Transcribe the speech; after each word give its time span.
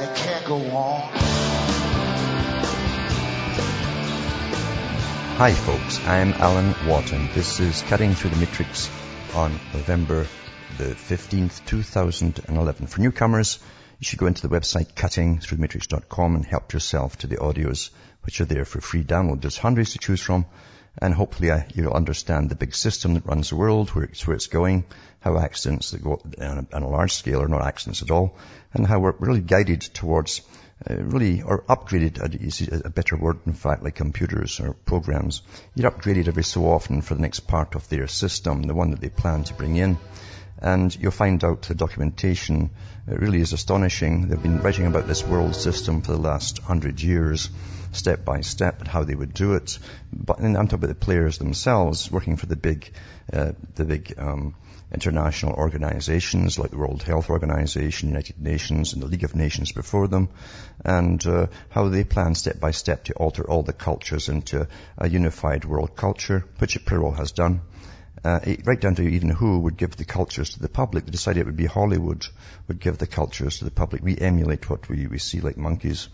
and 0.00 0.08
it 0.10 0.16
can't 0.16 0.44
go 0.44 0.56
on. 0.76 1.00
Hi 5.38 5.52
folks, 5.52 6.06
I'm 6.06 6.32
Alan 6.34 6.74
Watson. 6.86 7.28
This 7.34 7.60
is 7.60 7.82
Cutting 7.82 8.14
Through 8.14 8.30
the 8.30 8.36
Matrix 8.36 8.90
on 9.34 9.52
November 9.72 10.26
the 10.76 10.94
15th, 10.94 11.64
2011. 11.66 12.86
For 12.86 13.00
newcomers, 13.00 13.58
you 13.98 14.04
should 14.04 14.18
go 14.18 14.26
into 14.26 14.46
the 14.46 14.54
website 14.54 14.94
cuttingthroughthematrix.com 14.94 16.34
and 16.36 16.44
help 16.44 16.72
yourself 16.72 17.18
to 17.18 17.26
the 17.26 17.36
audios 17.36 17.90
which 18.22 18.40
are 18.40 18.44
there 18.44 18.64
for 18.64 18.80
free 18.80 19.02
download. 19.02 19.40
There's 19.40 19.58
hundreds 19.58 19.92
to 19.92 19.98
choose 19.98 20.20
from 20.20 20.46
and 20.96 21.14
hopefully 21.14 21.50
you'll 21.74 21.92
understand 21.92 22.48
the 22.48 22.56
big 22.56 22.74
system 22.74 23.14
that 23.14 23.26
runs 23.26 23.50
the 23.50 23.56
world, 23.56 23.90
where 23.90 24.04
it's, 24.04 24.26
where 24.26 24.36
it's 24.36 24.46
going, 24.46 24.84
how 25.20 25.38
accidents 25.38 25.90
that 25.90 26.02
go 26.02 26.20
on 26.40 26.66
a, 26.72 26.76
on 26.76 26.82
a 26.82 26.88
large 26.88 27.12
scale 27.12 27.42
are 27.42 27.48
not 27.48 27.66
accidents 27.66 28.02
at 28.02 28.10
all, 28.10 28.36
and 28.72 28.86
how 28.86 28.98
we're 28.98 29.14
really 29.18 29.40
guided 29.40 29.80
towards 29.80 30.40
uh, 30.88 30.94
really, 30.94 31.42
or 31.42 31.62
upgraded, 31.62 32.20
uh, 32.20 32.80
a 32.84 32.90
better 32.90 33.16
word 33.16 33.38
in 33.46 33.52
fact, 33.52 33.82
like 33.82 33.96
computers 33.96 34.60
or 34.60 34.74
programs. 34.74 35.42
You're 35.74 35.90
upgraded 35.90 36.28
every 36.28 36.44
so 36.44 36.66
often 36.66 37.02
for 37.02 37.14
the 37.14 37.22
next 37.22 37.40
part 37.40 37.74
of 37.74 37.88
their 37.88 38.06
system, 38.06 38.62
the 38.62 38.74
one 38.74 38.92
that 38.92 39.00
they 39.00 39.08
plan 39.08 39.42
to 39.44 39.54
bring 39.54 39.76
in. 39.76 39.98
And 40.60 40.94
you'll 40.96 41.12
find 41.12 41.42
out 41.44 41.62
the 41.62 41.74
documentation 41.74 42.70
it 43.10 43.20
really 43.20 43.40
is 43.40 43.54
astonishing. 43.54 44.28
They've 44.28 44.42
been 44.42 44.60
writing 44.60 44.86
about 44.86 45.06
this 45.06 45.24
world 45.24 45.54
system 45.54 46.02
for 46.02 46.12
the 46.12 46.18
last 46.18 46.58
hundred 46.58 47.00
years, 47.00 47.48
step 47.92 48.22
by 48.22 48.42
step, 48.42 48.80
and 48.80 48.88
how 48.88 49.04
they 49.04 49.14
would 49.14 49.32
do 49.32 49.54
it. 49.54 49.78
But 50.12 50.40
I'm 50.40 50.52
talking 50.52 50.74
about 50.74 50.88
the 50.88 50.94
players 50.94 51.38
themselves, 51.38 52.10
working 52.10 52.36
for 52.36 52.44
the 52.44 52.56
big, 52.56 52.90
uh, 53.32 53.52
the 53.76 53.86
big 53.86 54.12
um, 54.18 54.56
international 54.92 55.54
organizations 55.54 56.58
like 56.58 56.70
the 56.70 56.76
World 56.76 57.02
Health 57.02 57.30
Organization, 57.30 58.10
United 58.10 58.38
Nations, 58.38 58.92
and 58.92 59.02
the 59.02 59.06
League 59.06 59.24
of 59.24 59.34
Nations 59.34 59.72
before 59.72 60.06
them, 60.06 60.28
and 60.84 61.26
uh, 61.26 61.46
how 61.70 61.88
they 61.88 62.04
plan 62.04 62.34
step 62.34 62.60
by 62.60 62.72
step 62.72 63.04
to 63.04 63.14
alter 63.14 63.48
all 63.48 63.62
the 63.62 63.72
cultures 63.72 64.28
into 64.28 64.68
a 64.98 65.08
unified 65.08 65.64
world 65.64 65.96
culture, 65.96 66.44
which 66.58 66.78
well 66.90 67.12
has 67.12 67.32
done 67.32 67.62
uh, 68.24 68.40
right 68.64 68.80
down 68.80 68.94
to 68.96 69.02
even 69.02 69.30
who 69.30 69.60
would 69.60 69.76
give 69.76 69.96
the 69.96 70.04
cultures 70.04 70.50
to 70.50 70.60
the 70.60 70.68
public. 70.68 71.04
They 71.04 71.10
decided 71.10 71.40
it 71.40 71.46
would 71.46 71.56
be 71.56 71.66
Hollywood 71.66 72.26
would 72.66 72.80
give 72.80 72.98
the 72.98 73.06
cultures 73.06 73.58
to 73.58 73.64
the 73.64 73.70
public. 73.70 74.02
We 74.02 74.16
emulate 74.16 74.68
what 74.68 74.88
we, 74.88 75.06
we 75.06 75.18
see 75.18 75.40
like 75.40 75.56
monkeys. 75.56 76.08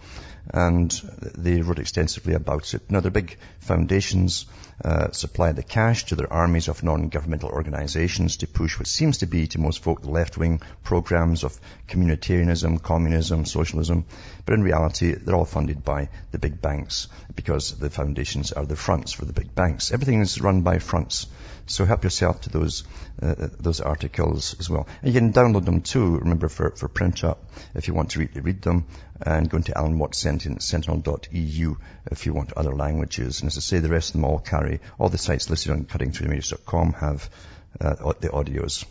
And 0.53 0.91
they 1.39 1.63
wrote 1.63 1.79
extensively 1.79 2.35
about 2.35 2.75
it. 2.75 2.91
Now, 2.91 3.01
their 3.01 3.11
big 3.11 3.39
foundations 3.61 4.45
uh, 4.85 5.11
supply 5.13 5.53
the 5.53 5.63
cash 5.63 6.05
to 6.07 6.17
their 6.17 6.31
armies 6.31 6.69
of 6.69 6.83
non-governmental 6.83 7.49
organizations 7.49 8.39
to 8.39 8.47
push 8.47 8.79
what 8.79 8.87
seems 8.87 9.19
to 9.19 9.27
be 9.27 9.47
to 9.47 9.61
most 9.61 9.83
folk 9.83 10.03
the 10.03 10.11
left-wing 10.11 10.61
programs 10.83 11.45
of 11.45 11.59
communitarianism, 11.89 12.83
communism, 12.83 13.47
socialism. 13.47 14.05
But 14.47 14.55
in 14.55 14.63
reality, 14.63 15.15
they're 15.15 15.35
all 15.35 15.47
funded 15.47 15.85
by 15.85 16.11
the 16.31 16.39
big 16.39 16.61
banks 16.61 17.09
because 17.35 17.79
the 17.79 17.89
foundations 17.89 18.53
are 18.53 18.67
the 18.67 18.77
fronts 18.77 19.13
for 19.13 19.25
the 19.25 19.33
big 19.33 19.55
banks. 19.55 19.91
Everything 19.91 20.21
is 20.21 20.41
run 20.41 20.61
by 20.61 20.79
fronts. 20.79 21.27
So 21.67 21.87
help 21.87 22.05
yourself 22.05 22.43
to 22.43 22.51
those 22.51 22.85
uh, 23.23 23.49
those 23.59 23.81
articles 23.81 24.55
as 24.61 24.69
well. 24.69 24.87
And 25.03 25.15
you 25.15 25.19
can 25.19 25.33
download 25.33 25.65
them 25.65 25.81
too. 25.81 26.19
Remember 26.19 26.49
for 26.49 26.73
for 26.73 26.89
print 26.89 27.25
up 27.25 27.43
if 27.75 27.89
you 27.89 27.95
want 27.95 28.11
to 28.11 28.19
read, 28.19 28.45
read 28.45 28.61
them, 28.61 28.85
and 29.23 29.49
go 29.49 29.57
into 29.57 29.77
Alan 29.77 29.99
Watt 29.99 30.15
Sentinel.eu 30.15 31.77
if 32.11 32.27
you 32.27 32.35
want 32.35 32.53
other 32.53 32.75
languages. 32.75 33.41
And 33.41 33.51
as 33.51 33.57
I 33.57 33.61
say, 33.61 33.79
the 33.79 33.89
rest 33.89 34.11
of 34.11 34.21
them 34.21 34.27
all 34.27 34.41
carry 34.41 34.81
all 34.99 35.09
the 35.09 35.19
sites 35.19 35.49
listed 35.49 35.73
on 35.73 35.85
cuttingthroughthematrix.com 35.85 36.93
have 36.95 37.31
uh, 37.81 38.13
the 38.21 38.29
audios. 38.29 38.85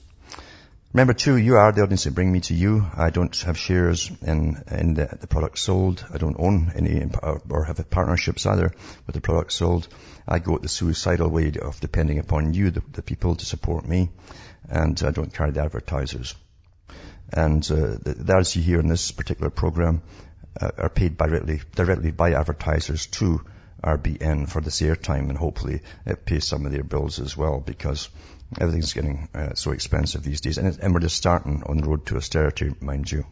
Remember 0.93 1.13
too, 1.13 1.37
you 1.37 1.55
are 1.55 1.71
the 1.71 1.81
audience 1.81 2.03
that 2.03 2.13
bring 2.13 2.31
me 2.31 2.39
to 2.41 2.53
you. 2.53 2.85
I 2.95 3.09
don't 3.09 3.35
have 3.41 3.57
shares 3.57 4.11
in, 4.21 4.61
in 4.69 4.93
the, 4.93 5.07
the 5.21 5.49
sold. 5.55 6.05
I 6.13 6.19
don't 6.19 6.35
own 6.37 6.71
any 6.75 7.03
or 7.49 7.63
have 7.63 7.89
partnerships 7.89 8.45
either 8.45 8.71
with 9.07 9.15
the 9.15 9.21
product 9.21 9.53
sold. 9.53 9.87
I 10.27 10.37
go 10.37 10.55
at 10.55 10.61
the 10.61 10.67
suicidal 10.67 11.29
way 11.29 11.51
of 11.59 11.79
depending 11.79 12.19
upon 12.19 12.53
you, 12.53 12.69
the, 12.69 12.83
the 12.91 13.01
people, 13.01 13.35
to 13.35 13.43
support 13.43 13.87
me. 13.87 14.11
And 14.69 15.01
I 15.03 15.09
don't 15.09 15.33
carry 15.33 15.49
the 15.49 15.63
advertisers. 15.63 16.35
And 17.31 17.63
uh, 17.71 17.97
the, 17.99 18.15
those 18.15 18.55
you 18.55 18.61
hear 18.61 18.79
in 18.79 18.87
this 18.87 19.09
particular 19.09 19.49
program 19.49 20.03
uh, 20.61 20.69
are 20.77 20.89
paid 20.89 21.17
directly, 21.17 21.61
directly 21.73 22.11
by 22.11 22.33
advertisers 22.33 23.07
to 23.17 23.41
RBN 23.83 24.47
for 24.47 24.61
this 24.61 24.79
airtime 24.81 25.29
and 25.29 25.37
hopefully 25.37 25.81
it 26.05 26.25
pays 26.25 26.45
some 26.45 26.65
of 26.65 26.71
their 26.71 26.83
bills 26.83 27.19
as 27.19 27.35
well 27.35 27.59
because 27.59 28.09
Everything's 28.59 28.93
getting 28.93 29.29
uh, 29.33 29.53
so 29.53 29.71
expensive 29.71 30.23
these 30.23 30.41
days. 30.41 30.57
And, 30.57 30.77
and, 30.79 30.93
we're 30.93 30.99
just 30.99 31.17
starting 31.17 31.63
on 31.65 31.77
the 31.77 31.87
road 31.87 32.05
to 32.07 32.17
austerity, 32.17 32.73
mind 32.79 33.11
you. 33.11 33.25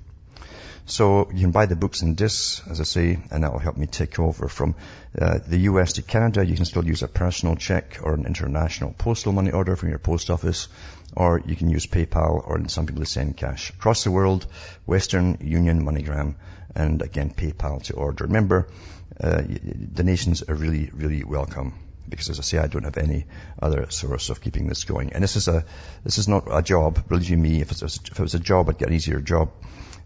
So 0.85 1.29
you 1.31 1.41
can 1.41 1.51
buy 1.51 1.67
the 1.67 1.75
books 1.75 2.01
and 2.01 2.17
discs, 2.17 2.61
as 2.69 2.81
I 2.81 2.83
say, 2.83 3.19
and 3.29 3.43
that 3.43 3.51
will 3.51 3.59
help 3.59 3.77
me 3.77 3.85
take 3.85 4.19
over 4.19 4.47
from 4.47 4.75
uh, 5.19 5.39
the 5.45 5.59
US 5.59 5.93
to 5.93 6.01
Canada. 6.01 6.45
You 6.45 6.55
can 6.55 6.65
still 6.65 6.85
use 6.85 7.03
a 7.03 7.07
personal 7.07 7.55
check 7.55 7.99
or 8.01 8.13
an 8.13 8.25
international 8.25 8.93
postal 8.97 9.31
money 9.31 9.51
order 9.51 9.75
from 9.75 9.89
your 9.89 9.99
post 9.99 10.29
office, 10.29 10.67
or 11.15 11.41
you 11.45 11.55
can 11.55 11.69
use 11.69 11.85
PayPal, 11.85 12.47
or 12.47 12.67
some 12.67 12.87
people 12.87 13.05
send 13.05 13.37
cash. 13.37 13.69
Across 13.69 14.03
the 14.05 14.11
world, 14.11 14.47
Western 14.85 15.37
Union, 15.41 15.85
MoneyGram, 15.85 16.35
and 16.75 17.01
again 17.01 17.29
PayPal 17.29 17.83
to 17.83 17.93
order. 17.93 18.25
Remember, 18.25 18.67
uh, 19.19 19.41
donations 19.93 20.41
are 20.41 20.55
really, 20.55 20.89
really 20.93 21.23
welcome 21.23 21.73
because 22.11 22.29
as 22.29 22.37
I 22.37 22.43
say, 22.43 22.57
I 22.59 22.67
don't 22.67 22.83
have 22.83 22.97
any 22.97 23.25
other 23.59 23.89
source 23.89 24.29
of 24.29 24.41
keeping 24.41 24.67
this 24.67 24.83
going. 24.83 25.13
And 25.13 25.23
this 25.23 25.35
is 25.35 25.47
a, 25.47 25.65
this 26.03 26.19
is 26.19 26.27
not 26.27 26.43
a 26.51 26.61
job, 26.61 27.07
believe 27.07 27.29
you 27.29 27.37
me, 27.37 27.61
if, 27.61 27.71
if 27.71 27.81
it 27.81 28.19
was 28.19 28.35
a 28.35 28.39
job, 28.39 28.69
I'd 28.69 28.77
get 28.77 28.89
an 28.89 28.93
easier 28.93 29.19
job. 29.19 29.51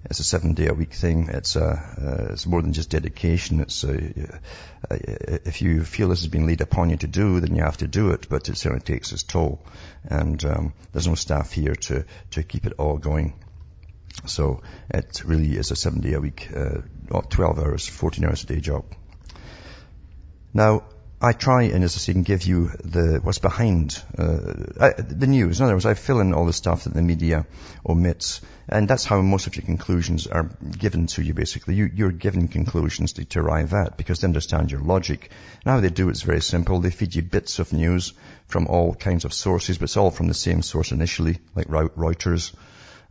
It's 0.07 0.19
a 0.19 0.23
seven 0.23 0.53
day 0.53 0.67
a 0.67 0.73
week 0.73 0.93
thing. 0.93 1.29
It's 1.29 1.55
a, 1.55 1.65
uh, 1.65 2.33
it's 2.33 2.45
more 2.45 2.61
than 2.61 2.73
just 2.73 2.91
dedication. 2.91 3.59
It's 3.59 3.83
a, 3.83 3.97
uh, 4.89 4.97
if 5.45 5.63
you 5.63 5.83
feel 5.83 6.09
this 6.09 6.19
has 6.19 6.27
been 6.27 6.45
laid 6.45 6.61
upon 6.61 6.91
you 6.91 6.97
to 6.97 7.07
do, 7.07 7.39
then 7.39 7.55
you 7.55 7.63
have 7.63 7.77
to 7.77 7.87
do 7.87 8.11
it, 8.11 8.29
but 8.29 8.47
it 8.47 8.55
certainly 8.55 8.83
takes 8.83 9.11
its 9.11 9.23
toll. 9.23 9.65
And, 10.03 10.43
um, 10.45 10.73
there's 10.93 11.07
no 11.07 11.15
staff 11.15 11.51
here 11.51 11.75
to, 11.75 12.05
to 12.31 12.43
keep 12.43 12.67
it 12.67 12.73
all 12.77 12.97
going. 12.97 13.33
So 14.27 14.61
it 14.89 15.23
really 15.25 15.57
is 15.57 15.71
a 15.71 15.75
seven 15.75 16.01
day 16.01 16.13
a 16.13 16.21
week, 16.21 16.49
uh, 16.55 16.81
12 17.29 17.59
hours, 17.59 17.87
14 17.87 18.25
hours 18.25 18.43
a 18.43 18.47
day 18.47 18.59
job. 18.59 18.85
Now, 20.53 20.83
I 21.21 21.31
try 21.31 21.63
and, 21.63 21.83
as 21.83 21.95
I 21.95 21.99
say, 21.99 22.13
can 22.13 22.23
give 22.23 22.43
you 22.43 22.71
the 22.83 23.19
what's 23.23 23.39
behind 23.39 24.01
uh, 24.17 24.37
I, 24.79 24.89
the 24.91 25.27
news. 25.27 25.59
In 25.59 25.65
other 25.65 25.75
words, 25.75 25.85
I 25.85 25.93
fill 25.93 26.19
in 26.19 26.33
all 26.33 26.45
the 26.45 26.53
stuff 26.53 26.83
that 26.83 26.93
the 26.93 27.01
media 27.01 27.45
omits, 27.87 28.41
and 28.67 28.87
that's 28.87 29.05
how 29.05 29.21
most 29.21 29.47
of 29.47 29.55
your 29.55 29.65
conclusions 29.65 30.27
are 30.27 30.49
given 30.77 31.07
to 31.07 31.21
you. 31.21 31.33
Basically, 31.33 31.75
you, 31.75 32.07
are 32.07 32.11
given 32.11 32.49
conclusions 32.49 33.13
to, 33.13 33.25
to, 33.25 33.39
arrive 33.39 33.73
at 33.73 33.95
because 33.95 34.19
they 34.19 34.27
understand 34.27 34.71
your 34.71 34.81
logic. 34.81 35.31
And 35.63 35.71
how 35.71 35.79
they 35.79 35.89
do 35.89 36.09
it's 36.09 36.21
very 36.21 36.41
simple. 36.41 36.81
They 36.81 36.91
feed 36.91 37.15
you 37.15 37.21
bits 37.21 37.59
of 37.59 37.71
news 37.71 38.13
from 38.47 38.67
all 38.67 38.93
kinds 38.93 39.23
of 39.23 39.33
sources, 39.33 39.77
but 39.77 39.85
it's 39.85 39.97
all 39.97 40.11
from 40.11 40.27
the 40.27 40.33
same 40.33 40.61
source 40.61 40.91
initially, 40.91 41.37
like 41.55 41.67
Reuters 41.67 42.53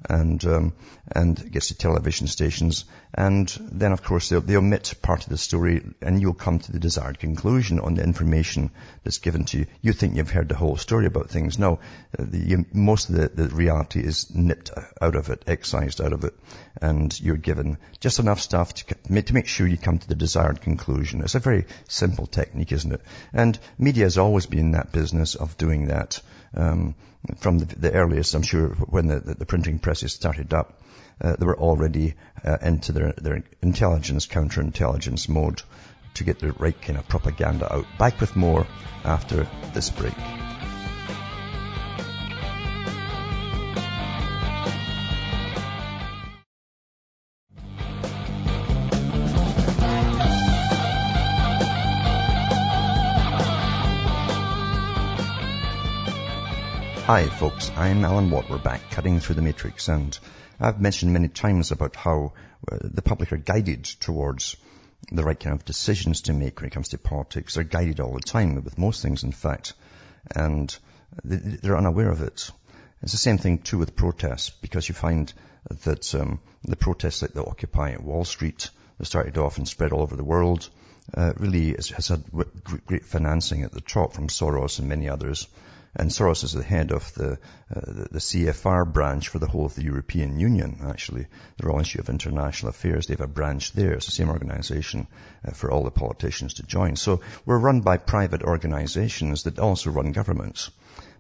and 0.09 0.45
um, 0.45 0.73
and 1.11 1.51
gets 1.53 1.69
to 1.69 1.75
television 1.75 2.27
stations, 2.27 2.85
and 3.13 3.49
then 3.73 3.93
of 3.93 4.03
course 4.03 4.29
they, 4.29 4.39
they 4.41 4.57
omit 4.57 4.95
part 5.03 5.23
of 5.25 5.29
the 5.29 5.39
story, 5.39 5.83
and 6.01 6.21
you'll 6.21 6.35
come 6.35 6.59
to 6.59 6.73
the 6.73 6.79
desired 6.79 7.19
conclusion 7.19 7.81
on 7.81 7.95
the 7.95 8.03
information 8.03 8.71
that's 9.03 9.19
given 9.19 9.45
to 9.47 9.59
you. 9.59 9.67
You 9.83 9.93
think 9.93 10.17
you've 10.17 10.31
heard 10.31 10.49
the 10.49 10.57
whole 10.57 10.77
story 10.77 11.07
about 11.07 11.31
things. 11.31 11.59
No, 11.59 11.81
the, 12.19 12.39
you, 12.39 12.67
most 12.73 13.09
of 13.09 13.17
the, 13.17 13.29
the 13.29 13.55
reality 13.55 14.01
is 14.01 14.35
nipped 14.35 14.71
out 15.01 15.15
of 15.15 15.31
it, 15.31 15.45
excised 15.47 16.01
out 16.01 16.13
of 16.13 16.25
it, 16.25 16.35
and 16.81 17.19
you're 17.21 17.37
given 17.37 17.79
just 18.01 18.19
enough 18.19 18.41
stuff 18.41 18.75
to, 18.75 19.23
to 19.23 19.35
make 19.35 19.47
sure 19.47 19.67
you 19.67 19.79
come 19.79 19.99
to 19.99 20.09
the 20.09 20.15
desired 20.15 20.61
conclusion. 20.61 21.21
It's 21.21 21.35
a 21.35 21.41
very 21.41 21.67
simple 21.89 22.27
technique, 22.27 22.73
isn't 22.73 22.93
it? 22.93 23.01
And 23.33 23.59
media 23.79 24.05
has 24.05 24.19
always 24.19 24.47
been 24.47 24.59
in 24.61 24.73
that 24.73 24.93
business 24.93 25.35
of 25.35 25.57
doing 25.57 25.87
that. 25.87 26.21
Um, 26.57 26.95
from 27.37 27.59
the, 27.59 27.65
the, 27.77 27.93
earliest, 27.93 28.35
I'm 28.35 28.43
sure, 28.43 28.69
when 28.69 29.07
the, 29.07 29.21
the, 29.21 29.47
printing 29.47 29.79
presses 29.79 30.13
started 30.13 30.53
up, 30.53 30.83
uh, 31.21 31.37
they 31.37 31.47
were 31.47 31.59
already 31.59 32.15
uh, 32.45 32.59
into 32.61 32.93
their, 32.93 33.13
their 33.13 33.43
intelligence, 33.63 34.27
counterintelligence 34.27 35.29
mode 35.29 35.63
to 36.15 36.25
get 36.25 36.39
the 36.39 36.53
right 36.53 36.81
kind 36.81 36.99
of 36.99 37.09
propaganda 37.09 37.73
out. 37.73 37.87
Back 37.99 38.21
with 38.21 38.37
more 38.37 38.67
after 39.05 39.49
this 39.73 39.91
break. 39.91 40.15
Hi 57.07 57.27
folks, 57.27 57.71
I'm 57.77 58.03
Alan 58.03 58.31
Watt. 58.31 58.49
We're 58.49 58.57
back 58.57 58.91
cutting 58.91 59.21
through 59.21 59.35
the 59.35 59.43
matrix 59.43 59.89
and 59.89 60.19
I've 60.59 60.81
mentioned 60.81 61.13
many 61.13 61.29
times 61.29 61.71
about 61.71 61.97
how 61.97 62.33
uh, 62.73 62.79
the 62.81 63.03
public 63.03 63.31
are 63.31 63.37
guided 63.37 63.85
towards 63.85 64.57
the 65.13 65.23
right 65.23 65.39
kind 65.39 65.55
of 65.55 65.67
decisions 65.67 66.23
to 66.23 66.33
make 66.33 66.59
when 66.59 66.69
it 66.69 66.73
comes 66.73 66.89
to 66.89 66.99
politics. 66.99 67.57
They're 67.57 67.65
guided 67.65 68.01
all 68.01 68.15
the 68.15 68.21
time 68.21 68.55
with 68.55 68.79
most 68.79 69.03
things 69.03 69.23
in 69.23 69.33
fact 69.33 69.75
and 70.35 70.75
they're 71.23 71.77
unaware 71.77 72.09
of 72.09 72.23
it. 72.23 72.51
It's 73.03 73.13
the 73.13 73.19
same 73.19 73.37
thing 73.37 73.59
too 73.59 73.77
with 73.77 73.97
protests 73.97 74.49
because 74.49 74.89
you 74.89 74.95
find 74.95 75.31
that 75.85 76.15
um, 76.15 76.41
the 76.63 76.75
protests 76.75 77.21
like 77.21 77.35
the 77.35 77.45
Occupy 77.45 77.97
Wall 77.99 78.25
Street 78.25 78.71
that 78.97 79.05
started 79.05 79.37
off 79.37 79.59
and 79.59 79.69
spread 79.69 79.93
all 79.93 80.01
over 80.01 80.17
the 80.17 80.25
world 80.25 80.71
uh, 81.13 81.35
really 81.37 81.73
has, 81.73 81.91
has 81.91 82.09
had 82.09 82.25
great 82.87 83.05
financing 83.05 83.63
at 83.63 83.73
the 83.73 83.83
top 83.83 84.15
from 84.15 84.29
Soros 84.29 84.79
and 84.79 84.89
many 84.89 85.11
others 85.11 85.49
and 85.97 86.11
Soros 86.11 86.43
is 86.43 86.53
the 86.53 86.63
head 86.63 86.91
of 86.91 87.13
the, 87.15 87.33
uh, 87.75 87.81
the, 87.87 88.09
the 88.13 88.19
CFR 88.19 88.93
branch 88.93 89.29
for 89.29 89.39
the 89.39 89.47
whole 89.47 89.67
of 89.67 89.75
the 89.75 89.85
European 89.85 90.41
Union, 90.41 90.79
actually. 90.85 91.27
The 91.57 91.67
Royal 91.67 91.79
Institute 91.79 92.03
of 92.03 92.09
International 92.11 92.71
Affairs, 92.71 93.07
they 93.07 93.15
have 93.15 93.21
a 93.21 93.29
branch 93.29 93.73
there. 93.73 93.93
It's 93.93 94.07
the 94.07 94.13
same 94.13 94.29
organization 94.29 95.07
uh, 95.47 95.53
for 95.53 95.71
all 95.71 95.85
the 95.85 95.91
politicians 95.91 96.55
to 96.55 96.63
join. 96.65 96.97
So 96.97 97.21
we're 97.47 97.59
run 97.59 97.81
by 97.81 97.99
private 97.99 98.43
organizations 98.43 99.45
that 99.45 99.59
also 99.59 99.91
run 99.91 100.13
governments. 100.13 100.71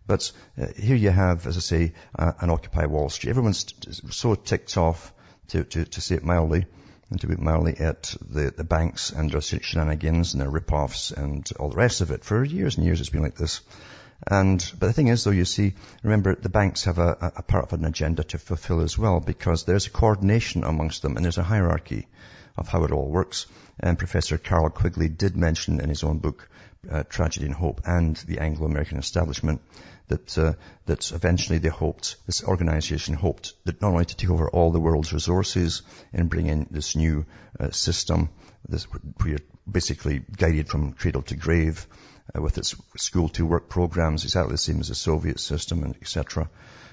But 0.06 0.32
uh, 0.60 0.66
here 0.76 0.96
you 0.96 1.10
have, 1.10 1.46
as 1.46 1.56
I 1.56 1.60
say, 1.60 1.92
uh, 2.18 2.32
an 2.40 2.50
Occupy 2.50 2.86
Wall 2.86 3.08
Street. 3.08 3.30
Everyone's 3.30 3.64
so 4.10 4.34
ticked 4.34 4.76
off, 4.76 5.12
to, 5.48 5.64
to, 5.64 5.84
to 5.84 6.00
say 6.00 6.16
it 6.16 6.24
mildly, 6.24 6.66
and 7.10 7.20
to 7.20 7.26
be 7.26 7.36
mildly 7.36 7.76
at 7.78 8.14
the, 8.28 8.50
the 8.50 8.64
banks 8.64 9.10
and 9.10 9.30
their 9.30 9.40
shenanigans 9.40 10.34
and 10.34 10.42
their 10.42 10.50
rip-offs 10.50 11.10
and 11.10 11.48
all 11.58 11.70
the 11.70 11.76
rest 11.76 12.00
of 12.00 12.10
it. 12.10 12.24
For 12.24 12.42
years 12.44 12.76
and 12.76 12.84
years 12.84 13.00
it's 13.00 13.10
been 13.10 13.22
like 13.22 13.36
this. 13.36 13.60
And, 14.26 14.64
but 14.78 14.86
the 14.86 14.92
thing 14.92 15.08
is 15.08 15.24
though, 15.24 15.30
you 15.30 15.44
see, 15.44 15.74
remember 16.02 16.34
the 16.34 16.48
banks 16.48 16.84
have 16.84 16.98
a, 16.98 17.32
a 17.36 17.42
part 17.42 17.64
of 17.64 17.72
an 17.72 17.84
agenda 17.84 18.24
to 18.24 18.38
fulfill 18.38 18.80
as 18.80 18.96
well 18.96 19.20
because 19.20 19.64
there's 19.64 19.86
a 19.86 19.90
coordination 19.90 20.64
amongst 20.64 21.02
them 21.02 21.16
and 21.16 21.24
there's 21.24 21.38
a 21.38 21.42
hierarchy 21.42 22.06
of 22.56 22.68
how 22.68 22.84
it 22.84 22.92
all 22.92 23.08
works. 23.08 23.46
And 23.80 23.98
Professor 23.98 24.38
Carroll 24.38 24.70
Quigley 24.70 25.08
did 25.08 25.36
mention 25.36 25.80
in 25.80 25.88
his 25.88 26.04
own 26.04 26.18
book, 26.18 26.48
uh, 26.90 27.02
Tragedy 27.04 27.46
and 27.46 27.54
Hope 27.54 27.82
and 27.84 28.16
the 28.16 28.38
Anglo-American 28.38 28.98
Establishment, 28.98 29.60
that, 30.08 30.36
uh, 30.38 30.52
that 30.86 31.12
eventually 31.12 31.58
they 31.58 31.70
hoped, 31.70 32.16
this 32.26 32.44
organization 32.44 33.14
hoped 33.14 33.54
that 33.64 33.80
not 33.80 33.92
only 33.92 34.04
to 34.04 34.16
take 34.16 34.30
over 34.30 34.48
all 34.50 34.70
the 34.70 34.80
world's 34.80 35.12
resources 35.12 35.82
and 36.12 36.28
bring 36.28 36.46
in 36.46 36.66
this 36.70 36.94
new 36.94 37.24
uh, 37.58 37.70
system, 37.70 38.28
this, 38.68 38.86
you're 39.24 39.38
basically 39.70 40.22
guided 40.36 40.68
from 40.68 40.92
cradle 40.92 41.22
to 41.22 41.36
grave, 41.36 41.86
uh, 42.36 42.40
with 42.40 42.58
its 42.58 42.74
school 42.96 43.28
to 43.30 43.46
work 43.46 43.68
programs, 43.68 44.24
exactly 44.24 44.52
the 44.52 44.58
same 44.58 44.80
as 44.80 44.88
the 44.88 44.94
Soviet 44.94 45.40
system, 45.40 45.82
and 45.82 45.94
etc. 45.96 46.48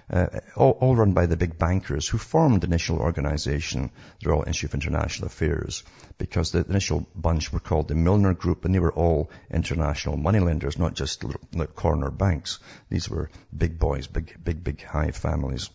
Uh, 0.09 0.27
all, 0.57 0.71
all, 0.81 0.95
run 0.95 1.13
by 1.13 1.25
the 1.25 1.37
big 1.37 1.57
bankers 1.57 2.07
who 2.07 2.17
formed 2.17 2.61
the 2.61 2.67
initial 2.67 2.97
organization, 2.99 3.89
the 4.21 4.29
Royal 4.29 4.43
Institute 4.43 4.71
of 4.71 4.75
International 4.75 5.27
Affairs, 5.27 5.83
because 6.17 6.51
the 6.51 6.65
initial 6.65 7.07
bunch 7.15 7.53
were 7.53 7.61
called 7.61 7.87
the 7.87 7.95
Milner 7.95 8.33
Group, 8.33 8.65
and 8.65 8.75
they 8.75 8.79
were 8.79 8.91
all 8.91 9.31
international 9.49 10.17
moneylenders, 10.17 10.77
not 10.77 10.95
just 10.95 11.23
little, 11.23 11.39
little 11.53 11.73
corner 11.73 12.11
banks. 12.11 12.59
These 12.89 13.07
were 13.07 13.29
big 13.55 13.79
boys, 13.79 14.07
big, 14.07 14.35
big, 14.43 14.63
big 14.63 14.83
high 14.83 15.11
families. 15.11 15.69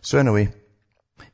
So 0.00 0.18
anyway, 0.18 0.48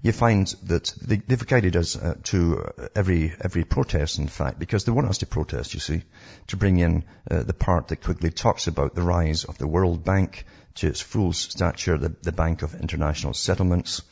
you 0.02 0.12
find 0.12 0.46
that 0.64 0.92
they, 1.02 1.20
have 1.28 1.46
guided 1.46 1.76
us 1.76 1.96
uh, 1.96 2.14
to 2.24 2.58
uh, 2.58 2.88
every 2.94 3.34
every 3.40 3.64
protest, 3.64 4.18
in 4.18 4.28
fact, 4.28 4.58
because 4.58 4.84
they 4.84 4.92
want 4.92 5.08
us 5.08 5.18
to 5.18 5.26
protest. 5.26 5.74
You 5.74 5.80
see, 5.80 6.02
to 6.48 6.56
bring 6.56 6.78
in 6.78 7.04
uh, 7.30 7.42
the 7.42 7.54
part 7.54 7.88
that 7.88 8.02
Quigley 8.02 8.30
talks 8.30 8.66
about 8.66 8.94
the 8.94 9.02
rise 9.02 9.44
of 9.44 9.58
the 9.58 9.66
World 9.66 10.04
Bank 10.04 10.44
to 10.76 10.86
its 10.86 11.00
full 11.00 11.32
stature, 11.32 11.98
the, 11.98 12.14
the 12.22 12.32
Bank 12.32 12.62
of 12.62 12.74
International 12.74 13.34
Settlements, 13.34 14.02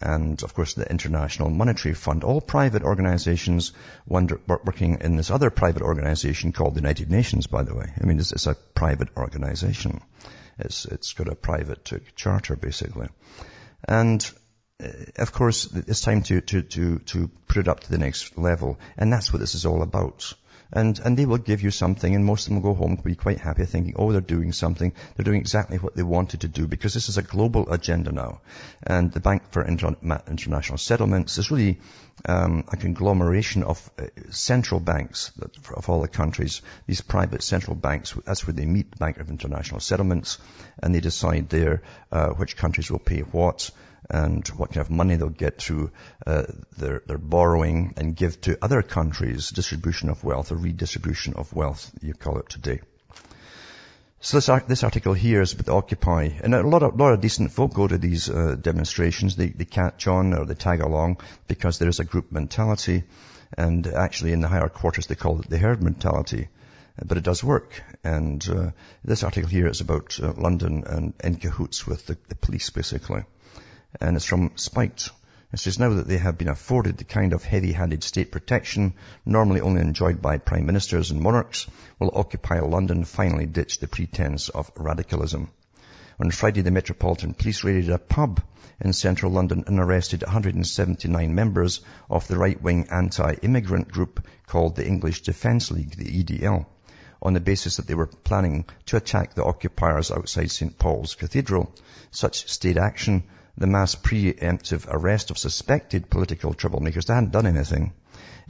and 0.00 0.42
of 0.42 0.54
course 0.54 0.74
the 0.74 0.88
International 0.90 1.50
Monetary 1.50 1.94
Fund, 1.94 2.24
all 2.24 2.40
private 2.40 2.82
organizations 2.82 3.72
wonder, 4.06 4.40
working 4.46 4.98
in 5.00 5.16
this 5.16 5.30
other 5.30 5.50
private 5.50 5.82
organization 5.82 6.52
called 6.52 6.74
the 6.74 6.80
United 6.80 7.10
Nations, 7.10 7.46
by 7.46 7.62
the 7.62 7.74
way. 7.74 7.92
I 8.00 8.04
mean, 8.04 8.18
it's, 8.18 8.32
it's 8.32 8.46
a 8.46 8.56
private 8.74 9.08
organization. 9.16 10.00
It's, 10.58 10.84
it's 10.84 11.12
got 11.14 11.28
a 11.28 11.34
private 11.34 11.90
charter, 12.16 12.56
basically. 12.56 13.08
And 13.88 14.30
of 15.16 15.32
course, 15.32 15.72
it's 15.74 16.00
time 16.00 16.22
to, 16.22 16.40
to, 16.40 16.62
to, 16.62 16.98
to 16.98 17.30
put 17.48 17.58
it 17.58 17.68
up 17.68 17.80
to 17.80 17.90
the 17.90 17.98
next 17.98 18.36
level. 18.36 18.78
And 18.96 19.12
that's 19.12 19.32
what 19.32 19.40
this 19.40 19.54
is 19.54 19.66
all 19.66 19.82
about. 19.82 20.34
And, 20.74 20.98
and 21.00 21.18
they 21.18 21.26
will 21.26 21.38
give 21.38 21.60
you 21.60 21.70
something 21.70 22.14
and 22.14 22.24
most 22.24 22.46
of 22.46 22.54
them 22.54 22.62
will 22.62 22.72
go 22.72 22.78
home 22.78 22.96
to 22.96 23.02
be 23.02 23.14
quite 23.14 23.38
happy 23.38 23.66
thinking, 23.66 23.94
oh, 23.96 24.10
they're 24.10 24.22
doing 24.22 24.52
something. 24.52 24.94
They're 25.14 25.24
doing 25.24 25.40
exactly 25.40 25.76
what 25.76 25.94
they 25.94 26.02
wanted 26.02 26.40
to 26.40 26.48
do 26.48 26.66
because 26.66 26.94
this 26.94 27.10
is 27.10 27.18
a 27.18 27.22
global 27.22 27.70
agenda 27.70 28.10
now. 28.10 28.40
And 28.82 29.12
the 29.12 29.20
Bank 29.20 29.42
for 29.50 29.62
Inter- 29.62 29.96
International 30.26 30.78
Settlements 30.78 31.36
is 31.36 31.50
really 31.50 31.78
um, 32.24 32.64
a 32.72 32.78
conglomeration 32.78 33.64
of 33.64 33.90
uh, 33.98 34.06
central 34.30 34.80
banks 34.80 35.30
that, 35.36 35.54
of 35.76 35.90
all 35.90 36.00
the 36.00 36.08
countries. 36.08 36.62
These 36.86 37.02
private 37.02 37.42
central 37.42 37.76
banks, 37.76 38.14
that's 38.24 38.46
where 38.46 38.54
they 38.54 38.64
meet, 38.64 38.92
the 38.92 38.96
Bank 38.96 39.18
of 39.18 39.28
International 39.28 39.80
Settlements, 39.80 40.38
and 40.82 40.94
they 40.94 41.00
decide 41.00 41.50
there 41.50 41.82
uh, 42.10 42.30
which 42.30 42.56
countries 42.56 42.90
will 42.90 42.98
pay 42.98 43.20
what 43.20 43.70
and 44.10 44.46
what 44.48 44.70
kind 44.70 44.80
of 44.80 44.90
money 44.90 45.16
they'll 45.16 45.28
get 45.28 45.58
through 45.58 45.90
uh, 46.26 46.44
their, 46.76 47.02
their 47.06 47.18
borrowing 47.18 47.94
and 47.96 48.16
give 48.16 48.40
to 48.42 48.58
other 48.62 48.82
countries, 48.82 49.50
distribution 49.50 50.08
of 50.08 50.24
wealth 50.24 50.52
or 50.52 50.56
redistribution 50.56 51.34
of 51.34 51.52
wealth, 51.52 51.90
you 52.02 52.14
call 52.14 52.38
it 52.38 52.48
today. 52.48 52.80
So 54.20 54.36
this, 54.36 54.62
this 54.68 54.84
article 54.84 55.14
here 55.14 55.42
is 55.42 55.52
about 55.52 55.68
Occupy, 55.68 56.28
and 56.42 56.54
a 56.54 56.62
lot 56.62 56.84
of, 56.84 56.98
lot 56.98 57.12
of 57.12 57.20
decent 57.20 57.50
folk 57.50 57.74
go 57.74 57.88
to 57.88 57.98
these 57.98 58.30
uh, 58.30 58.54
demonstrations. 58.60 59.34
They, 59.34 59.48
they 59.48 59.64
catch 59.64 60.06
on 60.06 60.32
or 60.32 60.46
they 60.46 60.54
tag 60.54 60.80
along 60.80 61.18
because 61.48 61.78
there 61.78 61.88
is 61.88 61.98
a 61.98 62.04
group 62.04 62.30
mentality, 62.30 63.02
and 63.58 63.84
actually 63.86 64.32
in 64.32 64.40
the 64.40 64.46
higher 64.46 64.68
quarters 64.68 65.08
they 65.08 65.16
call 65.16 65.40
it 65.40 65.50
the 65.50 65.58
herd 65.58 65.82
mentality. 65.82 66.48
But 67.04 67.16
it 67.16 67.24
does 67.24 67.42
work, 67.42 67.82
and 68.04 68.46
uh, 68.48 68.70
this 69.02 69.24
article 69.24 69.48
here 69.48 69.66
is 69.66 69.80
about 69.80 70.20
uh, 70.22 70.32
London 70.36 70.84
and 70.86 71.14
in 71.24 71.36
cahoots 71.36 71.84
with 71.84 72.06
the, 72.06 72.16
the 72.28 72.36
police, 72.36 72.70
basically 72.70 73.24
and 74.00 74.16
it's 74.16 74.24
from 74.24 74.52
Spiked. 74.56 75.10
It 75.52 75.58
says 75.58 75.78
now 75.78 75.90
that 75.90 76.08
they 76.08 76.16
have 76.16 76.38
been 76.38 76.48
afforded 76.48 76.96
the 76.96 77.04
kind 77.04 77.34
of 77.34 77.44
heavy-handed 77.44 78.02
state 78.02 78.32
protection 78.32 78.94
normally 79.26 79.60
only 79.60 79.82
enjoyed 79.82 80.22
by 80.22 80.38
prime 80.38 80.64
ministers 80.64 81.10
and 81.10 81.20
monarchs, 81.20 81.66
will 81.98 82.10
Occupy 82.14 82.60
London 82.60 83.04
finally 83.04 83.44
ditch 83.44 83.78
the 83.78 83.86
pretense 83.86 84.48
of 84.48 84.72
radicalism. 84.76 85.50
On 86.18 86.30
Friday, 86.30 86.62
the 86.62 86.70
Metropolitan 86.70 87.34
Police 87.34 87.64
raided 87.64 87.90
a 87.90 87.98
pub 87.98 88.42
in 88.80 88.92
central 88.94 89.30
London 89.30 89.64
and 89.66 89.78
arrested 89.78 90.22
179 90.22 91.34
members 91.34 91.80
of 92.08 92.26
the 92.28 92.38
right-wing 92.38 92.88
anti-immigrant 92.90 93.88
group 93.88 94.26
called 94.46 94.76
the 94.76 94.86
English 94.86 95.20
Defence 95.22 95.70
League, 95.70 95.96
the 95.96 96.24
EDL, 96.24 96.64
on 97.20 97.34
the 97.34 97.40
basis 97.40 97.76
that 97.76 97.86
they 97.86 97.94
were 97.94 98.06
planning 98.06 98.64
to 98.86 98.96
attack 98.96 99.34
the 99.34 99.44
occupiers 99.44 100.10
outside 100.10 100.50
St. 100.50 100.78
Paul's 100.78 101.14
Cathedral. 101.14 101.74
Such 102.10 102.48
state 102.48 102.78
action 102.78 103.24
the 103.56 103.66
mass 103.66 103.94
preemptive 103.94 104.86
arrest 104.88 105.30
of 105.30 105.38
suspected 105.38 106.08
political 106.08 106.54
troublemakers. 106.54 107.06
They 107.06 107.14
hadn't 107.14 107.32
done 107.32 107.46
anything. 107.46 107.92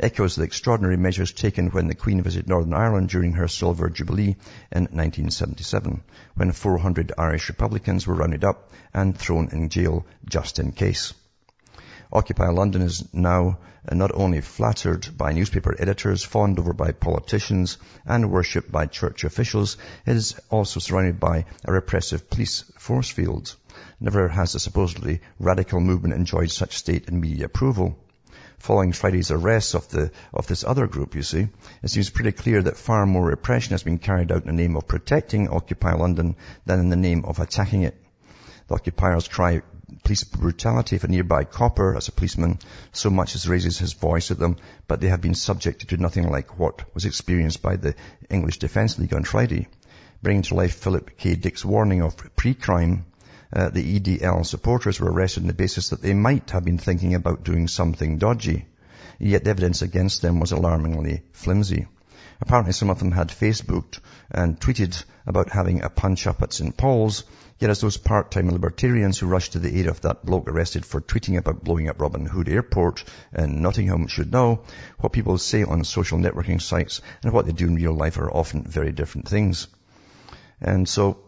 Echoes 0.01 0.37
the 0.37 0.45
extraordinary 0.45 0.97
measures 0.97 1.33
taken 1.33 1.69
when 1.69 1.89
the 1.89 1.95
Queen 1.95 2.23
visited 2.23 2.49
Northern 2.49 2.73
Ireland 2.73 3.09
during 3.09 3.33
her 3.35 3.49
Silver 3.49 3.91
Jubilee 3.91 4.37
in 4.71 4.85
1977, 4.85 6.03
when 6.35 6.53
400 6.53 7.13
Irish 7.19 7.49
Republicans 7.49 8.07
were 8.07 8.15
rounded 8.15 8.45
up 8.45 8.71
and 8.95 9.17
thrown 9.17 9.49
in 9.53 9.69
jail 9.69 10.07
just 10.25 10.59
in 10.59 10.73
case. 10.73 11.13
Occupy 12.13 12.49
London 12.49 12.83
is 12.83 13.13
now 13.15 13.59
not 13.91 14.13
only 14.15 14.41
flattered 14.41 15.09
by 15.17 15.33
newspaper 15.33 15.75
editors, 15.79 16.23
fawned 16.23 16.59
over 16.59 16.73
by 16.73 16.93
politicians, 16.93 17.79
and 18.05 18.31
worshipped 18.31 18.71
by 18.71 18.87
church 18.87 19.25
officials, 19.25 19.77
it 20.07 20.17
is 20.17 20.39
also 20.51 20.79
surrounded 20.79 21.19
by 21.19 21.47
a 21.65 21.73
repressive 21.73 22.31
police 22.31 22.65
force 22.79 23.11
field. 23.11 23.57
Never 24.05 24.27
has 24.27 24.57
a 24.57 24.59
supposedly 24.59 25.21
radical 25.39 25.79
movement 25.79 26.15
enjoyed 26.15 26.51
such 26.51 26.77
state 26.77 27.07
and 27.07 27.21
media 27.21 27.45
approval. 27.45 27.97
Following 28.59 28.91
Friday's 28.91 29.31
arrest 29.31 29.77
of 29.77 29.89
the, 29.91 30.11
of 30.35 30.49
this 30.49 30.65
other 30.65 30.89
group, 30.89 31.15
you 31.15 31.23
see, 31.23 31.47
it 31.85 31.89
seems 31.89 32.11
pretty 32.11 32.33
clear 32.33 32.61
that 32.63 32.77
far 32.77 33.07
more 33.07 33.25
repression 33.25 33.71
has 33.71 33.85
been 33.85 33.99
carried 33.99 34.33
out 34.33 34.43
in 34.43 34.49
the 34.49 34.61
name 34.61 34.75
of 34.75 34.89
protecting 34.89 35.49
Occupy 35.49 35.93
London 35.93 36.35
than 36.67 36.81
in 36.81 36.89
the 36.89 36.97
name 36.97 37.25
of 37.25 37.39
attacking 37.39 37.83
it. 37.83 37.97
The 38.67 38.75
occupiers 38.75 39.29
cry 39.29 39.63
police 40.03 40.25
brutality 40.25 40.97
if 40.97 41.05
a 41.05 41.09
nearby 41.09 41.45
copper, 41.45 41.97
as 41.97 42.09
a 42.09 42.13
policeman, 42.13 42.59
so 42.91 43.09
much 43.09 43.37
as 43.37 43.49
raises 43.49 43.79
his 43.79 43.93
voice 43.93 44.33
at 44.33 44.39
them, 44.41 44.57
but 44.89 45.01
they 45.01 45.11
have 45.11 45.21
been 45.21 45.37
subjected 45.37 45.91
to 45.91 45.97
nothing 45.97 46.29
like 46.29 46.59
what 46.59 46.93
was 46.93 47.05
experienced 47.05 47.63
by 47.63 47.77
the 47.77 47.95
English 48.29 48.59
Defence 48.59 48.99
League 48.99 49.15
on 49.15 49.23
Friday, 49.23 49.69
bringing 50.25 50.43
to 50.43 50.57
life 50.57 50.75
Philip 50.75 51.17
K. 51.19 51.37
Dick's 51.37 51.65
warning 51.65 52.03
of 52.03 52.17
pre-crime 52.35 53.05
uh, 53.53 53.69
the 53.69 54.01
EDL 54.01 54.47
supporters 54.47 55.01
were 55.01 55.13
arrested 55.13 55.43
on 55.43 55.47
the 55.47 55.53
basis 55.55 55.91
that 55.91 56.03
they 56.03 56.15
might 56.15 56.51
have 56.51 56.65
been 56.65 56.79
thinking 56.79 57.15
about 57.15 57.45
doing 57.45 57.69
something 57.69 58.19
dodgy. 58.19 58.67
Yet 59.19 59.45
the 59.45 59.51
evidence 59.51 59.83
against 59.83 60.23
them 60.23 60.41
was 60.41 60.53
alarmingly 60.53 61.23
flimsy. 61.33 61.87
Apparently 62.41 62.73
some 62.73 62.91
of 62.91 62.99
them 62.99 63.13
had 63.13 63.29
Facebooked 63.29 64.01
and 64.31 64.59
tweeted 64.59 65.05
about 65.27 65.51
having 65.51 65.83
a 65.83 65.91
punch 65.91 66.27
up 66.27 66.43
at 66.43 66.53
St. 66.53 66.77
Paul's, 66.77 67.23
yet 67.61 67.71
as 67.71 67.81
those 67.81 67.97
part-time 67.97 68.51
libertarians 68.51 69.19
who 69.19 69.29
rushed 69.29 69.53
to 69.53 69.61
the 69.61 69.79
aid 69.79 69.87
of 69.87 70.01
that 70.01 70.27
bloke 70.27 70.49
arrested 70.49 70.85
for 70.85 71.01
tweeting 71.01 71.39
about 71.39 71.63
blowing 71.63 71.89
up 71.89 72.01
Robin 72.01 72.27
Hood 72.27 72.49
Airport 72.49 73.05
in 73.33 73.63
Nottingham 73.63 74.09
should 74.09 74.33
know, 74.33 74.63
what 74.99 75.13
people 75.13 75.39
say 75.39 75.63
on 75.63 75.85
social 75.85 76.19
networking 76.19 76.61
sites 76.61 77.01
and 77.23 77.33
what 77.33 77.47
they 77.47 77.53
do 77.53 77.69
in 77.69 77.77
real 77.77 77.95
life 77.95 78.19
are 78.19 78.33
often 78.33 78.65
very 78.65 78.91
different 78.91 79.29
things. 79.29 79.69
And 80.61 80.89
so, 80.89 81.19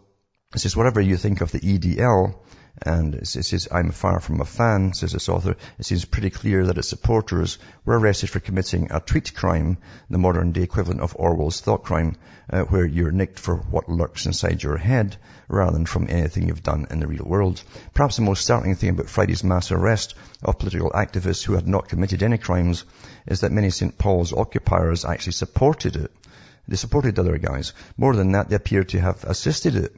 it 0.54 0.60
says, 0.60 0.76
whatever 0.76 1.00
you 1.00 1.16
think 1.16 1.40
of 1.40 1.50
the 1.50 1.60
EDL, 1.60 2.34
and 2.82 3.14
it 3.14 3.26
says, 3.26 3.68
I'm 3.70 3.92
far 3.92 4.18
from 4.18 4.40
a 4.40 4.44
fan, 4.44 4.94
says 4.94 5.12
this 5.12 5.28
author. 5.28 5.56
It 5.78 5.86
seems 5.86 6.04
pretty 6.04 6.30
clear 6.30 6.66
that 6.66 6.76
its 6.76 6.88
supporters 6.88 7.58
were 7.84 7.98
arrested 7.98 8.30
for 8.30 8.40
committing 8.40 8.88
a 8.90 9.00
tweet 9.00 9.32
crime, 9.34 9.78
the 10.10 10.18
modern 10.18 10.50
day 10.50 10.62
equivalent 10.62 11.00
of 11.00 11.14
Orwell's 11.16 11.60
thought 11.60 11.84
crime, 11.84 12.16
uh, 12.50 12.62
where 12.62 12.84
you're 12.84 13.12
nicked 13.12 13.38
for 13.38 13.56
what 13.56 13.88
lurks 13.88 14.26
inside 14.26 14.62
your 14.62 14.76
head 14.76 15.16
rather 15.48 15.72
than 15.72 15.86
from 15.86 16.08
anything 16.08 16.48
you've 16.48 16.62
done 16.62 16.86
in 16.90 16.98
the 16.98 17.06
real 17.06 17.24
world. 17.24 17.62
Perhaps 17.94 18.16
the 18.16 18.22
most 18.22 18.42
startling 18.42 18.74
thing 18.74 18.90
about 18.90 19.08
Friday's 19.08 19.44
mass 19.44 19.70
arrest 19.70 20.14
of 20.42 20.58
political 20.58 20.90
activists 20.90 21.44
who 21.44 21.54
had 21.54 21.68
not 21.68 21.88
committed 21.88 22.22
any 22.22 22.38
crimes 22.38 22.84
is 23.26 23.40
that 23.40 23.52
many 23.52 23.70
St. 23.70 23.96
Paul's 23.96 24.32
occupiers 24.32 25.04
actually 25.04 25.32
supported 25.32 25.96
it. 25.96 26.10
They 26.66 26.76
supported 26.76 27.14
the 27.14 27.22
other 27.22 27.38
guys. 27.38 27.72
More 27.96 28.16
than 28.16 28.32
that, 28.32 28.48
they 28.48 28.56
appear 28.56 28.84
to 28.84 29.00
have 29.00 29.22
assisted 29.24 29.76
it. 29.76 29.94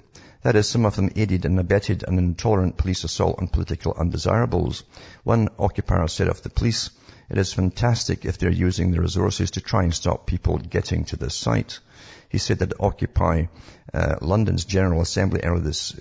That 0.46 0.54
is, 0.54 0.68
some 0.68 0.86
of 0.86 0.94
them 0.94 1.10
aided 1.16 1.44
and 1.44 1.58
abetted 1.58 2.04
an 2.06 2.18
intolerant 2.18 2.76
police 2.76 3.02
assault 3.02 3.40
on 3.40 3.48
political 3.48 3.94
undesirables. 3.98 4.84
One 5.24 5.48
occupier 5.58 6.06
said 6.06 6.28
of 6.28 6.40
the 6.40 6.50
police, 6.50 6.90
it 7.28 7.36
is 7.36 7.52
fantastic 7.52 8.24
if 8.24 8.38
they're 8.38 8.52
using 8.52 8.92
the 8.92 9.00
resources 9.00 9.50
to 9.50 9.60
try 9.60 9.82
and 9.82 9.92
stop 9.92 10.24
people 10.24 10.58
getting 10.58 11.04
to 11.06 11.16
the 11.16 11.30
site. 11.30 11.80
He 12.28 12.38
said 12.38 12.60
that 12.60 12.78
Occupy 12.78 13.46
uh, 13.92 14.14
London's 14.20 14.64
General 14.64 15.00
Assembly 15.00 15.40
earlier 15.42 15.64
this 15.64 15.96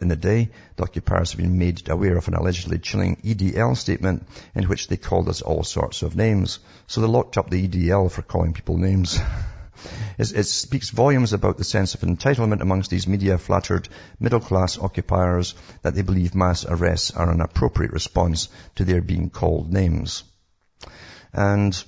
in 0.00 0.08
the 0.08 0.16
day, 0.16 0.48
the 0.76 0.84
occupiers 0.84 1.32
have 1.32 1.38
been 1.38 1.58
made 1.58 1.86
aware 1.90 2.16
of 2.16 2.26
an 2.26 2.32
allegedly 2.32 2.78
chilling 2.78 3.16
EDL 3.16 3.76
statement 3.76 4.26
in 4.54 4.64
which 4.64 4.88
they 4.88 4.96
called 4.96 5.28
us 5.28 5.42
all 5.42 5.62
sorts 5.62 6.00
of 6.00 6.16
names. 6.16 6.60
So 6.86 7.02
they 7.02 7.06
locked 7.06 7.36
up 7.36 7.50
the 7.50 7.68
EDL 7.68 8.10
for 8.10 8.22
calling 8.22 8.54
people 8.54 8.78
names. 8.78 9.20
It 10.18 10.44
speaks 10.44 10.90
volumes 10.90 11.32
about 11.32 11.56
the 11.58 11.64
sense 11.64 11.94
of 11.94 12.00
entitlement 12.00 12.60
amongst 12.60 12.90
these 12.90 13.06
media-flattered 13.06 13.88
middle-class 14.18 14.78
occupiers 14.78 15.54
that 15.82 15.94
they 15.94 16.02
believe 16.02 16.34
mass 16.34 16.64
arrests 16.64 17.10
are 17.12 17.30
an 17.30 17.40
appropriate 17.40 17.92
response 17.92 18.48
to 18.74 18.84
their 18.84 19.00
being 19.00 19.30
called 19.30 19.72
names. 19.72 20.24
And 21.32 21.82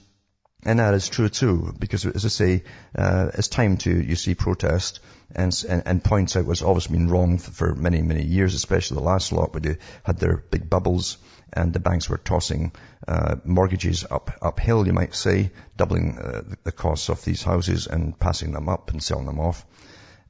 and 0.65 0.79
that 0.79 0.95
is 0.95 1.09
true 1.09 1.29
too, 1.29 1.75
because 1.79 2.07
as 2.07 2.25
I 2.25 2.29
say, 2.29 2.65
uh, 2.95 3.31
it's 3.35 3.49
time 3.49 3.79
to, 3.79 3.91
you 3.91 4.15
see, 4.15 4.37
protest 4.37 5.01
and, 5.35 5.65
and, 5.69 5.83
and 5.87 6.05
point 6.05 6.37
out 6.37 6.45
what's 6.45 6.63
always 6.63 6.87
been 6.87 7.09
wrong 7.09 7.39
for, 7.39 7.75
many, 7.75 8.03
many 8.03 8.25
years, 8.25 8.55
especially 8.55 8.97
the 8.97 9.03
last 9.03 9.33
lot 9.33 9.53
where 9.53 9.61
they 9.61 9.77
had 10.05 10.19
their 10.19 10.37
big 10.37 10.69
bubbles 10.69 11.19
and 11.53 11.73
the 11.73 11.81
banks 11.81 12.09
were 12.09 12.19
tossing 12.19 12.73
uh, 13.07 13.37
mortgages 13.45 14.05
up 14.11 14.31
uphill, 14.41 14.87
you 14.87 14.93
might 14.93 15.15
say, 15.15 15.51
doubling 15.77 16.19
uh, 16.19 16.43
the 16.65 16.73
costs 16.73 17.09
of 17.09 17.25
these 17.25 17.43
houses 17.43 17.87
and 17.87 18.19
passing 18.19 18.53
them 18.53 18.69
up 18.69 18.91
and 18.91 19.03
selling 19.03 19.27
them 19.27 19.41
off, 19.41 19.67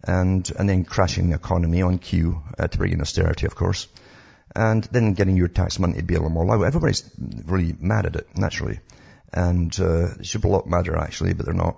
and 0.02 0.50
and 0.59 0.68
then 0.68 0.85
crashing 0.85 1.30
the 1.30 1.37
economy 1.37 1.82
on 1.82 1.99
cue 1.99 2.42
uh, 2.59 2.66
to 2.66 2.78
bring 2.78 2.92
in 2.92 3.00
austerity, 3.00 3.47
of 3.47 3.54
course, 3.54 3.87
and 4.56 4.82
then 4.85 5.14
getting 5.14 5.37
your 5.37 5.49
tax 5.49 5.78
money 5.78 5.94
to 5.94 6.02
be 6.02 6.14
a 6.14 6.18
little 6.18 6.30
more 6.30 6.44
liable. 6.44 6.64
Everybody's 6.64 7.09
really 7.47 7.76
mad 7.78 8.06
at 8.06 8.16
it, 8.16 8.26
naturally 8.37 8.80
and 9.32 9.78
uh, 9.80 10.09
they 10.16 10.25
should 10.25 10.42
be 10.42 10.49
a 10.49 10.52
lot 10.52 10.66
madder 10.66 10.97
actually, 10.97 11.32
but 11.32 11.47
they're 11.47 11.54
not. 11.54 11.76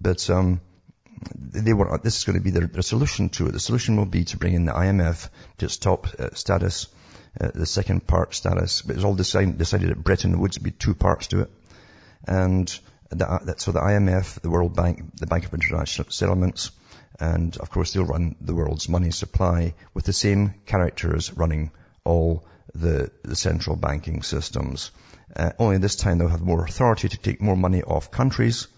But 0.00 0.28
um, 0.30 0.60
they 1.34 1.72
want 1.72 2.02
this 2.02 2.18
is 2.18 2.24
going 2.24 2.38
to 2.38 2.44
be 2.44 2.50
their, 2.50 2.66
their, 2.66 2.82
solution 2.82 3.28
to 3.30 3.46
it. 3.46 3.52
The 3.52 3.60
solution 3.60 3.96
will 3.96 4.06
be 4.06 4.24
to 4.24 4.36
bring 4.36 4.54
in 4.54 4.64
the 4.64 4.72
IMF 4.72 5.28
to 5.58 5.66
its 5.66 5.76
top 5.76 6.06
uh, 6.18 6.30
status, 6.34 6.88
uh, 7.40 7.50
the 7.54 7.66
second 7.66 8.06
part 8.06 8.34
status. 8.34 8.82
But 8.82 8.96
it's 8.96 9.04
all 9.04 9.14
decided, 9.14 9.58
decided 9.58 9.90
that 9.90 10.02
Bretton 10.02 10.38
Woods 10.38 10.58
would 10.58 10.64
be 10.64 10.70
two 10.70 10.94
parts 10.94 11.28
to 11.28 11.42
it, 11.42 11.50
and 12.26 12.66
the, 13.10 13.54
so 13.58 13.72
the 13.72 13.80
IMF, 13.80 14.40
the 14.40 14.50
World 14.50 14.74
Bank, 14.74 15.16
the 15.16 15.26
Bank 15.26 15.44
of 15.44 15.54
International 15.54 16.10
Settlements, 16.10 16.70
and 17.18 17.56
of 17.58 17.70
course 17.70 17.92
they'll 17.92 18.04
run 18.04 18.36
the 18.40 18.54
world's 18.54 18.88
money 18.88 19.10
supply 19.10 19.74
with 19.94 20.04
the 20.04 20.12
same 20.12 20.54
characters 20.64 21.32
running 21.32 21.70
all 22.04 22.44
the, 22.74 23.10
the 23.22 23.36
central 23.36 23.76
banking 23.76 24.22
systems. 24.22 24.90
Uh, 25.34 25.52
only 25.58 25.78
this 25.78 25.96
time 25.96 26.18
they'll 26.18 26.28
have 26.28 26.40
more 26.40 26.64
authority 26.64 27.08
to 27.08 27.18
take 27.18 27.40
more 27.40 27.56
money 27.56 27.82
off 27.82 28.10
countries 28.10 28.68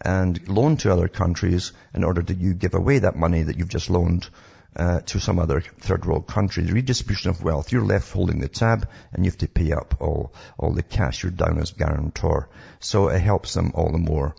and 0.00 0.48
loan 0.48 0.76
to 0.78 0.92
other 0.92 1.08
countries 1.08 1.72
in 1.94 2.04
order 2.04 2.22
that 2.22 2.38
you 2.38 2.54
give 2.54 2.74
away 2.74 3.00
that 3.00 3.16
money 3.16 3.42
that 3.42 3.58
you've 3.58 3.68
just 3.68 3.90
loaned 3.90 4.28
uh, 4.76 5.00
to 5.00 5.18
some 5.18 5.38
other 5.38 5.60
third 5.60 6.04
world 6.04 6.26
country. 6.26 6.62
The 6.62 6.72
redistribution 6.72 7.30
of 7.30 7.42
wealth. 7.42 7.72
You're 7.72 7.84
left 7.84 8.12
holding 8.12 8.40
the 8.40 8.48
tab 8.48 8.88
and 9.12 9.24
you 9.24 9.30
have 9.30 9.38
to 9.38 9.48
pay 9.48 9.72
up 9.72 9.96
all, 10.00 10.32
all 10.58 10.72
the 10.72 10.82
cash. 10.82 11.22
You're 11.22 11.32
down 11.32 11.58
as 11.58 11.72
guarantor. 11.72 12.48
So 12.78 13.08
it 13.08 13.20
helps 13.20 13.54
them 13.54 13.72
all 13.74 13.90
the 13.92 13.98
more 13.98 14.34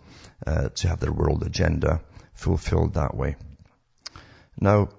uh, 0.45 0.69
to 0.69 0.87
have 0.87 0.99
their 0.99 1.11
world 1.11 1.43
agenda 1.43 2.01
fulfilled 2.33 2.95
that 2.95 3.15
way. 3.15 3.35
Now, 4.59 4.89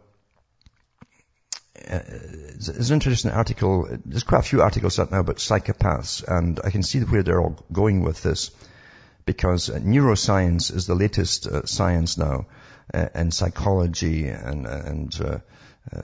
uh, 1.76 1.98
there's 1.98 2.90
an 2.90 2.94
interesting 2.94 3.32
article. 3.32 3.88
There's 4.04 4.22
quite 4.22 4.40
a 4.40 4.48
few 4.48 4.62
articles 4.62 4.98
out 4.98 5.10
now 5.10 5.20
about 5.20 5.36
psychopaths, 5.36 6.22
and 6.26 6.60
I 6.62 6.70
can 6.70 6.82
see 6.82 7.00
where 7.00 7.22
they're 7.22 7.40
all 7.40 7.58
going 7.72 8.02
with 8.02 8.22
this, 8.22 8.50
because 9.24 9.68
neuroscience 9.68 10.74
is 10.74 10.86
the 10.86 10.94
latest 10.94 11.46
uh, 11.46 11.64
science 11.66 12.18
now, 12.18 12.46
uh, 12.92 13.08
and 13.14 13.32
psychology 13.32 14.28
and 14.28 14.66
and 14.66 15.20
uh, 15.20 15.38
uh 15.94 16.02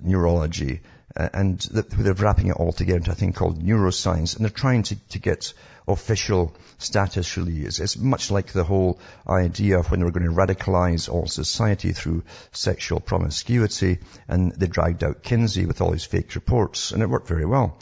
neurology, 0.00 0.80
uh, 1.16 1.28
and 1.32 1.60
they're 1.60 2.14
wrapping 2.14 2.48
it 2.48 2.56
all 2.56 2.72
together 2.72 2.98
into 2.98 3.12
a 3.12 3.14
thing 3.14 3.32
called 3.32 3.62
neuroscience, 3.62 4.36
and 4.36 4.44
they're 4.44 4.50
trying 4.50 4.82
to, 4.82 4.96
to 5.10 5.18
get 5.18 5.52
official 5.86 6.54
status 6.78 7.36
really 7.36 7.64
is. 7.64 7.78
It's 7.78 7.96
much 7.96 8.30
like 8.30 8.52
the 8.52 8.64
whole 8.64 8.98
idea 9.28 9.78
of 9.78 9.90
when 9.90 10.00
they 10.00 10.04
were 10.04 10.12
going 10.12 10.26
to 10.26 10.32
radicalize 10.32 11.08
all 11.08 11.26
society 11.26 11.92
through 11.92 12.24
sexual 12.52 13.00
promiscuity, 13.00 13.98
and 14.28 14.52
they 14.52 14.66
dragged 14.66 15.04
out 15.04 15.22
Kinsey 15.22 15.66
with 15.66 15.80
all 15.80 15.92
his 15.92 16.04
fake 16.04 16.34
reports, 16.34 16.92
and 16.92 17.02
it 17.02 17.08
worked 17.08 17.28
very 17.28 17.46
well. 17.46 17.78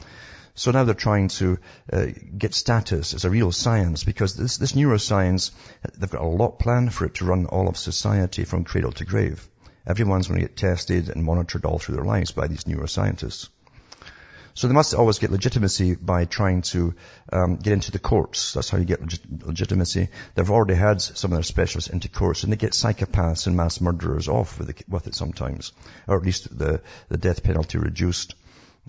So 0.54 0.71
now 0.71 0.85
they're 0.85 0.94
trying 0.94 1.28
to 1.28 1.59
uh, 1.90 2.06
get 2.37 2.54
status 2.54 3.14
as 3.14 3.25
a 3.25 3.30
real 3.30 3.52
science 3.52 4.04
because 4.04 4.35
this, 4.35 4.59
this 4.59 4.73
neuroscience, 4.73 5.50
they've 5.97 6.11
got 6.11 6.21
a 6.21 6.26
lot 6.26 6.59
planned 6.59 6.92
for 6.92 7.06
it 7.06 7.14
to 7.14 7.25
run 7.25 7.47
all 7.47 7.68
of 7.68 7.78
society 7.78 8.44
from 8.44 8.64
cradle 8.64 8.92
to 8.92 9.06
grave. 9.06 9.49
Everyone's 9.87 10.28
going 10.28 10.40
to 10.40 10.47
get 10.47 10.56
tested 10.56 11.09
and 11.09 11.25
monitored 11.25 11.64
all 11.64 11.78
through 11.78 11.97
their 11.97 12.04
lives 12.04 12.32
by 12.32 12.49
these 12.49 12.64
neuroscientists. 12.64 13.49
So 14.54 14.68
they 14.68 14.75
must 14.75 14.92
always 14.92 15.18
get 15.18 15.30
legitimacy 15.30 15.94
by 15.94 16.26
trying 16.26 16.61
to 16.62 16.94
um, 17.32 17.56
get 17.56 17.73
into 17.73 17.90
the 17.90 17.99
courts. 17.99 18.52
That's 18.52 18.68
how 18.68 18.76
you 18.76 18.85
get 18.85 19.00
legit- 19.00 19.47
legitimacy. 19.47 20.09
They've 20.35 20.50
already 20.50 20.75
had 20.75 21.00
some 21.00 21.32
of 21.32 21.37
their 21.37 21.42
specialists 21.42 21.88
into 21.88 22.11
courts, 22.11 22.42
and 22.42 22.52
they 22.52 22.56
get 22.56 22.73
psychopaths 22.73 23.47
and 23.47 23.56
mass 23.56 23.80
murderers 23.80 24.28
off 24.28 24.59
with 24.59 24.68
it, 24.68 24.85
with 24.87 25.06
it 25.06 25.14
sometimes, 25.14 25.73
or 26.06 26.18
at 26.18 26.25
least 26.25 26.56
the, 26.56 26.82
the 27.09 27.16
death 27.16 27.42
penalty 27.42 27.78
reduced 27.78 28.35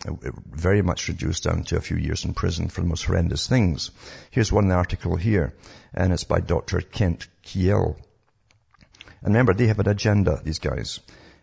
very 0.06 0.82
much 0.82 1.08
reduced 1.08 1.44
down 1.44 1.64
to 1.64 1.78
a 1.78 1.82
few 1.82 1.98
years 1.98 2.26
in 2.26 2.34
prison 2.34 2.68
for 2.68 2.82
the 2.82 2.88
most 2.88 3.06
horrendous 3.06 3.48
things. 3.48 3.92
Here's 4.32 4.52
one 4.52 4.72
article 4.72 5.16
here, 5.16 5.54
and 5.94 6.12
it's 6.12 6.24
by 6.24 6.40
Dr. 6.40 6.82
Kent 6.82 7.28
Kiehl. 7.44 7.96
And 9.22 9.34
remember, 9.34 9.54
they 9.54 9.68
have 9.68 9.80
an 9.80 9.88
agenda, 9.88 10.42
these 10.44 10.60
guys. 10.60 11.00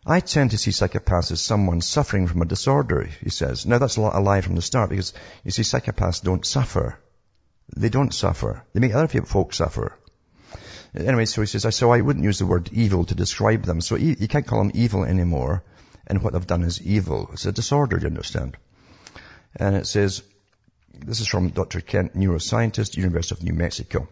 I 0.07 0.21
tend 0.21 0.51
to 0.51 0.59
see 0.59 0.71
psychopaths 0.71 1.31
as 1.31 1.41
someone 1.41 1.81
suffering 1.81 2.27
from 2.27 2.43
a 2.43 2.47
disorder, 2.47 3.09
he 3.23 3.31
says. 3.31 3.67
Now 3.67 3.79
that's 3.79 3.97
a 3.97 4.01
lie 4.01 4.41
from 4.41 4.57
the 4.57 4.63
start 4.63 4.91
because 4.91 5.13
you 5.45 5.51
see 5.51 5.63
psychopaths 5.63 6.23
don't 6.23 6.45
suffer. 6.45 6.99
They 7.77 7.89
don't 7.89 8.13
suffer. 8.13 8.65
They 8.73 8.81
make 8.81 8.95
other 8.95 9.09
folk 9.23 9.55
suffer. 9.55 9.97
Anyway, 10.95 11.27
so 11.27 11.43
he 11.43 11.47
says, 11.47 11.77
so 11.77 11.93
I 11.93 12.01
wouldn't 12.01 12.25
use 12.25 12.41
the 12.41 12.47
word 12.47 12.71
evil 12.73 13.05
to 13.05 13.15
describe 13.15 13.63
them. 13.63 13.81
So 13.81 13.95
you 13.97 14.27
can't 14.27 14.47
call 14.47 14.59
them 14.59 14.73
evil 14.75 15.05
anymore. 15.05 15.63
And 16.07 16.23
what 16.23 16.33
they've 16.33 16.47
done 16.47 16.63
is 16.63 16.81
evil. 16.83 17.31
It's 17.33 17.47
a 17.47 17.53
disorder, 17.53 17.99
you 17.99 18.07
understand? 18.07 18.57
And 19.57 19.77
it 19.77 19.87
says, 19.87 20.23
this 20.93 21.21
is 21.21 21.27
from 21.27 21.51
Dr. 21.51 21.81
Kent, 21.81 22.15
neuroscientist, 22.17 22.97
University 22.97 23.35
of 23.35 23.43
New 23.43 23.55
Mexico. 23.55 24.09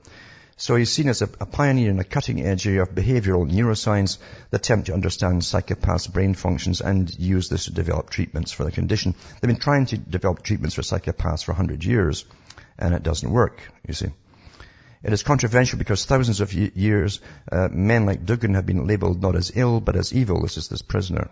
So 0.57 0.75
he's 0.75 0.91
seen 0.91 1.09
as 1.09 1.23
a, 1.23 1.29
a 1.41 1.47
pioneer 1.47 1.91
in 1.91 2.01
a 2.01 2.05
cutting 2.05 2.45
edge 2.45 2.67
area 2.67 2.83
of 2.83 2.91
behavioral 2.91 3.49
neuroscience, 3.49 4.19
the 4.51 4.57
attempt 4.57 4.87
to 4.87 4.95
understand 4.95 5.43
psychopaths' 5.43 6.13
brain 6.13 6.35
functions 6.35 6.81
and 6.81 7.17
use 7.17 7.49
this 7.49 7.67
to 7.67 7.73
develop 7.73 8.11
treatments 8.11 8.51
for 8.51 8.65
the 8.65 8.73
condition. 8.73 9.15
They've 9.41 9.49
been 9.49 9.61
trying 9.61 9.87
to 9.87 9.99
develop 9.99 10.43
treatments 10.43 10.75
for 10.75 10.83
psychopaths 10.83 11.45
for 11.45 11.53
100 11.53 11.85
years, 11.85 12.25
and 12.77 12.93
it 12.93 13.05
doesn't 13.05 13.31
work, 13.31 13.61
you 13.87 13.95
see. 13.95 14.09
It 15.05 15.13
is 15.13 15.23
controversial 15.23 15.79
because 15.79 16.05
thousands 16.05 16.41
of 16.41 16.53
years, 16.53 17.21
uh, 17.53 17.69
men 17.71 18.05
like 18.05 18.27
Dugan 18.27 18.55
have 18.55 18.67
been 18.67 18.85
labeled 18.85 19.23
not 19.23 19.37
as 19.37 19.53
ill, 19.55 19.81
but 19.81 19.95
as 19.95 20.13
evil. 20.13 20.43
This 20.43 20.57
is 20.57 20.67
this 20.67 20.83
prisoner. 20.83 21.31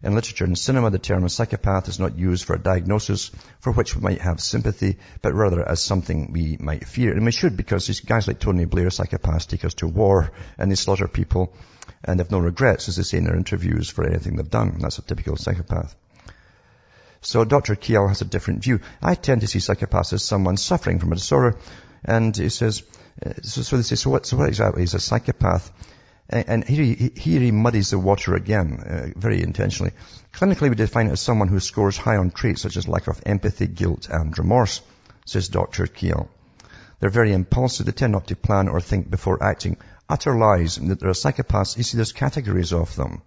In 0.00 0.14
literature 0.14 0.44
and 0.44 0.56
cinema, 0.56 0.90
the 0.90 0.98
term 0.98 1.28
psychopath 1.28 1.88
is 1.88 1.98
not 1.98 2.16
used 2.16 2.44
for 2.44 2.54
a 2.54 2.62
diagnosis 2.62 3.32
for 3.58 3.72
which 3.72 3.96
we 3.96 4.02
might 4.02 4.20
have 4.20 4.40
sympathy, 4.40 4.98
but 5.22 5.34
rather 5.34 5.68
as 5.68 5.80
something 5.80 6.32
we 6.32 6.56
might 6.60 6.86
fear. 6.86 7.12
And 7.12 7.24
we 7.24 7.32
should 7.32 7.56
because 7.56 7.86
these 7.86 8.00
guys 8.00 8.28
like 8.28 8.38
Tony 8.38 8.64
Blair, 8.64 8.88
psychopaths, 8.88 9.48
take 9.48 9.64
us 9.64 9.74
to 9.74 9.88
war 9.88 10.30
and 10.56 10.70
they 10.70 10.76
slaughter 10.76 11.08
people 11.08 11.52
and 12.04 12.20
have 12.20 12.30
no 12.30 12.38
regrets, 12.38 12.88
as 12.88 12.96
they 12.96 13.02
say 13.02 13.18
in 13.18 13.24
their 13.24 13.36
interviews, 13.36 13.88
for 13.88 14.06
anything 14.06 14.36
they've 14.36 14.48
done. 14.48 14.78
That's 14.78 14.98
a 14.98 15.02
typical 15.02 15.36
psychopath. 15.36 15.96
So 17.20 17.44
Dr. 17.44 17.74
Kiehl 17.74 18.08
has 18.08 18.20
a 18.20 18.24
different 18.24 18.62
view. 18.62 18.80
I 19.02 19.16
tend 19.16 19.40
to 19.40 19.48
see 19.48 19.58
psychopaths 19.58 20.12
as 20.12 20.22
someone 20.22 20.56
suffering 20.56 21.00
from 21.00 21.10
a 21.10 21.16
disorder. 21.16 21.56
And 22.04 22.36
he 22.36 22.48
says, 22.48 22.84
uh, 23.24 23.32
so, 23.42 23.62
so 23.62 23.76
they 23.76 23.82
say, 23.82 23.96
so 23.96 24.10
what, 24.10 24.26
so 24.26 24.36
what 24.36 24.48
exactly 24.48 24.84
is 24.84 24.94
a 24.94 25.00
psychopath? 25.00 25.72
And 26.30 26.62
here 26.64 26.84
he, 26.84 27.10
here 27.16 27.40
he 27.40 27.50
muddies 27.52 27.90
the 27.90 27.98
water 27.98 28.34
again, 28.34 28.80
uh, 28.80 29.18
very 29.18 29.42
intentionally. 29.42 29.92
Clinically, 30.34 30.68
we 30.68 30.76
define 30.76 31.06
it 31.06 31.12
as 31.12 31.20
someone 31.22 31.48
who 31.48 31.58
scores 31.58 31.96
high 31.96 32.18
on 32.18 32.30
traits 32.30 32.60
such 32.60 32.76
as 32.76 32.86
lack 32.86 33.06
of 33.06 33.22
empathy, 33.24 33.66
guilt, 33.66 34.08
and 34.10 34.36
remorse, 34.38 34.82
says 35.24 35.48
Dr. 35.48 35.86
Kiehl. 35.86 36.28
They're 37.00 37.08
very 37.08 37.32
impulsive. 37.32 37.86
They 37.86 37.92
tend 37.92 38.12
not 38.12 38.26
to 38.26 38.36
plan 38.36 38.68
or 38.68 38.80
think 38.80 39.10
before 39.10 39.42
acting. 39.42 39.78
Utter 40.06 40.36
lies. 40.36 40.76
And 40.76 40.90
There 40.90 41.08
are 41.08 41.14
psychopaths. 41.14 41.78
You 41.78 41.82
see, 41.82 41.96
there's 41.96 42.12
categories 42.12 42.74
of 42.74 42.94
them. 42.94 43.22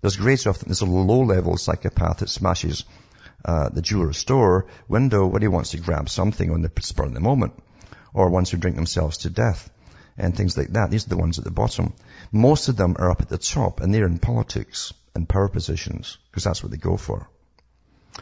There's 0.00 0.16
grades 0.16 0.46
of 0.46 0.58
them. 0.58 0.68
There's 0.68 0.80
a 0.80 0.86
low-level 0.86 1.58
psychopath 1.58 2.18
that 2.18 2.30
smashes 2.30 2.84
uh, 3.44 3.68
the 3.68 3.82
jeweler 3.82 4.14
store 4.14 4.66
window 4.88 5.26
when 5.26 5.42
he 5.42 5.48
wants 5.48 5.72
to 5.72 5.78
grab 5.80 6.08
something 6.08 6.50
on 6.50 6.62
the 6.62 6.70
spur 6.80 7.04
of 7.04 7.14
the 7.14 7.20
moment, 7.20 7.52
or 8.14 8.30
wants 8.30 8.50
to 8.50 8.56
drink 8.56 8.76
themselves 8.76 9.18
to 9.18 9.30
death 9.30 9.68
and 10.18 10.36
things 10.36 10.56
like 10.56 10.68
that. 10.68 10.90
These 10.90 11.06
are 11.06 11.10
the 11.10 11.16
ones 11.16 11.38
at 11.38 11.44
the 11.44 11.50
bottom. 11.50 11.92
Most 12.32 12.68
of 12.68 12.76
them 12.76 12.96
are 12.98 13.10
up 13.10 13.22
at 13.22 13.28
the 13.28 13.38
top 13.38 13.80
and 13.80 13.94
they're 13.94 14.06
in 14.06 14.18
politics 14.18 14.92
and 15.14 15.28
power 15.28 15.48
positions 15.48 16.18
because 16.30 16.44
that's 16.44 16.62
what 16.62 16.70
they 16.70 16.78
go 16.78 16.96
for. 16.96 17.28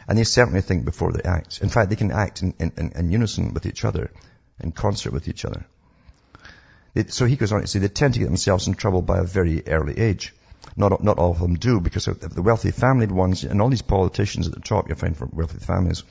And 0.07 0.17
they 0.17 0.23
certainly 0.23 0.61
think 0.61 0.85
before 0.85 1.11
they 1.11 1.23
act. 1.23 1.61
In 1.61 1.69
fact, 1.69 1.89
they 1.89 1.95
can 1.95 2.11
act 2.11 2.41
in, 2.41 2.53
in, 2.59 2.91
in 2.95 3.11
unison 3.11 3.53
with 3.53 3.65
each 3.65 3.85
other, 3.85 4.11
in 4.59 4.71
concert 4.71 5.13
with 5.13 5.27
each 5.27 5.45
other. 5.45 5.65
So 7.09 7.25
he 7.25 7.35
goes 7.35 7.51
on 7.51 7.61
to 7.61 7.67
say 7.67 7.79
they 7.79 7.87
tend 7.87 8.13
to 8.13 8.19
get 8.19 8.27
themselves 8.27 8.67
in 8.67 8.73
trouble 8.73 9.01
by 9.01 9.19
a 9.19 9.23
very 9.23 9.67
early 9.67 9.97
age. 9.97 10.33
Not, 10.77 11.03
not 11.03 11.19
all 11.19 11.31
of 11.31 11.39
them 11.39 11.55
do 11.55 11.79
because 11.79 12.07
of 12.07 12.19
the 12.19 12.41
wealthy 12.41 12.71
family 12.71 13.07
ones 13.07 13.43
and 13.43 13.61
all 13.61 13.69
these 13.69 13.81
politicians 13.81 14.47
at 14.47 14.53
the 14.53 14.61
top 14.61 14.89
you 14.89 14.95
find 14.95 15.15
from 15.15 15.31
wealthy 15.33 15.59
families. 15.59 16.03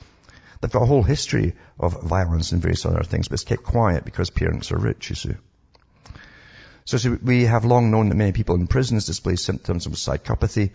They've 0.61 0.71
got 0.71 0.83
a 0.83 0.87
whole 0.87 1.03
history 1.03 1.53
of 1.79 2.01
violence 2.03 2.51
and 2.51 2.61
various 2.61 2.85
other 2.85 3.03
things, 3.03 3.27
but 3.27 3.35
it's 3.35 3.43
kept 3.43 3.63
quiet 3.63 4.05
because 4.05 4.29
parents 4.29 4.71
are 4.71 4.77
rich, 4.77 5.09
you 5.09 5.15
see. 5.15 5.35
So 6.87 7.17
we 7.23 7.45
have 7.45 7.65
long 7.65 7.89
known 7.89 8.09
that 8.09 8.15
many 8.15 8.31
people 8.31 8.53
in 8.53 8.67
prisons 8.67 9.07
display 9.07 9.37
symptoms 9.37 9.87
of 9.87 9.93
psychopathy, 9.93 10.71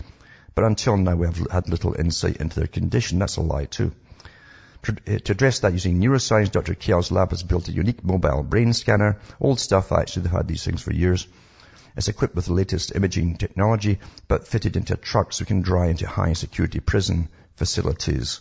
but 0.57 0.64
until 0.64 0.97
now 0.97 1.14
we 1.14 1.26
have 1.26 1.38
had 1.52 1.69
little 1.69 1.95
insight 1.95 2.38
into 2.38 2.59
their 2.59 2.67
condition. 2.67 3.21
That's 3.21 3.37
a 3.37 3.43
lie 3.43 3.67
too. 3.67 3.93
Eh, 5.07 5.19
to 5.19 5.33
address 5.33 5.61
that 5.61 5.73
using 5.73 6.00
neuroscience, 6.00 6.50
Dr. 6.50 6.75
Kiehl's 6.75 7.12
lab 7.12 7.31
has 7.31 7.45
built 7.45 7.69
a 7.69 7.73
unique 7.73 8.02
mobile 8.02 8.43
brain 8.43 8.73
scanner. 8.73 9.21
Old 9.40 9.61
stuff, 9.61 9.93
actually, 9.93 10.23
they've 10.23 10.33
had 10.33 10.49
these 10.49 10.64
things 10.64 10.83
for 10.83 10.93
years. 10.93 11.29
It's 11.97 12.09
equipped 12.09 12.35
with 12.35 12.47
the 12.47 12.55
latest 12.55 12.97
imaging 12.97 13.37
technology, 13.37 14.00
but 14.26 14.49
fitted 14.49 14.76
into 14.76 14.95
a 14.95 14.97
truck 14.97 15.33
so 15.33 15.43
it 15.43 15.47
can 15.47 15.61
drive 15.61 15.90
into 15.90 16.09
high 16.09 16.33
security 16.33 16.81
prison 16.81 17.29
facilities. 17.55 18.40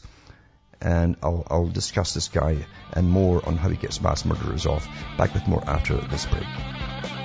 And 0.81 1.17
I'll, 1.21 1.45
I'll 1.51 1.67
discuss 1.67 2.15
this 2.15 2.29
guy 2.29 2.65
and 2.93 3.07
more 3.07 3.47
on 3.47 3.57
how 3.57 3.69
he 3.69 3.77
gets 3.77 4.01
mass 4.01 4.25
murderers 4.25 4.65
off. 4.65 4.87
Back 5.19 5.35
with 5.35 5.47
more 5.47 5.63
after 5.69 5.97
this 5.97 6.25
break. 6.25 7.18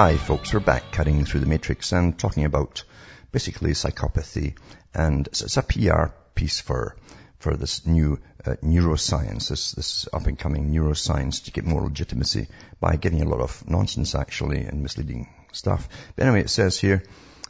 Hi 0.00 0.16
folks, 0.16 0.54
we're 0.54 0.60
back 0.60 0.92
cutting 0.92 1.26
through 1.26 1.40
the 1.40 1.46
matrix 1.46 1.92
and 1.92 2.18
talking 2.18 2.46
about 2.46 2.84
basically 3.32 3.72
psychopathy 3.72 4.56
and 4.94 5.26
it's 5.26 5.58
a 5.58 5.62
PR 5.62 6.06
piece 6.34 6.58
for 6.58 6.96
for 7.40 7.56
this 7.56 7.86
new 7.86 8.20
uh, 8.44 8.54
neuroscience, 8.62 9.48
this, 9.48 9.72
this 9.72 10.08
up 10.12 10.26
and 10.26 10.38
coming 10.38 10.70
neuroscience 10.70 11.44
to 11.44 11.50
get 11.50 11.64
more 11.64 11.82
legitimacy 11.82 12.46
by 12.80 12.96
getting 12.96 13.22
a 13.22 13.28
lot 13.28 13.40
of 13.40 13.68
nonsense 13.68 14.14
actually 14.14 14.60
and 14.60 14.82
misleading 14.82 15.26
stuff. 15.52 15.88
But 16.14 16.26
anyway, 16.26 16.42
it 16.42 16.50
says 16.50 16.78
here 16.78 17.02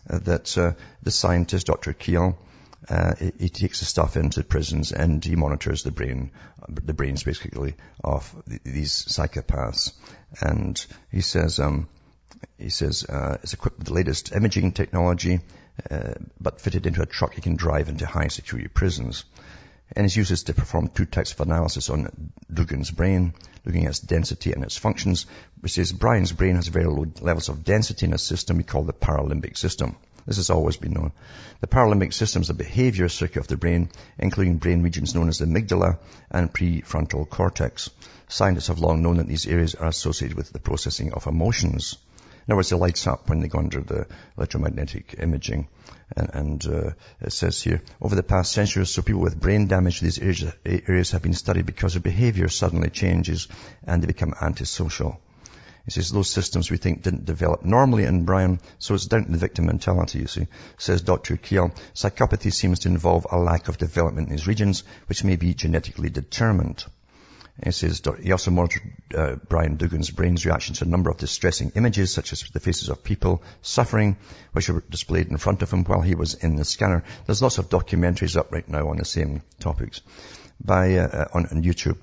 uh, 0.09 0.20
that 0.20 0.57
uh, 0.57 0.72
the 1.03 1.11
scientist, 1.11 1.66
Dr. 1.66 1.92
Kiehl, 1.92 2.37
uh, 2.88 3.14
he, 3.16 3.33
he, 3.40 3.48
takes 3.48 3.81
the 3.81 3.85
stuff 3.85 4.16
into 4.16 4.42
prisons 4.44 4.92
and 4.92 5.22
he 5.24 5.37
monitors 5.37 5.83
the 5.83 5.90
brain, 5.90 6.31
the 6.68 6.94
brains 6.94 7.24
basically 7.24 7.74
of 8.03 8.35
these 8.64 8.92
psychopaths. 8.92 9.92
And 10.40 10.83
he 11.11 11.20
says, 11.20 11.59
um, 11.59 11.88
he 12.59 12.70
says 12.70 13.05
uh, 13.05 13.38
it's 13.42 13.55
equipped 13.55 13.79
with 13.79 13.88
the 13.88 13.94
latest 13.94 14.33
imaging 14.33 14.72
technology, 14.72 15.40
uh, 15.90 16.14
but 16.40 16.61
fitted 16.61 16.87
into 16.87 17.03
a 17.03 17.07
truck 17.07 17.35
he 17.35 17.40
can 17.40 17.57
drive 17.57 17.88
into 17.88 18.07
high 18.07 18.29
security 18.29 18.68
prisons. 18.68 19.24
And 19.96 20.07
it 20.07 20.14
used 20.14 20.46
to 20.46 20.55
perform 20.55 20.88
two 20.88 21.05
types 21.05 21.33
of 21.33 21.40
analysis 21.40 21.90
on 21.90 22.33
Dugan's 22.53 22.90
brain, 22.90 23.35
looking 23.64 23.85
at 23.85 23.90
its 23.90 24.00
density 24.00 24.53
and 24.53 24.62
its 24.62 24.76
functions, 24.76 25.26
which 25.61 25.72
says 25.72 25.92
Brian's 25.92 26.33
brain 26.33 26.57
has 26.57 26.68
very 26.68 26.87
low 26.87 27.07
levels 27.20 27.48
of 27.48 27.64
density 27.64 28.07
in 28.07 28.12
a 28.12 28.18
system 28.18 28.57
we 28.57 28.62
call 28.62 28.85
the 28.85 28.92
paralimbic 28.92 29.57
system. 29.57 29.96
This 30.26 30.37
has 30.37 30.50
always 30.50 30.76
been 30.76 30.92
known. 30.92 31.12
The 31.61 31.66
paralimbic 31.66 32.12
system 32.12 32.42
is 32.42 32.48
the 32.48 32.55
behavior 32.55 33.09
circuit 33.09 33.40
of 33.40 33.48
the 33.48 33.57
brain, 33.57 33.90
including 34.18 34.59
brain 34.59 34.83
regions 34.83 35.14
known 35.14 35.29
as 35.29 35.38
the 35.38 35.46
amygdala 35.46 35.98
and 36.31 36.53
prefrontal 36.53 37.29
cortex. 37.29 37.90
Scientists 38.29 38.68
have 38.68 38.79
long 38.79 39.03
known 39.03 39.16
that 39.16 39.26
these 39.26 39.46
areas 39.46 39.74
are 39.74 39.88
associated 39.88 40.37
with 40.37 40.53
the 40.53 40.61
processing 40.61 41.12
of 41.12 41.26
emotions. 41.26 41.96
In 42.51 42.55
other 42.55 42.59
words, 42.59 42.73
it 42.73 42.79
lights 42.79 43.07
up 43.07 43.29
when 43.29 43.39
they 43.39 43.47
go 43.47 43.61
under 43.61 43.81
the 43.81 44.09
electromagnetic 44.37 45.15
imaging. 45.21 45.69
And, 46.17 46.31
and 46.35 46.67
uh, 46.67 46.91
it 47.21 47.33
says 47.33 47.63
here, 47.63 47.81
over 48.03 48.17
the 48.17 48.25
past 48.25 48.51
century 48.51 48.83
or 48.83 48.87
so, 48.87 49.03
people 49.03 49.21
with 49.21 49.39
brain 49.39 49.69
damage 49.69 50.01
to 50.01 50.05
these 50.05 50.19
areas, 50.65 51.13
have 51.13 51.23
been 51.23 51.35
studied 51.35 51.65
because 51.65 51.93
their 51.95 52.03
behavior 52.03 52.49
suddenly 52.49 52.91
changes 52.91 53.47
and 53.85 54.03
they 54.03 54.09
become 54.09 54.35
antisocial. 54.43 55.21
He 55.85 55.93
says 55.93 56.11
those 56.11 56.29
systems 56.29 56.73
we 56.73 56.77
think 56.77 57.05
didn't 57.05 57.25
develop 57.25 57.65
normally 57.65 58.03
in 58.03 58.25
Brian, 58.25 58.59
so 58.81 58.95
it's 58.95 59.07
down 59.07 59.27
to 59.27 59.31
the 59.31 59.39
victim 59.39 59.67
mentality, 59.67 60.19
you 60.19 60.27
see. 60.27 60.49
Says 60.77 61.03
Dr. 61.03 61.37
Kiehl, 61.37 61.73
psychopathy 61.95 62.53
seems 62.53 62.81
to 62.81 62.89
involve 62.89 63.29
a 63.31 63.39
lack 63.39 63.69
of 63.69 63.79
development 63.79 64.27
in 64.27 64.35
these 64.35 64.49
regions, 64.49 64.83
which 65.07 65.23
may 65.23 65.37
be 65.37 65.55
genetically 65.55 66.11
determined. 66.11 66.85
He 67.63 67.73
says 67.73 68.03
he 68.23 68.33
also 68.33 68.51
monitored 68.51 68.83
uh, 69.15 69.37
Brian 69.49 69.77
Dugan's 69.77 70.11
brain's 70.11 70.47
reaction 70.47 70.75
to 70.77 70.85
a 70.85 70.89
number 70.89 71.11
of 71.11 71.19
distressing 71.19 71.73
images, 71.75 72.13
such 72.13 72.33
as 72.33 72.43
the 72.43 72.61
faces 72.61 72.89
of 72.89 73.05
people 73.05 73.43
suffering, 73.63 74.17
which 74.53 74.69
were 74.69 74.83
displayed 74.89 75.29
in 75.29 75.37
front 75.37 75.63
of 75.63 75.71
him 75.71 75.85
while 75.85 76.01
he 76.01 76.15
was 76.15 76.35
in 76.35 76.57
the 76.57 76.65
scanner. 76.65 77.05
There's 77.27 77.43
lots 77.43 77.59
of 77.59 77.69
documentaries 77.69 78.37
up 78.37 78.53
right 78.53 78.69
now 78.69 78.89
on 78.89 78.97
the 78.97 79.05
same 79.05 79.43
topics 79.59 80.01
by 80.63 80.97
uh, 80.97 81.09
uh 81.09 81.29
on, 81.35 81.47
on 81.47 81.63
YouTube. 81.63 81.99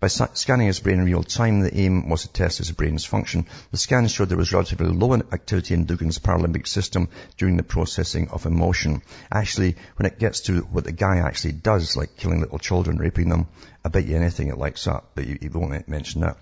By 0.00 0.08
scanning 0.08 0.66
his 0.66 0.80
brain 0.80 0.98
in 0.98 1.04
real 1.04 1.22
time, 1.22 1.60
the 1.60 1.76
aim 1.76 2.08
was 2.08 2.22
to 2.22 2.28
test 2.28 2.58
his 2.58 2.70
brain's 2.72 3.04
function. 3.04 3.46
The 3.70 3.76
scan 3.76 4.08
showed 4.08 4.28
there 4.28 4.36
was 4.36 4.52
relatively 4.52 4.88
low 4.88 5.14
activity 5.14 5.74
in 5.74 5.84
Dugan's 5.84 6.18
paralimbic 6.18 6.66
system 6.66 7.08
during 7.36 7.56
the 7.56 7.62
processing 7.62 8.28
of 8.28 8.46
emotion. 8.46 9.02
Actually, 9.32 9.76
when 9.96 10.06
it 10.06 10.18
gets 10.18 10.40
to 10.42 10.60
what 10.60 10.84
the 10.84 10.92
guy 10.92 11.18
actually 11.18 11.52
does, 11.52 11.96
like 11.96 12.16
killing 12.16 12.40
little 12.40 12.58
children, 12.58 12.98
raping 12.98 13.28
them, 13.28 13.46
I 13.84 13.88
bet 13.88 14.06
you 14.06 14.16
anything 14.16 14.48
it 14.48 14.58
lights 14.58 14.86
up, 14.86 15.10
but 15.14 15.26
you, 15.26 15.38
won't 15.52 15.88
mention 15.88 16.20
that. 16.20 16.36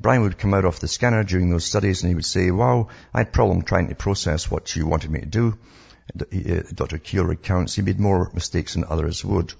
Brian 0.00 0.22
would 0.22 0.38
come 0.38 0.54
out 0.54 0.64
of 0.64 0.80
the 0.80 0.88
scanner 0.88 1.24
during 1.24 1.50
those 1.50 1.64
studies 1.64 2.02
and 2.02 2.08
he 2.08 2.14
would 2.14 2.24
say, 2.24 2.50
wow, 2.50 2.88
I 3.12 3.18
had 3.18 3.32
problem 3.32 3.62
trying 3.62 3.88
to 3.88 3.94
process 3.94 4.50
what 4.50 4.74
you 4.74 4.86
wanted 4.86 5.10
me 5.10 5.20
to 5.20 5.26
do. 5.26 5.58
Dr. 6.16 6.96
Uh, 6.96 6.98
Kiehl 6.98 7.26
recounts 7.26 7.74
he 7.74 7.82
made 7.82 7.98
more 7.98 8.30
mistakes 8.32 8.74
than 8.74 8.84
others 8.84 9.24
would. 9.24 9.52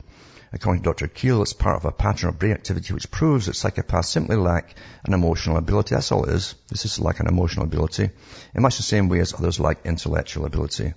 According 0.53 0.83
to 0.83 0.91
Dr. 0.91 1.09
Kiehl, 1.09 1.43
it's 1.43 1.53
part 1.53 1.77
of 1.77 1.85
a 1.85 1.93
pattern 1.93 2.29
of 2.29 2.39
brain 2.39 2.53
activity 2.53 2.95
which 2.95 3.11
proves 3.11 3.47
that 3.47 3.57
psychopaths 3.57 4.07
simply 4.07 4.37
lack 4.37 4.75
an 5.05 5.13
emotional 5.13 5.57
ability. 5.57 5.95
That's 5.95 6.13
all 6.13 6.25
it 6.25 6.35
is. 6.35 6.55
This 6.69 6.85
is 6.85 7.01
like 7.01 7.21
an 7.21 7.27
emotional 7.27 7.67
ability 7.67 8.11
in 8.55 8.63
much 8.63 8.77
the 8.77 8.83
same 8.83 9.09
way 9.09 9.19
as 9.21 9.35
others 9.35 9.59
lack 9.59 9.85
intellectual 9.85 10.47
ability. 10.47 10.95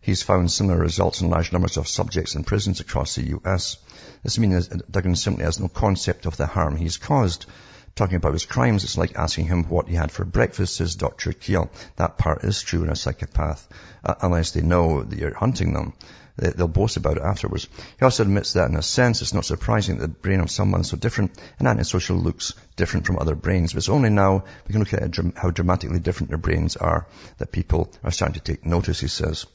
He's 0.00 0.22
found 0.22 0.50
similar 0.50 0.78
results 0.78 1.20
in 1.20 1.30
large 1.30 1.52
numbers 1.52 1.76
of 1.76 1.86
subjects 1.86 2.34
in 2.34 2.44
prisons 2.44 2.80
across 2.80 3.14
the 3.14 3.28
US. 3.36 3.76
This 4.22 4.38
means 4.38 4.68
that 4.68 4.90
Dugan 4.90 5.16
simply 5.16 5.44
has 5.44 5.60
no 5.60 5.68
concept 5.68 6.26
of 6.26 6.36
the 6.36 6.46
harm 6.46 6.76
he's 6.76 6.96
caused. 6.96 7.46
talking 7.94 8.16
about 8.16 8.32
his 8.32 8.46
crimes, 8.46 8.84
it's 8.84 8.96
like 8.96 9.16
asking 9.16 9.46
him 9.46 9.64
what 9.64 9.88
he 9.88 9.96
had 9.96 10.12
for 10.12 10.24
breakfast, 10.24 10.76
says 10.76 10.94
Dr. 10.94 11.32
Kiehl. 11.32 11.68
That 11.96 12.16
part 12.16 12.44
is 12.44 12.62
true 12.62 12.84
in 12.84 12.90
a 12.90 12.96
psychopath, 12.96 13.68
uh, 14.04 14.14
unless 14.22 14.52
they 14.52 14.62
know 14.62 15.02
that 15.02 15.18
you're 15.18 15.34
hunting 15.34 15.72
them. 15.72 15.94
They, 16.38 16.50
they'll 16.50 16.68
boast 16.68 16.96
about 16.96 17.16
it 17.16 17.22
afterwards. 17.22 17.68
He 17.98 18.04
also 18.04 18.22
admits 18.22 18.52
that 18.52 18.70
in 18.70 18.76
a 18.76 18.82
sense, 18.82 19.20
it's 19.20 19.34
not 19.34 19.44
surprising 19.44 19.98
that 19.98 20.02
the 20.02 20.08
brain 20.08 20.40
of 20.40 20.50
someone 20.50 20.84
so 20.84 20.96
different 20.96 21.32
and 21.58 21.68
antisocial 21.68 22.16
looks 22.16 22.54
different 22.76 23.06
from 23.06 23.18
other 23.18 23.34
brains. 23.34 23.72
But 23.72 23.78
it's 23.78 23.88
only 23.88 24.10
now 24.10 24.44
we 24.66 24.72
can 24.72 24.80
look 24.80 24.94
at 24.94 25.36
how 25.36 25.50
dramatically 25.50 25.98
different 25.98 26.30
their 26.30 26.38
brains 26.38 26.76
are 26.76 27.06
that 27.38 27.52
people 27.52 27.92
are 28.04 28.12
starting 28.12 28.40
to 28.40 28.52
take 28.52 28.64
notice, 28.64 29.00
he 29.00 29.08
says. 29.08 29.46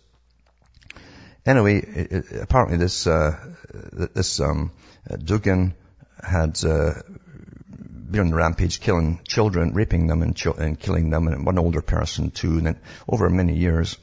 Anyway, 1.46 1.78
it, 1.78 2.12
it, 2.12 2.42
apparently 2.42 2.78
this, 2.78 3.08
uh, 3.08 3.38
this, 4.14 4.40
um, 4.40 4.72
Dugan 5.24 5.74
had, 6.22 6.64
uh, 6.64 6.94
been 8.14 8.22
on 8.22 8.30
the 8.30 8.36
rampage, 8.36 8.80
killing 8.80 9.20
children, 9.28 9.74
raping 9.74 10.08
them 10.08 10.22
and, 10.22 10.36
ch- 10.36 10.46
and 10.46 10.80
killing 10.80 11.10
them, 11.10 11.28
and 11.28 11.46
one 11.46 11.58
older 11.58 11.82
person 11.82 12.30
too, 12.32 12.58
and 12.58 12.68
then 12.68 12.80
over 13.10 13.30
many 13.30 13.58
years. 13.58 13.98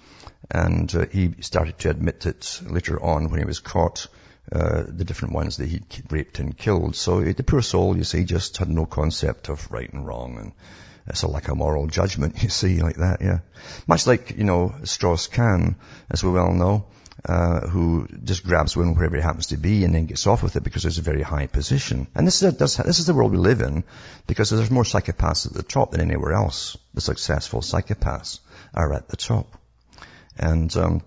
And 0.51 0.95
uh, 0.95 1.07
he 1.07 1.35
started 1.41 1.79
to 1.81 1.91
admit 1.91 2.27
it 2.27 2.61
later 2.65 3.03
on 3.03 3.31
when 3.31 3.41
he 3.41 3.47
was 3.47 3.61
caught, 3.61 4.07
uh, 4.53 4.85
the 4.87 5.05
different 5.05 5.35
ones 5.35 5.59
that 5.59 5.69
he'd 5.69 5.85
raped 6.11 6.39
and 6.41 6.57
killed. 6.57 6.97
So 6.97 7.21
the 7.21 7.43
poor 7.45 7.63
soul, 7.63 7.97
you 7.97 8.05
see, 8.05 8.25
just 8.25 8.57
had 8.57 8.69
no 8.69 8.85
concept 8.85 9.49
of 9.49 9.71
right 9.71 9.93
and 9.93 10.05
wrong, 10.07 10.39
and 10.39 10.53
it's 11.07 11.23
a 11.23 11.29
lack 11.29 11.49
of 11.49 11.57
moral 11.57 11.87
judgment, 11.87 12.43
you 12.43 12.49
see, 12.49 12.81
like 12.83 12.97
that, 12.97 13.21
yeah. 13.21 13.41
Much 13.87 14.07
like, 14.07 14.37
you 14.37 14.45
know, 14.45 14.75
Strauss-Kahn, 14.85 15.77
as 16.11 16.25
we 16.25 16.31
well 16.31 16.53
know, 16.53 16.87
uh, 17.25 17.69
who 17.69 18.09
just 18.25 18.45
grabs 18.45 18.77
women 18.77 18.95
wherever 18.95 19.15
he 19.15 19.23
happens 19.23 19.49
to 19.49 19.57
be 19.57 19.85
and 19.85 19.95
then 19.95 20.07
gets 20.07 20.27
off 20.27 20.43
with 20.43 20.57
it 20.57 20.65
because 20.65 20.83
there's 20.83 20.99
a 20.99 21.03
very 21.03 21.23
high 21.23 21.47
position. 21.47 22.07
And 22.15 22.27
this 22.27 22.43
is, 22.43 22.55
a, 22.55 22.57
this 22.57 22.99
is 22.99 23.07
the 23.07 23.15
world 23.15 23.33
we 23.33 23.39
live 23.39 23.61
in 23.61 23.85
because 24.27 24.49
there's 24.51 24.71
more 24.71 24.85
psychopaths 24.85 25.47
at 25.47 25.53
the 25.53 25.63
top 25.63 25.91
than 25.91 26.01
anywhere 26.01 26.33
else. 26.33 26.79
The 26.95 27.03
successful 27.03 27.61
psychopaths 27.61 28.41
are 28.73 28.95
at 28.95 29.09
the 29.09 29.17
top. 29.17 29.60
And 30.41 30.75
um, 30.77 31.03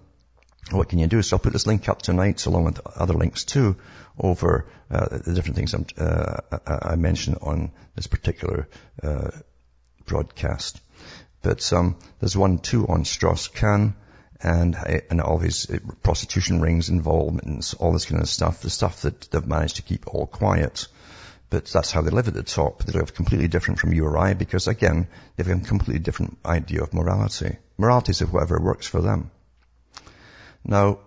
what 0.72 0.90
can 0.90 1.00
you 1.00 1.08
do? 1.08 1.22
So 1.24 1.36
I'll 1.36 1.40
put 1.40 1.54
this 1.54 1.68
link 1.68 1.90
up 1.90 2.02
tonight 2.02 2.46
along 2.46 2.66
with 2.66 2.80
other 2.86 3.16
links 3.16 3.44
too 3.44 3.76
over 4.18 4.68
uh, 4.92 5.18
the 5.26 5.34
different 5.34 5.56
things 5.56 5.74
uh, 5.74 6.42
I 6.66 6.96
mentioned 6.96 7.40
on 7.42 7.72
this 7.96 8.06
particular 8.06 8.70
uh, 9.02 9.32
broadcast. 10.06 10.80
But 11.42 11.74
um, 11.74 11.98
there's 12.20 12.38
one 12.38 12.60
too 12.60 12.88
on 12.88 13.06
Strauss-Kahn 13.06 13.96
and, 14.40 14.76
and 15.10 15.20
all 15.20 15.40
his 15.40 15.68
uh, 15.70 15.80
prostitution 16.04 16.62
rings 16.62 16.90
involvements, 16.90 17.74
all 17.74 17.92
this 17.92 18.06
kind 18.06 18.22
of 18.22 18.30
stuff, 18.30 18.62
the 18.62 18.70
stuff 18.70 19.02
that 19.02 19.32
they've 19.32 19.48
managed 19.48 19.78
to 19.78 19.82
keep 19.82 20.08
all 20.08 20.28
quiet. 20.28 20.88
But 21.50 21.66
that's 21.66 21.92
how 21.92 22.02
they 22.02 22.12
live 22.12 22.28
at 22.28 22.36
the 22.36 22.44
top. 22.44 22.84
They 22.84 22.98
live 22.98 23.16
completely 23.16 23.48
different 23.48 23.80
from 23.80 23.94
you 23.94 24.06
or 24.06 24.18
I 24.18 24.36
because 24.36 24.68
again, 24.68 25.08
they 25.36 25.44
have 25.44 25.58
got 25.58 25.66
a 25.66 25.68
completely 25.68 26.00
different 26.00 26.38
idea 26.46 26.84
of 26.84 26.94
morality. 26.94 27.58
Morality 27.78 28.12
is 28.12 28.22
whatever 28.22 28.60
works 28.60 28.88
for 28.88 29.02
them. 29.02 29.32
Now, 30.64 31.00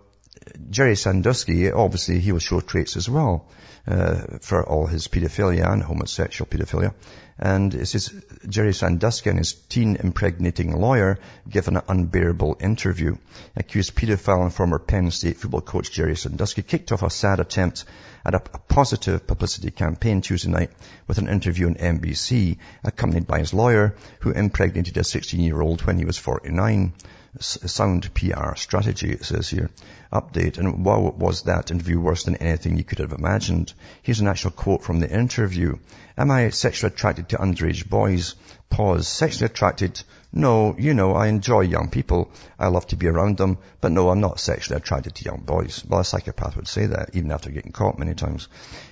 Jerry 0.70 0.96
Sandusky, 0.96 1.70
obviously 1.72 2.20
he 2.20 2.32
will 2.32 2.38
show 2.38 2.60
traits 2.60 2.96
as 2.96 3.08
well, 3.08 3.48
uh, 3.86 4.38
for 4.40 4.64
all 4.64 4.86
his 4.86 5.08
pedophilia 5.08 5.70
and 5.70 5.82
homosexual 5.82 6.48
pedophilia. 6.48 6.94
And 7.38 7.74
it 7.74 7.86
says 7.86 8.12
Jerry 8.48 8.72
Sandusky 8.72 9.28
and 9.30 9.38
his 9.38 9.52
teen 9.52 9.96
impregnating 9.96 10.74
lawyer 10.74 11.18
give 11.48 11.68
an 11.68 11.80
unbearable 11.86 12.56
interview. 12.60 13.16
Accused 13.54 13.94
pedophile 13.94 14.42
and 14.42 14.54
former 14.54 14.78
Penn 14.78 15.10
State 15.10 15.36
football 15.36 15.60
coach 15.60 15.90
Jerry 15.90 16.16
Sandusky 16.16 16.62
kicked 16.62 16.92
off 16.92 17.02
a 17.02 17.10
sad 17.10 17.40
attempt 17.40 17.84
at 18.24 18.34
a, 18.34 18.42
a 18.54 18.58
positive 18.58 19.26
publicity 19.26 19.70
campaign 19.70 20.22
Tuesday 20.22 20.50
night 20.50 20.70
with 21.06 21.18
an 21.18 21.28
interview 21.28 21.66
on 21.66 21.74
NBC, 21.74 22.56
accompanied 22.82 23.26
by 23.26 23.40
his 23.40 23.52
lawyer, 23.52 23.96
who 24.20 24.30
impregnated 24.30 24.96
a 24.96 25.00
16-year-old 25.00 25.82
when 25.82 25.98
he 25.98 26.06
was 26.06 26.16
49 26.16 26.94
sound 27.40 28.12
PR 28.14 28.54
strategy, 28.56 29.12
it 29.12 29.24
says 29.24 29.48
here. 29.48 29.70
Update. 30.12 30.58
And 30.58 30.84
wow, 30.84 31.14
was 31.16 31.42
that 31.42 31.70
interview 31.70 32.00
worse 32.00 32.24
than 32.24 32.36
anything 32.36 32.76
you 32.76 32.84
could 32.84 32.98
have 32.98 33.12
imagined? 33.12 33.72
Here's 34.02 34.20
an 34.20 34.28
actual 34.28 34.50
quote 34.50 34.82
from 34.82 35.00
the 35.00 35.10
interview. 35.10 35.78
Am 36.16 36.30
I 36.30 36.50
sexually 36.50 36.92
attracted 36.92 37.28
to 37.30 37.36
underage 37.36 37.88
boys? 37.88 38.34
Pause. 38.70 39.06
Sexually 39.08 39.46
attracted? 39.46 40.02
No, 40.36 40.76
you 40.78 40.92
know, 40.92 41.14
I 41.14 41.28
enjoy 41.28 41.62
young 41.62 41.88
people. 41.88 42.30
I 42.58 42.66
love 42.66 42.86
to 42.88 42.96
be 42.96 43.06
around 43.06 43.38
them. 43.38 43.56
But 43.80 43.92
no, 43.92 44.10
I'm 44.10 44.20
not 44.20 44.38
sexually 44.38 44.76
attracted 44.76 45.14
to 45.14 45.24
young 45.24 45.40
boys. 45.40 45.82
Well, 45.88 46.00
a 46.00 46.04
psychopath 46.04 46.56
would 46.56 46.68
say 46.68 46.84
that, 46.84 47.12
even 47.14 47.32
after 47.32 47.50
getting 47.50 47.72
caught 47.72 47.98
many 47.98 48.12
times. 48.12 48.48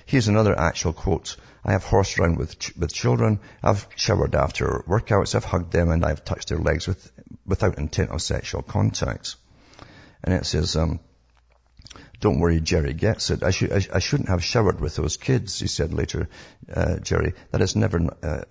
Here's 0.07 0.27
another 0.27 0.59
actual 0.59 0.91
quote. 0.91 1.37
I 1.63 1.73
have 1.73 1.83
horsed 1.83 2.17
around 2.17 2.39
with, 2.39 2.57
ch- 2.57 2.75
with 2.75 2.91
children. 2.91 3.39
I've 3.61 3.87
showered 3.95 4.33
after 4.33 4.83
workouts. 4.87 5.35
I've 5.35 5.45
hugged 5.45 5.71
them 5.71 5.91
and 5.91 6.03
I've 6.03 6.25
touched 6.25 6.49
their 6.49 6.57
legs 6.57 6.87
with, 6.87 7.11
without 7.45 7.77
intent 7.77 8.09
of 8.09 8.23
sexual 8.23 8.63
contact. 8.63 9.35
And 10.23 10.33
it 10.33 10.47
says, 10.47 10.75
um, 10.75 10.99
don't 12.19 12.39
worry, 12.39 12.59
Jerry 12.59 12.93
gets 12.93 13.29
it. 13.29 13.43
I, 13.43 13.51
should, 13.51 13.71
I, 13.71 13.81
I, 13.93 13.99
shouldn't 13.99 14.29
have 14.29 14.43
showered 14.43 14.79
with 14.79 14.95
those 14.95 15.17
kids, 15.17 15.59
he 15.59 15.67
said 15.67 15.93
later, 15.93 16.29
uh, 16.73 16.97
Jerry. 16.99 17.33
That 17.51 17.61
is 17.61 17.75
never, 17.75 17.99
uh, 18.23 18.41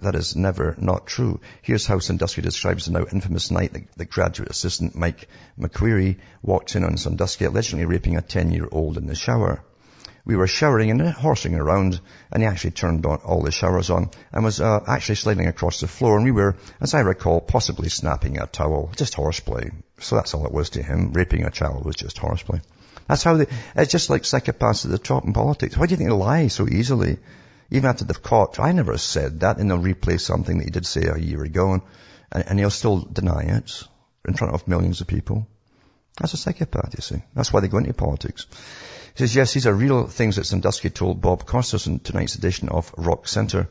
that 0.00 0.14
is 0.14 0.36
never 0.36 0.74
not 0.78 1.06
true. 1.06 1.40
Here's 1.62 1.86
how 1.86 1.98
Sandusky 1.98 2.42
describes 2.42 2.86
the 2.86 2.92
now 2.92 3.06
infamous 3.10 3.50
night 3.50 3.72
that, 3.72 3.92
that 3.96 4.10
graduate 4.10 4.50
assistant 4.50 4.94
Mike 4.94 5.28
McQueary 5.58 6.18
walked 6.42 6.74
in 6.74 6.84
on 6.84 6.96
Sandusky 6.96 7.44
allegedly 7.44 7.84
raping 7.84 8.16
a 8.16 8.22
10-year-old 8.22 8.98
in 8.98 9.06
the 9.06 9.14
shower 9.14 9.62
we 10.24 10.36
were 10.36 10.46
showering 10.46 10.90
and 10.90 11.00
horsing 11.10 11.56
around, 11.56 12.00
and 12.30 12.42
he 12.42 12.48
actually 12.48 12.70
turned 12.70 13.04
on 13.06 13.18
all 13.24 13.42
the 13.42 13.50
showers 13.50 13.90
on 13.90 14.10
and 14.32 14.44
was 14.44 14.60
uh, 14.60 14.80
actually 14.86 15.16
sliding 15.16 15.48
across 15.48 15.80
the 15.80 15.88
floor, 15.88 16.16
and 16.16 16.24
we 16.24 16.30
were, 16.30 16.56
as 16.80 16.94
I 16.94 17.00
recall, 17.00 17.40
possibly 17.40 17.88
snapping 17.88 18.38
a 18.38 18.46
towel, 18.46 18.92
just 18.96 19.14
horseplay. 19.14 19.70
So 19.98 20.16
that's 20.16 20.34
all 20.34 20.46
it 20.46 20.52
was 20.52 20.70
to 20.70 20.82
him. 20.82 21.12
Raping 21.12 21.44
a 21.44 21.50
child 21.50 21.84
was 21.84 21.96
just 21.96 22.18
horseplay. 22.18 22.60
That's 23.12 23.24
how 23.24 23.36
they, 23.36 23.46
it's 23.76 23.92
just 23.92 24.08
like 24.08 24.22
psychopaths 24.22 24.86
at 24.86 24.90
the 24.90 24.96
top 24.96 25.26
in 25.26 25.34
politics. 25.34 25.76
Why 25.76 25.84
do 25.84 25.90
you 25.90 25.98
think 25.98 26.08
they 26.08 26.16
lie 26.16 26.48
so 26.48 26.66
easily? 26.66 27.18
Even 27.70 27.90
after 27.90 28.06
they've 28.06 28.22
caught, 28.22 28.58
I 28.58 28.72
never 28.72 28.96
said 28.96 29.40
that, 29.40 29.58
and 29.58 29.70
they'll 29.70 29.78
replay 29.78 30.18
something 30.18 30.56
that 30.56 30.64
he 30.64 30.70
did 30.70 30.86
say 30.86 31.02
a 31.02 31.18
year 31.18 31.42
ago, 31.42 31.74
and, 31.74 31.82
and 32.32 32.58
he'll 32.58 32.70
still 32.70 33.00
deny 33.00 33.42
it 33.42 33.82
in 34.26 34.32
front 34.32 34.54
of 34.54 34.66
millions 34.66 35.02
of 35.02 35.08
people. 35.08 35.46
That's 36.18 36.32
a 36.32 36.38
psychopath, 36.38 36.94
you 36.96 37.02
see. 37.02 37.22
That's 37.34 37.52
why 37.52 37.60
they 37.60 37.68
go 37.68 37.76
into 37.76 37.92
politics. 37.92 38.46
He 39.14 39.18
says, 39.18 39.34
yes, 39.34 39.52
these 39.52 39.66
are 39.66 39.74
real 39.74 40.06
things 40.06 40.36
that 40.36 40.46
Sandusky 40.46 40.88
told 40.88 41.20
Bob 41.20 41.44
Costas 41.44 41.86
in 41.86 41.98
tonight's 41.98 42.36
edition 42.36 42.70
of 42.70 42.94
Rock 42.96 43.28
Center, 43.28 43.68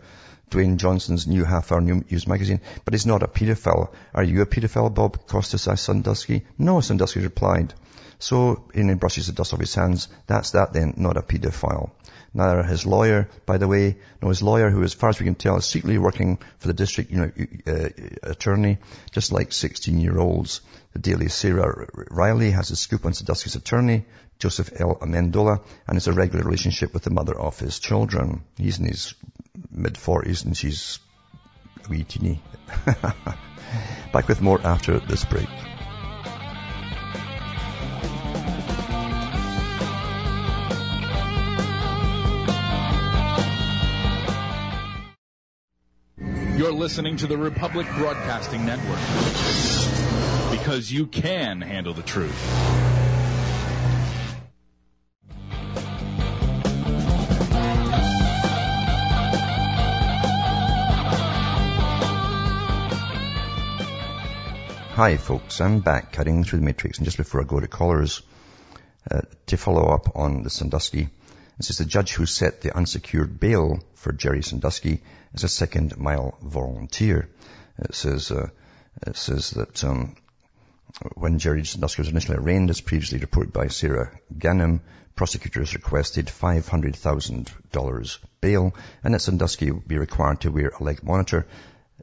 Dwayne 0.51 0.77
Johnson's 0.77 1.25
new 1.25 1.45
half-hour 1.45 1.82
news 1.82 2.27
magazine, 2.27 2.62
but 2.86 2.93
he's 2.93 3.08
not 3.08 3.23
a 3.23 3.27
pedophile. 3.27 3.91
Are 4.13 4.23
you 4.23 4.43
a 4.43 4.45
pedophile, 4.45 4.93
Bob 4.93 5.25
Costas 5.25 5.67
asked 5.67 5.86
Sandusky. 5.86 6.45
No, 6.60 6.80
Sandusky 6.80 7.21
replied. 7.21 7.73
So, 8.21 8.69
he 8.73 8.93
brushes 8.93 9.27
the 9.27 9.34
dust 9.34 9.53
off 9.53 9.60
his 9.60 9.73
hands. 9.73 10.07
That's 10.27 10.51
that 10.51 10.73
then, 10.73 10.93
not 10.97 11.17
a 11.17 11.21
pedophile. 11.21 11.91
Neither 12.34 12.63
his 12.63 12.86
lawyer, 12.86 13.29
by 13.45 13.57
the 13.57 13.67
way, 13.67 13.97
no, 14.21 14.29
his 14.29 14.41
lawyer, 14.41 14.69
who 14.69 14.84
as 14.84 14.93
far 14.93 15.10
as 15.10 15.19
we 15.19 15.25
can 15.25 15.36
tell 15.36 15.57
is 15.57 15.65
secretly 15.65 15.97
working 15.97 16.38
for 16.60 16.67
the 16.67 16.73
district 16.73 17.12
you 17.12 17.17
know, 17.17 17.31
uh, 17.67 17.89
attorney, 18.23 18.77
just 19.12 19.34
like 19.34 19.49
16-year-olds. 19.49 20.62
The 20.93 20.99
Daily 20.99 21.27
Sarah 21.27 21.88
Riley 21.93 22.51
has 22.51 22.71
a 22.71 22.75
scoop 22.75 23.05
on 23.05 23.13
Sandusky's 23.13 23.55
attorney, 23.55 24.05
Joseph 24.39 24.71
L. 24.79 24.95
Amendola, 25.01 25.62
and 25.88 25.95
has 25.95 26.07
a 26.07 26.13
regular 26.13 26.43
relationship 26.43 26.93
with 26.93 27.03
the 27.03 27.12
mother 27.12 27.38
of 27.38 27.60
his 27.60 27.79
children. 27.79 28.43
He's 28.57 28.79
in 28.79 28.86
his 28.86 29.13
mid-40s 29.69 30.45
and 30.45 30.55
she's 30.55 30.99
a 31.86 31.89
wee 31.89 32.03
teeny. 32.03 32.41
Back 34.13 34.27
with 34.27 34.41
more 34.41 34.60
after 34.62 34.99
this 34.99 35.25
break. 35.25 35.49
Listening 46.82 47.15
to 47.15 47.28
the 47.28 47.38
Republic 47.38 47.86
Broadcasting 47.96 48.65
Network 48.65 48.98
because 50.50 50.91
you 50.91 51.06
can 51.06 51.62
handle 51.62 51.94
the 51.94 52.02
truth. 52.02 52.36
Hi 64.96 65.17
folks, 65.17 65.62
I'm 65.62 65.82
back 65.82 66.12
cutting 66.12 66.44
through 66.44 66.62
the 66.62 66.65
matrix 66.65 66.98
and 66.98 67.06
just 67.06 67.17
before 67.17 67.41
I 67.41 67.44
go 67.44 67.60
to 67.60 67.67
callers, 67.67 68.24
uh, 69.12 69.22
to 69.46 69.58
follow 69.58 69.94
up 69.94 70.15
on 70.15 70.41
the 70.41 70.50
Sandusky, 70.50 71.10
this 71.58 71.70
is 71.70 71.78
the 71.78 71.86
judge 71.86 72.14
who 72.14 72.26
set 72.26 72.62
the 72.62 72.76
unsecured 72.76 73.40
bail 73.40 73.80
for 73.94 74.12
Jerry 74.12 74.42
Sandusky 74.42 75.02
as 75.34 75.44
a 75.44 75.50
second 75.50 75.98
mile 75.98 76.38
volunteer. 76.42 77.30
It 77.78 77.96
says, 77.96 78.32
uh, 78.32 78.50
it 79.06 79.16
says 79.16 79.52
that, 79.52 79.84
um, 79.84 80.16
when 81.16 81.40
Jerry 81.40 81.66
Sandusky 81.66 82.02
was 82.02 82.10
initially 82.10 82.38
arraigned, 82.38 82.70
as 82.70 82.82
previously 82.82 83.20
reported 83.20 83.54
by 83.54 83.68
Sarah 83.68 84.12
Ganim, 84.38 84.82
prosecutors 85.16 85.74
requested 85.74 86.28
$500,000 86.28 88.18
bail 88.42 88.76
and 89.04 89.14
that 89.14 89.22
Sandusky 89.22 89.72
would 89.72 89.88
be 89.88 89.98
required 89.98 90.42
to 90.42 90.52
wear 90.52 90.70
a 90.70 90.84
leg 90.84 91.04
monitor. 91.04 91.46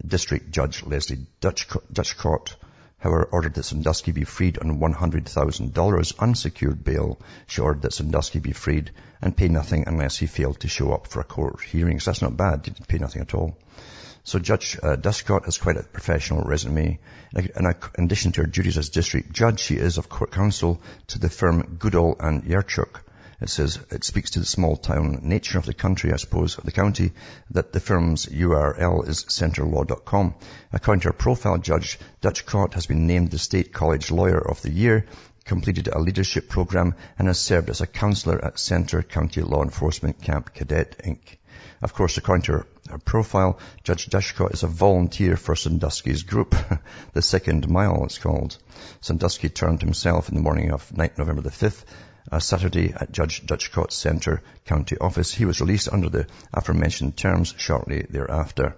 District 0.07 0.51
Judge 0.51 0.85
Leslie 0.85 1.27
Dutchcot, 1.41 2.57
however, 2.99 3.29
ordered 3.31 3.55
that 3.55 3.65
Sandusky 3.65 4.13
be 4.13 4.25
freed 4.25 4.59
on 4.59 4.81
$100,000 4.81 6.19
unsecured 6.19 6.85
bail. 6.85 7.21
She 7.47 7.61
ordered 7.61 7.83
that 7.83 7.93
Sandusky 7.93 8.41
be 8.41 8.53
freed 8.53 8.91
and 9.23 9.37
pay 9.37 9.49
nothing 9.49 9.85
unless 9.87 10.19
he 10.19 10.27
failed 10.27 10.61
to 10.61 10.69
show 10.69 10.93
up 10.93 11.07
for 11.07 11.21
a 11.21 11.25
court 11.25 11.61
hearing. 11.63 12.01
So 12.01 12.11
that's 12.11 12.23
not 12.23 12.37
bad. 12.37 12.63
He 12.65 12.73
didn't 12.73 12.89
pay 12.89 12.99
nothing 12.99 13.23
at 13.23 13.35
all. 13.35 13.57
So 14.25 14.39
Judge 14.39 14.79
uh, 14.83 14.97
Dutchcot 14.97 15.47
has 15.47 15.59
quite 15.59 15.79
a 15.79 15.83
professional 15.85 16.43
resume. 16.43 16.99
In 17.35 17.75
addition 17.99 18.33
to 18.33 18.43
her 18.43 18.47
duties 18.47 18.77
as 18.77 18.91
district 18.91 19.33
judge, 19.33 19.61
she 19.61 19.77
is 19.77 19.97
of 19.97 20.09
court 20.09 20.33
counsel 20.33 20.83
to 21.09 21.19
the 21.19 21.31
firm 21.31 21.77
Goodall 21.79 22.17
and 22.21 22.45
Yurchak. 22.45 23.01
It 23.41 23.51
says 23.51 23.79
it 23.91 24.03
speaks 24.03 24.31
to 24.31 24.41
the 24.41 24.45
small 24.45 24.77
town 24.77 25.21
nature 25.23 25.59
of 25.59 25.67
the 25.67 25.73
country, 25.73 26.13
I 26.13 26.17
suppose, 26.17 26.59
of 26.59 26.65
the 26.65 26.73
county, 26.73 27.13
that 27.51 27.73
the 27.73 27.79
firm's 27.79 28.27
URL 28.27 29.09
is 29.09 29.25
centerlaw.com. 29.27 30.35
According 30.73 31.03
to 31.03 31.13
profile, 31.13 31.59
Judge 31.59 32.01
Dutch 32.21 32.45
Dutchcot 32.45 32.75
has 32.75 32.87
been 32.87 33.07
named 33.07 33.31
the 33.31 33.39
State 33.39 33.73
College 33.73 34.11
Lawyer 34.11 34.41
of 34.41 34.61
the 34.63 34.73
Year, 34.73 35.07
completed 35.45 35.87
a 35.87 36.01
leadership 36.01 36.49
program, 36.49 36.97
and 37.17 37.29
has 37.29 37.39
served 37.39 37.71
as 37.71 37.81
a 37.81 37.87
counselor 37.87 38.45
at 38.45 38.59
Centre 38.59 39.03
County 39.03 39.43
Law 39.43 39.63
Enforcement 39.63 40.21
Camp 40.21 40.53
Cadet, 40.53 40.99
Inc. 41.05 41.39
Of 41.81 41.95
course, 41.95 42.17
according 42.17 42.43
to 42.43 42.53
her, 42.53 42.67
profile, 43.05 43.61
Judge 43.85 44.09
Dutchcot 44.09 44.53
is 44.53 44.65
a 44.65 44.67
volunteer 44.67 45.37
for 45.37 45.55
Sandusky's 45.55 46.25
group, 46.25 46.57
the 47.13 47.23
Second 47.23 47.69
Mile 47.69 48.05
it's 48.05 48.19
called. 48.19 48.57
Sandusky 49.01 49.49
turned 49.49 49.81
himself 49.81 50.29
in 50.29 50.35
the 50.35 50.43
morning 50.43 50.73
of 50.73 50.97
night 50.97 51.17
November 51.19 51.43
the 51.43 51.51
5th, 51.51 51.85
uh, 52.31 52.39
Saturday 52.39 52.93
at 52.93 53.13
Judge 53.13 53.45
Dutchcot's 53.45 53.95
Centre 53.95 54.43
County 54.65 54.97
Office. 54.99 55.33
He 55.33 55.45
was 55.45 55.61
released 55.61 55.93
under 55.93 56.09
the 56.09 56.27
aforementioned 56.53 57.17
terms 57.17 57.55
shortly 57.59 58.07
thereafter. 58.09 58.77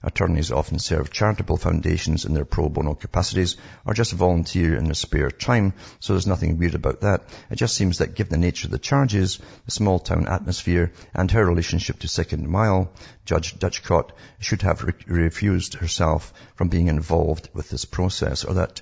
Attorneys 0.00 0.52
often 0.52 0.78
serve 0.78 1.10
charitable 1.10 1.56
foundations 1.56 2.24
in 2.24 2.32
their 2.32 2.44
pro 2.44 2.68
bono 2.68 2.94
capacities 2.94 3.56
or 3.84 3.94
just 3.94 4.12
volunteer 4.12 4.76
in 4.76 4.84
their 4.84 4.94
spare 4.94 5.28
time, 5.28 5.72
so 5.98 6.12
there's 6.12 6.26
nothing 6.26 6.56
weird 6.56 6.76
about 6.76 7.00
that. 7.00 7.28
It 7.50 7.56
just 7.56 7.76
seems 7.76 7.98
that 7.98 8.14
given 8.14 8.30
the 8.30 8.46
nature 8.46 8.68
of 8.68 8.70
the 8.70 8.78
charges, 8.78 9.40
the 9.64 9.72
small 9.72 9.98
town 9.98 10.28
atmosphere, 10.28 10.92
and 11.14 11.28
her 11.32 11.44
relationship 11.44 11.98
to 11.98 12.08
Second 12.08 12.48
Mile, 12.48 12.92
Judge 13.24 13.58
Dutchcott 13.58 14.12
should 14.38 14.62
have 14.62 14.84
re- 14.84 14.92
refused 15.08 15.74
herself 15.74 16.32
from 16.54 16.68
being 16.68 16.86
involved 16.86 17.48
with 17.52 17.68
this 17.68 17.84
process, 17.84 18.44
or 18.44 18.54
that 18.54 18.80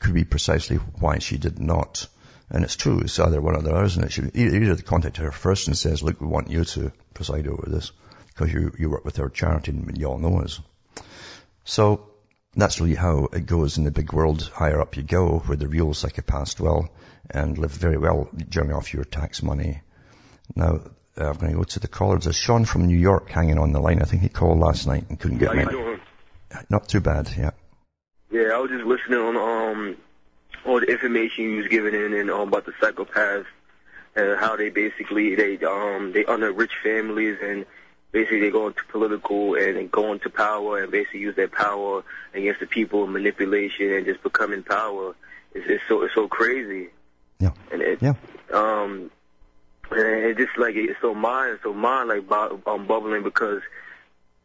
could 0.00 0.14
be 0.14 0.24
precisely 0.24 0.76
why 0.76 1.20
she 1.20 1.38
did 1.38 1.60
not. 1.60 2.08
And 2.50 2.64
it's 2.64 2.76
true, 2.76 3.00
it's 3.00 3.18
either 3.18 3.40
one 3.40 3.56
or 3.56 3.62
the 3.62 3.74
other, 3.74 3.84
isn't 3.84 4.04
it? 4.04 4.12
She 4.12 4.22
either 4.22 4.76
contact 4.76 5.18
her 5.18 5.30
first 5.30 5.68
and 5.68 5.76
says, 5.76 6.02
look, 6.02 6.20
we 6.20 6.26
want 6.26 6.50
you 6.50 6.64
to 6.64 6.92
preside 7.12 7.46
over 7.46 7.68
this 7.68 7.92
because 8.28 8.52
you, 8.52 8.72
you 8.78 8.88
work 8.88 9.04
with 9.04 9.18
our 9.18 9.28
charity 9.28 9.72
and 9.72 9.98
you 9.98 10.06
all 10.06 10.18
know 10.18 10.40
us. 10.40 10.60
So 11.64 12.08
that's 12.54 12.80
really 12.80 12.94
how 12.94 13.28
it 13.32 13.44
goes 13.44 13.76
in 13.76 13.84
the 13.84 13.90
big 13.90 14.12
world. 14.12 14.50
Higher 14.54 14.80
up 14.80 14.96
you 14.96 15.02
go, 15.02 15.40
where 15.40 15.56
the 15.56 15.68
real 15.68 15.88
psychopaths 15.88 16.56
dwell 16.56 16.88
and 17.30 17.58
live 17.58 17.72
very 17.72 17.98
well, 17.98 18.30
generally 18.48 18.74
off 18.74 18.94
your 18.94 19.04
tax 19.04 19.42
money. 19.42 19.82
Now, 20.56 20.80
uh, 21.20 21.28
I'm 21.28 21.36
going 21.36 21.52
to 21.52 21.58
go 21.58 21.64
to 21.64 21.80
the 21.80 21.88
callers. 21.88 22.24
There's 22.24 22.36
Sean 22.36 22.64
from 22.64 22.86
New 22.86 22.96
York 22.96 23.28
hanging 23.28 23.58
on 23.58 23.72
the 23.72 23.80
line. 23.80 24.00
I 24.00 24.06
think 24.06 24.22
he 24.22 24.30
called 24.30 24.58
last 24.58 24.86
night 24.86 25.04
and 25.10 25.20
couldn't 25.20 25.38
get 25.38 25.54
me. 25.54 25.66
Not 26.70 26.88
too 26.88 27.00
bad, 27.00 27.30
yeah. 27.36 27.50
Yeah, 28.30 28.54
I 28.54 28.58
was 28.58 28.70
just 28.70 28.84
listening 28.84 29.18
on 29.18 29.36
um 29.36 29.96
all 30.64 30.80
the 30.80 30.86
information 30.86 31.44
you 31.44 31.56
was 31.58 31.68
giving 31.68 31.94
in 31.94 32.14
and 32.14 32.30
um, 32.30 32.48
about 32.48 32.66
the 32.66 32.72
psychopaths 32.72 33.46
and 34.16 34.38
how 34.38 34.56
they 34.56 34.68
basically 34.70 35.34
they 35.34 35.58
um 35.64 36.12
they 36.12 36.24
under 36.24 36.52
rich 36.52 36.72
families 36.82 37.38
and 37.42 37.64
basically 38.12 38.40
they 38.40 38.50
go 38.50 38.68
into 38.68 38.82
political 38.90 39.54
and, 39.54 39.90
go 39.90 40.12
into 40.12 40.30
power 40.30 40.82
and 40.82 40.90
basically 40.90 41.20
use 41.20 41.36
their 41.36 41.48
power 41.48 42.02
against 42.34 42.60
the 42.60 42.66
people, 42.66 43.06
manipulation 43.06 43.92
and 43.92 44.06
just 44.06 44.22
becoming 44.22 44.62
power. 44.62 45.14
It's, 45.54 45.66
it's 45.68 45.82
so 45.88 46.02
it's 46.02 46.14
so 46.14 46.26
crazy. 46.28 46.88
Yeah. 47.38 47.50
And 47.70 47.82
it 47.82 48.02
Yeah. 48.02 48.14
um 48.52 49.10
and 49.90 50.00
it 50.00 50.36
just 50.36 50.56
like 50.58 50.74
it's 50.74 51.00
so 51.00 51.14
mind 51.14 51.60
so 51.62 51.72
mind 51.72 52.08
like 52.08 52.28
bu- 52.28 52.60
um, 52.66 52.86
bubbling 52.86 53.22
because 53.22 53.62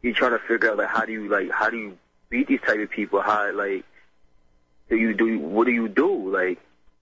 you're 0.02 0.14
trying 0.14 0.32
to 0.32 0.38
figure 0.38 0.70
out 0.70 0.78
like 0.78 0.88
how 0.88 1.04
do 1.04 1.12
you 1.12 1.28
like 1.28 1.50
how 1.50 1.70
do 1.70 1.76
you 1.76 1.98
beat 2.28 2.48
these 2.48 2.60
type 2.60 2.80
of 2.80 2.90
people? 2.90 3.20
How 3.20 3.52
like 3.52 3.84
do 4.88 4.96
you 4.96 5.14
do 5.14 5.38
what 5.38 5.66
do 5.66 5.72
you 5.72 5.88
do 5.88 6.30
like? 6.32 6.58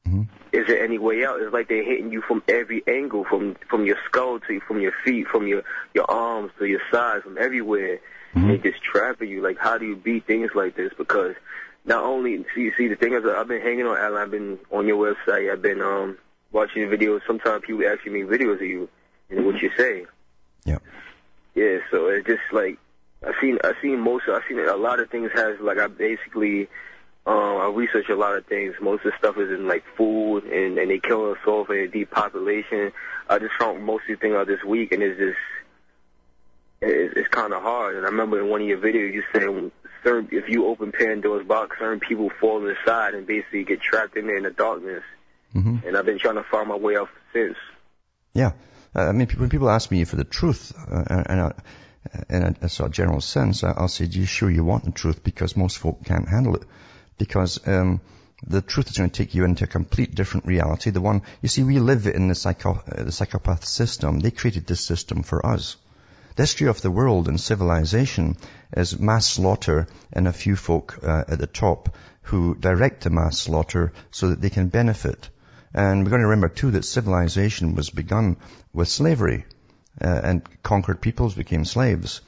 Mhm. 0.07 0.27
Is 0.53 0.66
there 0.66 0.83
any 0.83 0.99
way 0.99 1.25
out? 1.25 1.40
It's 1.40 1.53
like 1.53 1.68
they're 1.68 1.85
hitting 1.85 2.12
you 2.12 2.23
from 2.23 2.42
every 2.49 2.83
angle, 2.87 3.25
from 3.25 3.57
from 3.68 3.87
your 3.87 3.97
skull 4.07 4.40
to 4.40 4.61
from 4.61 4.81
your 4.81 4.92
feet, 5.05 5.29
from 5.29 5.47
your 5.47 5.62
your 5.95 6.11
arms 6.11 6.53
to 6.59 6.66
your 6.66 6.81
sides, 6.90 7.25
from 7.25 7.38
everywhere. 7.38 7.99
Mhm. 8.35 8.49
They 8.49 8.71
just 8.71 8.83
trapping 8.83 9.29
you. 9.29 9.40
Like, 9.42 9.59
how 9.59 9.79
do 9.79 9.87
you 9.87 9.97
beat 9.97 10.27
things 10.27 10.51
like 10.55 10.75
this? 10.75 10.92
Because 10.97 11.35
not 11.85 12.05
only 12.05 12.45
see 12.55 12.73
see 12.77 12.88
the 12.88 12.97
thing 12.97 13.12
is, 13.14 13.25
I've 13.25 13.49
been 13.49 13.62
hanging 13.62 13.87
on 13.87 13.97
Alan. 13.97 14.23
I've 14.23 14.31
been 14.31 14.59
on 14.71 14.87
your 14.87 15.14
website. 15.14 15.51
I've 15.51 15.62
been 15.62 15.81
um 15.81 16.18
watching 16.53 16.83
your 16.83 16.90
videos. 16.90 17.21
Sometimes 17.27 17.64
people 17.66 17.87
actually 17.87 18.23
make 18.23 18.40
videos 18.40 18.57
of 18.57 18.62
you 18.62 18.88
and 19.31 19.47
what 19.47 19.61
you 19.62 19.71
say. 19.77 20.07
Yeah. 20.64 20.79
Yeah. 21.55 21.79
So 21.90 22.09
it's 22.09 22.27
just 22.27 22.42
like 22.53 22.79
I've 23.27 23.35
seen 23.40 23.59
I've 23.64 23.77
seen 23.81 24.01
most 24.01 24.29
I've 24.29 24.42
seen 24.49 24.59
a 24.59 24.77
lot 24.77 25.01
of 25.01 25.11
things 25.11 25.31
has 25.35 25.59
like 25.61 25.79
I 25.79 25.87
basically 25.87 26.68
um 27.26 27.35
I 27.61 27.68
research 27.68 28.08
a 28.08 28.16
lot 28.16 28.37
of 28.37 28.46
things. 28.46 28.74
Most 28.80 29.04
of 29.04 29.12
the 29.12 29.18
stuff 29.18 29.37
is 29.38 29.50
in 29.50 29.66
like 29.68 29.85
food 29.96 30.44
and 30.44 30.78
and 30.78 30.90
they 30.90 30.98
kill 30.98 31.30
us 31.32 31.38
off 31.46 31.70
and 31.70 31.90
depopulation. 31.92 32.92
I 33.28 33.38
just 33.38 33.54
found 33.58 33.85
most 33.85 34.02
of 34.08 34.18
the 34.18 34.20
thing 34.20 34.35
out 34.35 34.46
this 34.46 34.64
week 34.64 34.92
and 34.92 35.02
it's 35.02 35.18
just 35.18 35.38
it's, 36.80 37.14
it's 37.16 37.28
kind 37.28 37.52
of 37.52 37.62
hard. 37.62 37.96
And 37.96 38.04
I 38.04 38.08
remember 38.08 38.40
in 38.40 38.48
one 38.48 38.61
of 38.62 38.66
your 38.66 38.78
videos 38.78 39.14
you 39.14 39.22
said 39.32 39.70
certain 40.02 40.28
if 40.32 40.48
you 40.48 40.66
open 40.66 40.92
Pandora's 40.92 41.46
box, 41.46 41.76
certain 41.78 42.00
people 42.00 42.30
fall 42.40 42.66
inside 42.66 43.14
and 43.14 43.26
basically 43.26 43.64
get 43.64 43.80
trapped 43.80 44.16
in 44.16 44.26
there 44.26 44.37
in 44.38 44.42
the 44.44 44.50
darkness. 44.50 45.02
hmm 45.52 45.76
And 45.87 45.96
I've 45.96 46.06
been 46.06 46.18
trying 46.18 46.37
to 46.37 46.44
find 46.44 46.68
my 46.68 46.76
way 46.76 46.96
out 46.96 47.08
since. 47.32 47.56
Yeah. 48.35 48.52
Uh, 48.94 49.08
I 49.08 49.12
mean, 49.12 49.28
when 49.37 49.48
people 49.48 49.70
ask 49.70 49.90
me 49.90 50.04
for 50.04 50.16
the 50.16 50.24
truth, 50.24 50.72
uh, 50.76 51.04
and, 51.08 51.54
in 52.28 52.42
a, 52.42 52.54
a 52.62 52.68
sort 52.68 52.88
of 52.88 52.92
general 52.94 53.20
sense, 53.20 53.64
I- 53.64 53.72
I'll 53.72 53.88
say, 53.88 54.06
do 54.06 54.18
you 54.18 54.26
sure 54.26 54.50
you 54.50 54.64
want 54.64 54.85
the 54.85 54.90
truth? 54.90 55.22
Because 55.22 55.56
most 55.56 55.78
folk 55.78 56.04
can't 56.04 56.28
handle 56.28 56.56
it. 56.56 56.62
Because, 57.18 57.66
um, 57.66 58.01
the 58.46 58.61
truth 58.61 58.90
is 58.90 58.98
going 58.98 59.11
to 59.11 59.16
take 59.16 59.35
you 59.35 59.44
into 59.44 59.64
a 59.64 59.68
complete 59.68 60.14
different 60.14 60.46
reality. 60.46 60.90
The 60.90 61.01
one, 61.01 61.22
you 61.42 61.48
see, 61.48 61.62
we 61.62 61.79
live 61.79 62.07
in 62.07 62.29
the, 62.29 62.35
psycho, 62.35 62.83
uh, 62.90 63.05
the 63.05 63.12
psychopath 63.12 63.64
system. 63.64 64.18
They 64.18 64.33
created 64.33 64.66
this 64.66 64.81
system 64.81 65.22
for 65.22 65.44
us. 65.46 65.77
The 66.35 66.42
history 66.42 66.68
of 66.68 66.81
the 66.81 66.90
world 66.90 67.29
and 67.29 67.40
civilization 67.40 68.37
is 68.77 68.98
mass 68.98 69.27
slaughter 69.27 69.87
and 70.12 70.27
a 70.27 70.33
few 70.33 70.57
folk 70.57 70.98
uh, 71.03 71.25
at 71.29 71.38
the 71.38 71.46
top 71.46 71.94
who 72.22 72.55
direct 72.55 73.05
the 73.05 73.11
mass 73.11 73.38
slaughter 73.38 73.92
so 74.11 74.31
that 74.31 74.40
they 74.40 74.51
can 74.51 74.68
benefit. 74.68 75.29
And 75.75 76.03
we're 76.03 76.11
going 76.11 76.22
to 76.22 76.29
remember 76.29 76.48
too 76.48 76.72
that 76.72 76.85
civilization 76.85 77.75
was 77.75 77.90
begun 77.90 78.38
with 78.72 78.88
slavery, 78.88 79.44
uh, 80.01 80.20
and 80.25 80.62
conquered 80.62 81.01
peoples 81.01 81.35
became 81.35 81.64
slaves 81.64 82.22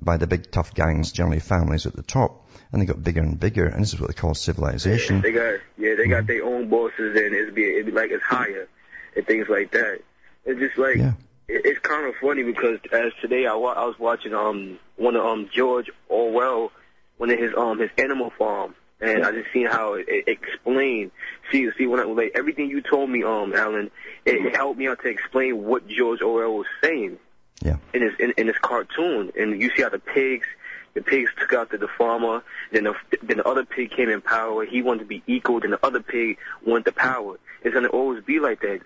by 0.00 0.16
the 0.16 0.26
big 0.26 0.50
tough 0.50 0.74
gangs, 0.74 1.12
generally 1.12 1.40
families 1.40 1.86
at 1.86 1.94
the 1.96 2.02
top, 2.02 2.46
and 2.72 2.80
they 2.80 2.86
got 2.86 3.02
bigger 3.02 3.20
and 3.20 3.38
bigger, 3.40 3.66
and 3.66 3.82
this 3.82 3.92
is 3.94 4.00
what 4.00 4.08
they 4.08 4.14
call 4.14 4.34
civilization. 4.34 5.20
They 5.20 5.32
got 5.32 5.60
yeah, 5.78 5.94
they 5.96 6.06
got 6.06 6.26
their 6.26 6.44
own 6.44 6.68
bosses 6.68 7.16
and 7.16 7.34
it's 7.34 7.52
be 7.52 7.62
it 7.64 7.86
be 7.86 7.92
like 7.92 8.10
it's 8.10 8.22
higher 8.22 8.68
and 9.16 9.26
things 9.26 9.48
like 9.48 9.72
that. 9.72 10.00
It's 10.44 10.60
just 10.60 10.78
like 10.78 10.96
Yeah. 10.96 11.12
it, 11.48 11.62
it's 11.66 11.80
kind 11.80 12.06
of 12.06 12.14
funny 12.20 12.42
because 12.44 12.78
as 12.92 13.12
today 13.20 13.46
I, 13.46 13.54
wa- 13.54 13.72
I 13.72 13.84
was 13.86 13.98
watching 13.98 14.34
um 14.34 14.78
one 14.96 15.16
of 15.16 15.24
um 15.24 15.48
George 15.52 15.90
Orwell 16.08 16.70
one 17.18 17.30
of 17.30 17.38
his 17.38 17.52
um 17.56 17.78
his 17.80 17.90
Animal 17.98 18.30
Farm 18.38 18.74
and 19.00 19.24
I 19.24 19.32
just 19.32 19.52
seen 19.52 19.66
how 19.66 19.94
it, 19.94 20.06
it 20.08 20.28
explained. 20.28 21.10
See 21.50 21.68
see 21.76 21.86
when 21.86 21.98
I 22.00 22.04
like 22.04 22.32
everything 22.36 22.70
you 22.70 22.80
told 22.80 23.10
me 23.10 23.24
um 23.24 23.52
Alan 23.54 23.90
it, 24.24 24.34
it 24.46 24.54
helped 24.56 24.78
me 24.78 24.86
out 24.86 25.00
to 25.02 25.08
explain 25.08 25.64
what 25.64 25.88
George 25.88 26.22
Orwell 26.22 26.58
was 26.58 26.66
saying 26.82 27.18
Yeah. 27.62 27.76
in 27.92 28.02
his 28.02 28.12
in, 28.18 28.32
in 28.38 28.46
his 28.46 28.56
cartoon, 28.60 29.32
and 29.38 29.60
you 29.60 29.70
see 29.76 29.82
how 29.82 29.90
the 29.90 29.98
pigs, 29.98 30.46
the 30.94 31.02
pigs 31.02 31.30
took 31.38 31.52
out 31.52 31.70
the, 31.70 31.78
the 31.78 31.88
farmer, 31.88 32.42
then 32.72 32.84
the 32.84 32.94
then 33.22 33.36
the 33.38 33.46
other 33.46 33.64
pig 33.64 33.90
came 33.90 34.08
in 34.08 34.20
power. 34.22 34.64
He 34.64 34.82
wanted 34.82 35.00
to 35.00 35.04
be 35.06 35.22
equal, 35.26 35.60
then 35.60 35.70
the 35.72 35.84
other 35.84 36.00
pig 36.00 36.38
wanted 36.64 36.86
the 36.86 36.92
power. 36.92 37.38
It's 37.62 37.74
gonna 37.74 37.88
always 37.88 38.24
be 38.24 38.40
like 38.40 38.60
that. 38.62 38.80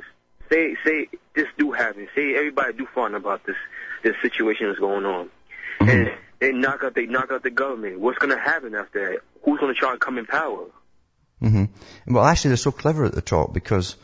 Say 0.51 0.77
say 0.85 1.09
this 1.35 1.47
do 1.57 1.71
happen. 1.73 2.09
Say 2.15 2.35
everybody 2.35 2.73
do 2.73 2.87
find 2.95 3.15
about 3.15 3.45
this 3.47 3.57
this 4.03 4.15
situation 4.23 4.67
that's 4.67 4.81
going 4.81 5.05
on, 5.07 5.31
and 5.81 6.11
they 6.41 6.53
knock 6.53 6.83
out 6.83 6.95
they 6.95 7.07
knock 7.07 7.31
out 7.31 7.43
the 7.43 7.51
government. 7.51 8.01
What's 8.01 8.19
gonna 8.19 8.39
happen 8.41 8.75
after 8.75 9.13
that? 9.13 9.21
Who's 9.45 9.61
gonna 9.61 9.75
try 9.75 9.93
to 9.93 9.99
come 9.99 10.19
in 10.19 10.27
power? 10.27 10.67
hmm 11.41 11.65
Well, 12.07 12.25
actually, 12.25 12.51
they're 12.51 12.57
so 12.57 12.73
clever 12.73 13.05
at 13.05 13.13
the 13.15 13.23
top 13.23 13.53
because, 13.53 13.97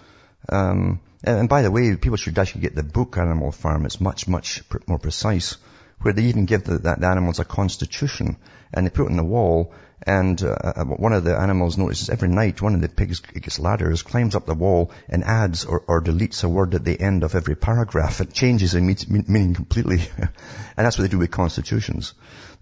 um, 0.49 1.01
and, 1.23 1.49
by 1.49 1.63
the 1.63 1.71
way, 1.71 1.97
people 1.97 2.17
should 2.17 2.39
actually 2.39 2.63
get 2.63 2.75
the 2.75 2.83
book 2.83 3.19
Animal 3.19 3.53
Farm. 3.53 3.85
It's 3.85 4.01
much, 4.01 4.27
much 4.27 4.63
more 4.87 4.99
precise 4.99 5.57
where 6.01 6.15
they 6.15 6.25
even 6.25 6.47
give 6.47 6.65
the, 6.65 6.79
the 6.79 7.07
animals 7.07 7.39
a 7.41 7.45
constitution 7.45 8.37
and 8.73 8.87
they 8.87 8.91
put 8.91 9.05
it 9.05 9.11
on 9.11 9.17
the 9.17 9.25
wall 9.25 9.75
and 10.03 10.43
uh, 10.43 10.49
uh, 10.49 10.85
one 10.85 11.13
of 11.13 11.25
the 11.25 11.37
animals 11.37 11.77
notices 11.77 12.09
every 12.09 12.29
night 12.29 12.63
one 12.63 12.75
of 12.75 12.81
the 12.81 12.89
pigs 12.89 13.21
gets 13.21 13.59
ladders, 13.59 14.03
climbs 14.03 14.35
up 14.35 14.47
the 14.47 14.55
wall 14.55 14.91
and 15.09 15.25
adds 15.25 15.67
or, 15.67 15.85
or 15.87 16.01
deletes 16.01 16.43
a 16.43 16.49
word 16.49 16.75
at 16.75 16.85
the 16.85 16.99
end 16.99 17.23
of 17.23 17.35
every 17.35 17.55
paragraph. 17.55 18.21
It 18.21 18.33
changes 18.33 18.73
the 18.73 18.81
meaning 18.81 19.55
completely. 19.55 20.01
and 20.17 20.31
that's 20.77 20.97
what 20.97 21.03
they 21.03 21.09
do 21.09 21.19
with 21.19 21.31
constitutions. 21.31 22.15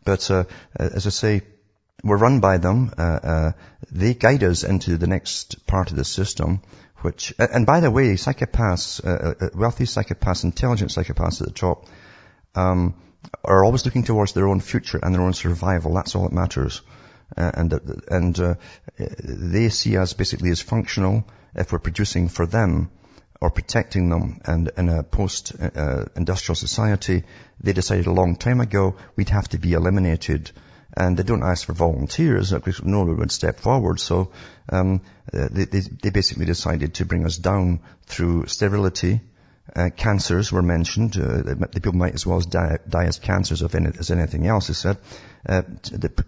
But 0.05 0.29
uh, 0.31 0.45
as 0.75 1.07
I 1.07 1.11
say, 1.11 1.43
we're 2.03 2.17
run 2.17 2.41
by 2.41 2.59
them. 2.59 2.93
Uh, 2.97 3.03
uh, 3.03 3.53
they 3.91 4.15
guide 4.15 4.43
us 4.43 4.65
into 4.65 4.97
the 4.97 5.07
next 5.07 5.67
part 5.67 5.91
of 5.91 5.97
the 5.97 6.05
system. 6.05 6.63
Which, 7.03 7.33
and 7.39 7.65
by 7.65 7.81
the 7.81 7.91
way, 7.91 8.15
psychopaths, 8.15 9.05
uh, 9.05 9.51
wealthy 9.55 9.85
psychopaths, 9.85 10.43
intelligent 10.45 10.91
psychopaths 10.91 11.41
at 11.41 11.47
the 11.49 11.55
top, 11.55 11.87
um, 12.57 12.95
are 13.45 13.65
always 13.65 13.85
looking 13.85 14.03
towards 14.03 14.33
their 14.33 14.49
own 14.49 14.61
future 14.61 14.99
and 15.03 15.15
their 15.15 15.23
own 15.23 15.33
survival. 15.33 15.95
That's 15.95 16.17
all 16.17 16.25
that 16.25 16.33
matters. 16.33 16.83
Uh, 17.37 17.51
and 17.55 17.81
and 18.11 18.41
uh, 18.41 18.55
they 18.99 19.69
see 19.69 19.97
us 19.97 20.13
basically 20.15 20.51
as 20.51 20.61
functional 20.61 21.25
if 21.55 21.73
we're 21.73 21.79
producing 21.79 22.29
for 22.29 22.47
them 22.47 22.91
or 23.41 23.51
protecting 23.51 24.09
them. 24.09 24.41
And 24.45 24.71
in 24.77 24.89
a 24.89 25.03
post-industrial 25.03 26.53
uh, 26.53 26.55
society, 26.55 27.25
they 27.61 27.73
decided 27.73 28.07
a 28.07 28.13
long 28.13 28.37
time 28.37 28.61
ago 28.61 28.97
we'd 29.15 29.29
have 29.29 29.49
to 29.49 29.59
be 29.59 29.75
eliminated. 29.75 30.51
And 30.99 31.17
they 31.17 31.23
don't 31.23 31.45
ask 31.45 31.67
for 31.67 31.75
volunteers 31.75 32.51
because 32.51 32.83
no 32.83 33.05
one 33.05 33.17
would 33.19 33.31
step 33.31 33.61
forward. 33.61 34.01
So 34.01 34.33
um, 34.69 35.01
they, 35.33 35.65
they, 35.65 35.81
they 35.81 36.11
basically 36.11 36.45
decided 36.45 36.95
to 36.95 37.05
bring 37.05 37.25
us 37.25 37.37
down 37.37 37.81
through 38.07 38.47
sterility, 38.47 39.21
uh, 39.75 39.91
cancers 39.95 40.51
were 40.51 40.63
mentioned. 40.63 41.17
Uh, 41.17 41.43
the 41.43 41.69
people 41.73 41.93
might 41.93 42.15
as 42.15 42.27
well 42.27 42.41
die, 42.41 42.79
die 42.89 43.05
as 43.05 43.19
cancers 43.19 43.63
any, 43.75 43.91
as 43.99 44.11
anything 44.11 44.47
else, 44.47 44.69
they 44.69 44.75
said. 44.75 44.97
Uh, 45.47 45.63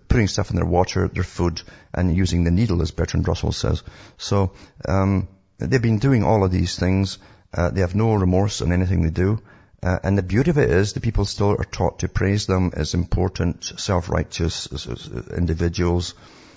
putting 0.09 0.29
stuff 0.29 0.51
in 0.51 0.57
their 0.57 0.67
water, 0.67 1.09
their 1.09 1.25
food, 1.25 1.63
and 1.95 2.15
using 2.15 2.45
the 2.45 2.51
needle, 2.51 2.83
as 2.83 2.91
Bertrand 2.91 3.27
Russell 3.27 3.53
says. 3.53 3.83
So 4.19 4.53
um, 4.87 5.29
they've 5.59 5.83
been 5.83 5.99
doing 5.99 6.23
all 6.23 6.45
of 6.45 6.53
these 6.53 6.79
things. 6.79 7.19
Uh, 7.53 7.71
they 7.71 7.81
have 7.81 7.95
no 7.95 8.15
remorse 8.15 8.63
on 8.63 8.73
anything 8.73 9.03
they 9.03 9.11
do. 9.11 9.41
Uh, 9.83 9.99
and 10.03 10.19
the 10.19 10.23
beauty 10.23 10.51
of 10.51 10.59
it 10.59 10.71
is 10.71 10.93
the 10.93 11.01
people 11.01 11.25
still 11.25 11.51
are 11.51 11.65
taught 11.65 12.01
to 12.01 12.09
praise 12.09 12.47
them 12.47 12.71
as 12.75 12.93
important, 12.93 13.65
self-righteous 13.65 14.69
individuals 15.35 16.15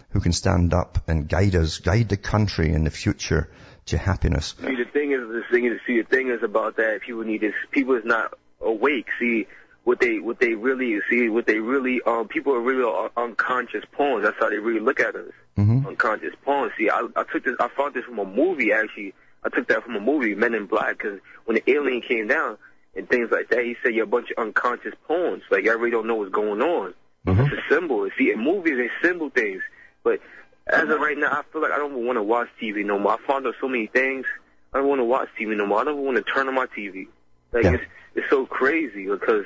who 0.10 0.20
can 0.20 0.34
stand 0.34 0.74
up 0.74 0.98
and 1.08 1.28
guide 1.28 1.56
us, 1.56 1.80
guide 1.80 2.10
the 2.10 2.18
country 2.18 2.74
in 2.74 2.84
the 2.84 2.92
future 2.92 3.50
to 3.86 3.98
happiness. 3.98 4.56
See, 4.60 4.76
the 4.76 4.86
thing 4.86 5.12
is, 5.12 5.22
the 5.22 5.44
thing 5.50 5.66
is, 5.66 5.80
see, 5.88 6.02
the 6.02 6.08
thing 6.08 6.30
is 6.30 6.44
about 6.44 6.76
that. 6.78 7.02
People 7.02 7.24
need 7.24 7.42
this. 7.42 7.54
People 7.72 7.96
is 7.96 8.06
not 8.06 8.34
awake. 8.62 9.08
See, 9.20 9.48
what 9.84 10.00
they, 10.00 10.20
what 10.20 10.40
they 10.40 10.54
really 10.54 11.00
see, 11.10 11.30
what 11.30 11.46
they 11.46 11.60
really, 11.60 12.02
um, 12.06 12.28
people 12.28 12.54
are 12.54 12.62
really 12.62 13.10
unconscious 13.16 13.84
pawns. 13.92 14.24
That's 14.24 14.38
how 14.40 14.50
they 14.50 14.58
really 14.58 14.80
look 14.80 15.00
at 15.00 15.16
us. 15.16 15.32
Mm-hmm. 15.58 15.88
Unconscious 15.88 16.34
pawns. 16.44 16.74
See, 16.78 16.90
I, 16.90 17.08
I 17.16 17.24
took 17.24 17.44
this, 17.44 17.56
I 17.60 17.70
found 17.70 17.94
this 17.94 18.06
from 18.06 18.20
a 18.20 18.26
movie 18.26 18.72
actually. 18.74 19.14
I 19.44 19.50
took 19.50 19.68
that 19.68 19.84
from 19.84 19.96
a 19.96 20.00
movie, 20.00 20.36
Men 20.36 20.54
in 20.54 20.68
Black, 20.68 20.98
because 20.98 21.20
when 21.46 21.56
the 21.56 21.70
alien 21.70 22.02
came 22.02 22.28
down 22.28 22.58
and 22.96 23.10
things 23.10 23.30
like 23.32 23.50
that, 23.50 23.64
he 23.64 23.76
said 23.82 23.94
you're 23.96 24.04
a 24.04 24.08
bunch 24.08 24.30
of 24.32 24.38
unconscious 24.38 24.94
pawns. 25.08 25.44
Like 25.50 25.66
everybody 25.66 25.92
don't 25.92 26.08
know 26.08 26.16
what's 26.16 26.32
going 26.32 26.62
on. 26.62 26.94
Mm-hmm. 27.26 27.42
It's 27.42 27.54
a 27.54 27.74
symbol. 27.74 28.08
See, 28.18 28.32
in 28.32 28.40
movies 28.40 28.78
they 28.78 29.08
symbol 29.08 29.30
things, 29.30 29.62
but 30.04 30.20
as 30.68 30.84
of 30.90 31.00
right 31.00 31.18
now, 31.18 31.32
I 31.32 31.42
feel 31.52 31.62
like 31.62 31.72
I 31.72 31.78
don't 31.78 32.06
want 32.06 32.18
to 32.18 32.24
watch 32.24 32.48
TV 32.62 32.86
no 32.86 33.00
more. 33.00 33.14
I 33.14 33.28
found 33.28 33.46
out 33.48 33.56
so 33.60 33.68
many 33.68 33.88
things. 33.88 34.26
I 34.74 34.80
don't 34.80 34.88
want 34.88 35.00
to 35.00 35.06
watch 35.06 35.30
TV 35.40 35.56
no 35.56 35.66
more. 35.66 35.82
I 35.82 35.84
don't 35.84 36.04
want 36.04 36.18
to 36.18 36.24
turn 36.24 36.48
on 36.48 36.56
my 36.56 36.68
TV. 36.68 37.08
Like 37.52 37.64
yeah. 37.64 37.74
it's 37.74 37.84
it's 38.16 38.30
so 38.30 38.46
crazy 38.46 39.06
because 39.06 39.46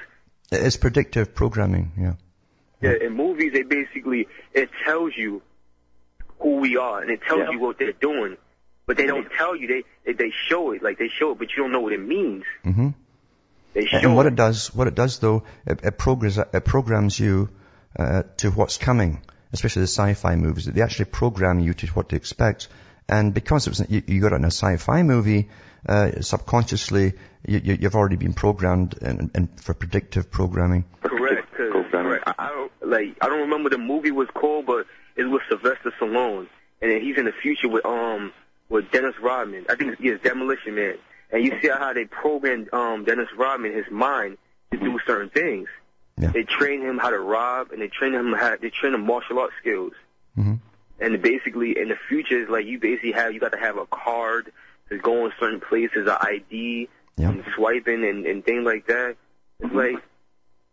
it's 0.51 0.77
predictive 0.77 1.33
programming. 1.33 1.91
Yeah. 1.97 2.13
Yeah. 2.81 3.05
In 3.05 3.13
movies, 3.13 3.53
they 3.53 3.63
basically 3.63 4.27
it 4.53 4.69
tells 4.85 5.13
you 5.15 5.41
who 6.39 6.57
we 6.57 6.77
are 6.77 7.01
and 7.01 7.09
it 7.09 7.21
tells 7.27 7.41
yeah. 7.41 7.51
you 7.51 7.59
what 7.59 7.79
they're 7.79 7.93
doing, 7.93 8.37
but 8.85 8.97
they 8.97 9.07
don't 9.07 9.27
tell 9.37 9.55
you. 9.55 9.67
They 9.67 9.83
they, 10.05 10.13
they 10.13 10.31
show 10.47 10.71
it 10.71 10.83
like 10.83 10.97
they 10.99 11.09
show 11.09 11.31
it, 11.31 11.39
but 11.39 11.49
you 11.51 11.63
don't 11.63 11.71
know 11.71 11.81
what 11.81 11.93
it 11.93 12.01
means. 12.01 12.43
Mm-hmm. 12.65 12.89
They 13.77 13.85
show 13.85 13.97
and 13.97 14.15
what 14.15 14.25
it. 14.25 14.33
it 14.33 14.35
does, 14.35 14.73
what 14.73 14.87
it 14.87 14.95
does 14.95 15.19
though, 15.19 15.43
it, 15.65 15.79
it 15.83 15.97
programs 15.97 16.37
it 16.37 16.65
programs 16.65 17.19
you 17.19 17.49
uh, 17.97 18.23
to 18.37 18.49
what's 18.49 18.77
coming 18.77 19.21
especially 19.53 19.81
the 19.81 19.87
sci-fi 19.87 20.35
movies, 20.35 20.65
they 20.65 20.81
actually 20.81 21.05
program 21.05 21.59
you 21.59 21.73
to 21.73 21.87
what 21.87 22.09
to 22.09 22.15
expect. 22.15 22.67
And 23.09 23.33
because 23.33 23.67
it 23.67 23.71
was, 23.71 23.89
you, 23.89 24.03
you 24.05 24.21
got 24.21 24.33
it 24.33 24.37
in 24.37 24.43
a 24.43 24.47
sci-fi 24.47 25.03
movie, 25.03 25.49
uh, 25.87 26.21
subconsciously, 26.21 27.13
you, 27.47 27.77
have 27.83 27.95
already 27.95 28.17
been 28.17 28.33
programmed 28.33 28.95
in, 29.01 29.31
in, 29.33 29.47
for 29.55 29.73
predictive 29.73 30.29
programming. 30.29 30.85
Correct. 31.01 31.49
correct. 31.53 32.23
I, 32.27 32.33
I 32.37 32.49
don't 32.49 32.71
like. 32.81 33.17
I 33.21 33.27
don't 33.27 33.41
remember 33.41 33.69
the 33.69 33.77
movie 33.77 34.11
was 34.11 34.27
called, 34.33 34.65
but 34.65 34.85
it 35.15 35.23
was 35.23 35.41
Sylvester 35.47 35.93
Stallone, 35.97 36.47
and 36.81 36.91
then 36.91 37.01
he's 37.01 37.17
in 37.17 37.23
the 37.23 37.31
future 37.31 37.69
with 37.69 37.85
um 37.85 38.33
with 38.67 38.91
Dennis 38.91 39.15
Rodman. 39.21 39.65
I 39.69 39.75
think 39.75 39.95
it's 40.01 40.21
Demolition 40.23 40.75
Man. 40.75 40.97
And 41.31 41.43
you 41.43 41.59
see 41.61 41.67
how 41.67 41.93
they 41.93 42.05
programmed 42.05 42.73
um 42.73 43.03
Dennis 43.03 43.29
Rodman, 43.37 43.73
his 43.73 43.89
mind, 43.91 44.37
to 44.71 44.77
do 44.77 44.99
certain 45.05 45.29
things. 45.29 45.67
Yeah. 46.17 46.31
They 46.31 46.43
train 46.43 46.81
him 46.81 46.97
how 46.97 47.11
to 47.11 47.19
rob, 47.19 47.71
and 47.71 47.81
they 47.81 47.87
train 47.87 48.13
him 48.13 48.33
how 48.33 48.55
they 48.59 48.69
train 48.69 48.93
him 48.93 49.05
martial 49.05 49.39
arts 49.39 49.53
skills. 49.59 49.93
Mm-hmm. 50.37 50.55
And 50.99 51.21
basically, 51.21 51.77
in 51.77 51.89
the 51.89 51.97
future, 52.09 52.41
it's 52.41 52.49
like 52.49 52.65
you 52.65 52.79
basically 52.79 53.11
have 53.11 53.33
you 53.33 53.39
got 53.39 53.51
to 53.51 53.59
have 53.59 53.77
a 53.77 53.85
card 53.85 54.51
to 54.89 54.97
go 54.97 55.25
in 55.25 55.31
certain 55.39 55.59
places, 55.59 56.07
an 56.07 56.17
ID, 56.19 56.89
yeah. 57.17 57.29
and 57.29 57.43
swiping 57.55 58.03
and 58.03 58.25
and 58.25 58.43
things 58.43 58.65
like 58.65 58.87
that. 58.87 59.15
It's 59.59 59.69
mm-hmm. 59.69 59.77
like 59.77 60.03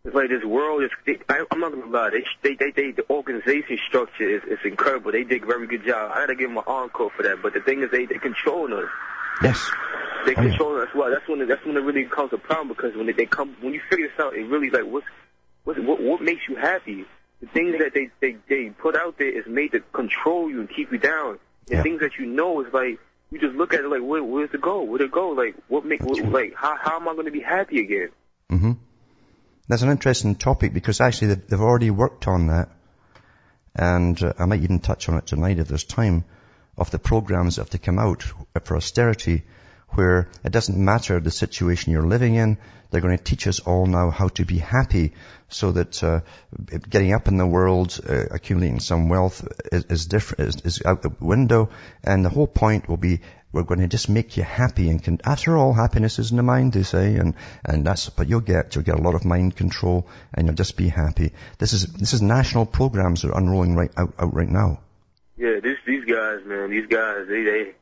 it's 0.04 0.14
like 0.14 0.28
this 0.28 0.44
world 0.44 0.82
is. 0.82 0.90
They, 1.06 1.18
I, 1.28 1.44
I'm 1.50 1.60
not 1.60 1.72
gonna 1.72 1.86
lie. 1.86 2.10
They, 2.10 2.24
they, 2.42 2.54
they, 2.56 2.70
they, 2.70 2.90
the 2.92 3.10
organization 3.10 3.78
structure 3.86 4.28
is, 4.28 4.42
is 4.44 4.58
incredible. 4.64 5.12
They 5.12 5.24
did 5.24 5.42
a 5.42 5.46
very 5.46 5.66
good 5.66 5.84
job. 5.84 6.12
I 6.12 6.20
gotta 6.20 6.34
give 6.34 6.50
them 6.50 6.58
an 6.58 6.64
encore 6.66 7.10
for 7.10 7.22
that. 7.22 7.42
But 7.42 7.54
the 7.54 7.60
thing 7.60 7.82
is, 7.82 7.90
they 7.90 8.06
they 8.06 8.18
control 8.18 8.72
us. 8.74 8.88
Yes. 9.42 9.70
They 10.26 10.34
control 10.34 10.80
us 10.80 10.88
well. 10.94 11.10
That's 11.10 11.28
when 11.28 11.42
it, 11.42 11.48
that's 11.48 11.64
when 11.66 11.76
it 11.76 11.80
really 11.80 12.04
becomes 12.04 12.32
a 12.32 12.38
problem 12.38 12.68
because 12.68 12.96
when 12.96 13.06
they, 13.06 13.12
they 13.12 13.26
come 13.26 13.56
when 13.60 13.74
you 13.74 13.80
figure 13.90 14.08
this 14.08 14.18
out, 14.18 14.34
it 14.34 14.44
really 14.44 14.70
like 14.70 14.84
what's 14.84 15.06
what, 15.64 15.78
what, 15.82 16.00
what 16.00 16.20
makes 16.20 16.42
you 16.48 16.56
happy? 16.56 17.04
The 17.40 17.46
things 17.46 17.78
that 17.78 17.92
they, 17.94 18.10
they, 18.20 18.36
they 18.48 18.70
put 18.70 18.96
out 18.96 19.18
there 19.18 19.28
is 19.28 19.46
made 19.46 19.72
to 19.72 19.80
control 19.92 20.48
you 20.48 20.60
and 20.60 20.68
keep 20.68 20.92
you 20.92 20.98
down. 20.98 21.38
The 21.66 21.76
yeah. 21.76 21.82
things 21.82 22.00
that 22.00 22.16
you 22.18 22.26
know 22.26 22.64
is 22.64 22.72
like, 22.72 22.98
you 23.30 23.40
just 23.40 23.54
look 23.54 23.74
at 23.74 23.80
it 23.80 23.88
like, 23.88 24.02
where, 24.02 24.22
where's 24.22 24.50
the 24.50 24.58
goal? 24.58 24.86
Where'd 24.86 25.00
it 25.00 25.10
go? 25.10 25.30
Like, 25.30 25.56
what 25.68 25.84
make, 25.84 26.02
what, 26.02 26.22
like, 26.30 26.54
how, 26.54 26.76
how 26.80 26.96
am 26.96 27.08
I 27.08 27.14
going 27.14 27.26
to 27.26 27.32
be 27.32 27.40
happy 27.40 27.80
again? 27.80 28.10
Mm-hmm. 28.50 28.72
That's 29.68 29.82
an 29.82 29.90
interesting 29.90 30.36
topic 30.36 30.72
because 30.74 31.00
actually 31.00 31.28
they've, 31.28 31.46
they've 31.48 31.60
already 31.60 31.90
worked 31.90 32.28
on 32.28 32.48
that. 32.48 32.68
And 33.74 34.22
uh, 34.22 34.34
I 34.38 34.44
might 34.44 34.62
even 34.62 34.78
touch 34.78 35.08
on 35.08 35.16
it 35.16 35.26
tonight 35.26 35.58
if 35.58 35.66
there's 35.66 35.84
time 35.84 36.24
of 36.76 36.90
the 36.90 36.98
programs 36.98 37.56
have 37.56 37.70
to 37.70 37.78
come 37.78 37.98
out 37.98 38.24
for 38.64 38.76
austerity 38.76 39.44
where 39.90 40.28
it 40.44 40.52
doesn't 40.52 40.76
matter 40.76 41.20
the 41.20 41.30
situation 41.30 41.92
you're 41.92 42.06
living 42.06 42.34
in. 42.34 42.58
They're 42.90 43.00
going 43.00 43.16
to 43.16 43.22
teach 43.22 43.46
us 43.46 43.60
all 43.60 43.86
now 43.86 44.10
how 44.10 44.28
to 44.28 44.44
be 44.44 44.58
happy 44.58 45.14
so 45.48 45.72
that 45.72 46.02
uh, 46.02 46.20
getting 46.88 47.12
up 47.12 47.28
in 47.28 47.36
the 47.36 47.46
world, 47.46 47.98
uh, 48.08 48.24
accumulating 48.30 48.80
some 48.80 49.08
wealth 49.08 49.46
is, 49.72 49.84
is 49.86 50.06
different, 50.06 50.48
is, 50.48 50.62
is, 50.64 50.82
out 50.84 51.02
the 51.02 51.14
window. 51.20 51.70
And 52.02 52.24
the 52.24 52.28
whole 52.28 52.46
point 52.46 52.88
will 52.88 52.96
be 52.96 53.20
we're 53.52 53.62
going 53.62 53.80
to 53.80 53.88
just 53.88 54.08
make 54.08 54.36
you 54.36 54.42
happy. 54.42 54.90
And 54.90 55.02
can, 55.02 55.20
after 55.24 55.56
all, 55.56 55.72
happiness 55.72 56.18
is 56.18 56.30
in 56.30 56.36
the 56.36 56.42
mind, 56.42 56.72
they 56.72 56.82
say, 56.82 57.16
and 57.16 57.34
and 57.64 57.86
that's 57.86 58.06
what 58.16 58.28
you'll 58.28 58.40
get. 58.40 58.74
You'll 58.74 58.84
get 58.84 58.98
a 58.98 59.02
lot 59.02 59.14
of 59.14 59.24
mind 59.24 59.56
control, 59.56 60.08
and 60.32 60.46
you'll 60.46 60.56
just 60.56 60.76
be 60.76 60.88
happy. 60.88 61.32
This 61.58 61.72
is 61.72 61.86
this 61.86 62.12
is 62.12 62.22
national 62.22 62.66
programs 62.66 63.22
that 63.22 63.30
are 63.30 63.38
unrolling 63.38 63.76
right 63.76 63.92
out, 63.96 64.14
out 64.18 64.34
right 64.34 64.48
now. 64.48 64.80
Yeah, 65.36 65.60
this, 65.60 65.78
these 65.86 66.04
guys, 66.04 66.40
man, 66.44 66.70
these 66.70 66.86
guys, 66.86 67.26
they 67.28 67.42
they 67.42 67.74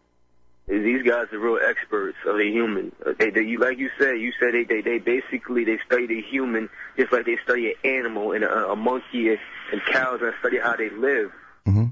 these 0.68 1.02
guys 1.02 1.26
are 1.32 1.38
real 1.38 1.58
experts 1.62 2.16
of 2.26 2.36
the 2.36 2.48
human. 2.48 2.92
They, 3.18 3.30
they, 3.30 3.56
like 3.56 3.78
you 3.78 3.90
said, 3.98 4.20
you 4.20 4.32
said 4.38 4.54
they, 4.54 4.64
they, 4.64 4.80
they 4.80 4.98
basically 4.98 5.64
they 5.64 5.78
study 5.84 6.06
the 6.06 6.22
human 6.22 6.70
just 6.96 7.12
like 7.12 7.26
they 7.26 7.36
study 7.44 7.74
an 7.74 7.74
animal 7.84 8.32
and 8.32 8.44
a, 8.44 8.70
a 8.70 8.76
monkey 8.76 9.30
and, 9.30 9.38
and 9.72 9.82
cows 9.84 10.20
and 10.22 10.32
study 10.40 10.58
how 10.58 10.76
they 10.76 10.88
live. 10.90 11.32
Mm-hmm. 11.66 11.86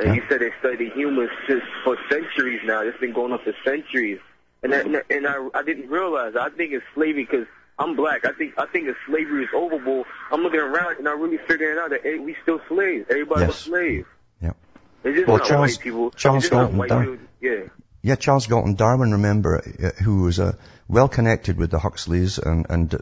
And 0.00 0.06
yeah. 0.06 0.12
you 0.14 0.22
said 0.28 0.40
they 0.40 0.50
study 0.60 0.90
humans 0.94 1.30
just 1.48 1.64
for 1.82 1.96
centuries 2.10 2.60
now. 2.64 2.82
It's 2.82 2.98
been 2.98 3.14
going 3.14 3.32
on 3.32 3.38
for 3.38 3.54
centuries. 3.64 4.20
And 4.62 4.72
that, 4.72 4.86
and 5.10 5.26
I, 5.26 5.48
I 5.54 5.62
didn't 5.62 5.88
realize. 5.88 6.34
I 6.36 6.50
think 6.50 6.72
it's 6.72 6.84
slavery 6.94 7.26
because 7.30 7.46
I'm 7.78 7.96
black. 7.96 8.26
I 8.26 8.32
think 8.32 8.54
I 8.58 8.66
think 8.66 8.88
if 8.88 8.96
slavery 9.06 9.44
is 9.44 9.50
overboard, 9.54 10.06
I'm 10.30 10.42
looking 10.42 10.60
around 10.60 10.98
and 10.98 11.08
I'm 11.08 11.20
really 11.20 11.38
figuring 11.48 11.78
out 11.78 11.90
that 11.90 12.02
hey, 12.02 12.18
we 12.18 12.36
still 12.42 12.60
slaves. 12.68 13.06
Everybody's 13.10 13.48
yes. 13.48 13.60
a 13.60 13.62
slave. 13.62 14.06
Well, 15.04 15.38
Charles. 15.38 15.78
Charles 16.16 16.48
Galton, 16.48 17.28
yeah. 17.40 17.64
Yeah, 18.02 18.16
Charles 18.16 18.46
Galton 18.46 18.74
Darwin, 18.74 19.12
remember, 19.12 19.62
uh, 19.62 20.02
who 20.02 20.22
was 20.22 20.38
uh, 20.38 20.56
well 20.88 21.08
connected 21.08 21.56
with 21.56 21.70
the 21.70 21.78
Huxleys 21.78 22.38
and, 22.38 22.66
and 22.68 22.94
uh, 22.94 22.98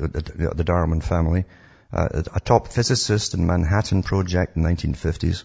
the, 0.55 0.65
Darwin 0.65 1.01
family, 1.01 1.45
uh, 1.93 2.23
a 2.33 2.41
top 2.41 2.69
physicist 2.69 3.35
in 3.35 3.47
Manhattan 3.47 4.03
Project 4.03 4.57
in 4.57 4.63
the 4.63 4.69
1950s. 4.69 5.45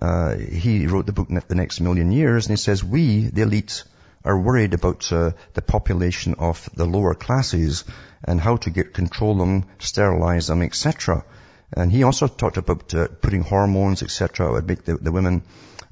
Uh, 0.00 0.36
he 0.36 0.86
wrote 0.86 1.06
the 1.06 1.12
book 1.12 1.28
The 1.28 1.54
Next 1.54 1.80
Million 1.80 2.12
Years, 2.12 2.46
and 2.46 2.52
he 2.52 2.60
says, 2.60 2.84
we, 2.84 3.28
the 3.28 3.42
elite, 3.42 3.84
are 4.24 4.38
worried 4.38 4.74
about 4.74 5.10
uh, 5.12 5.32
the 5.54 5.62
population 5.62 6.34
of 6.38 6.68
the 6.74 6.84
lower 6.84 7.14
classes 7.14 7.84
and 8.24 8.40
how 8.40 8.56
to 8.56 8.70
get 8.70 8.94
control 8.94 9.36
them, 9.36 9.64
sterilize 9.78 10.46
them, 10.46 10.62
etc. 10.62 11.24
And 11.72 11.90
he 11.90 12.02
also 12.02 12.28
talked 12.28 12.56
about 12.56 12.94
uh, 12.94 13.08
putting 13.20 13.42
hormones, 13.42 14.02
etc., 14.02 14.52
would 14.52 14.68
make 14.68 14.84
the, 14.84 14.96
the 14.96 15.12
women 15.12 15.42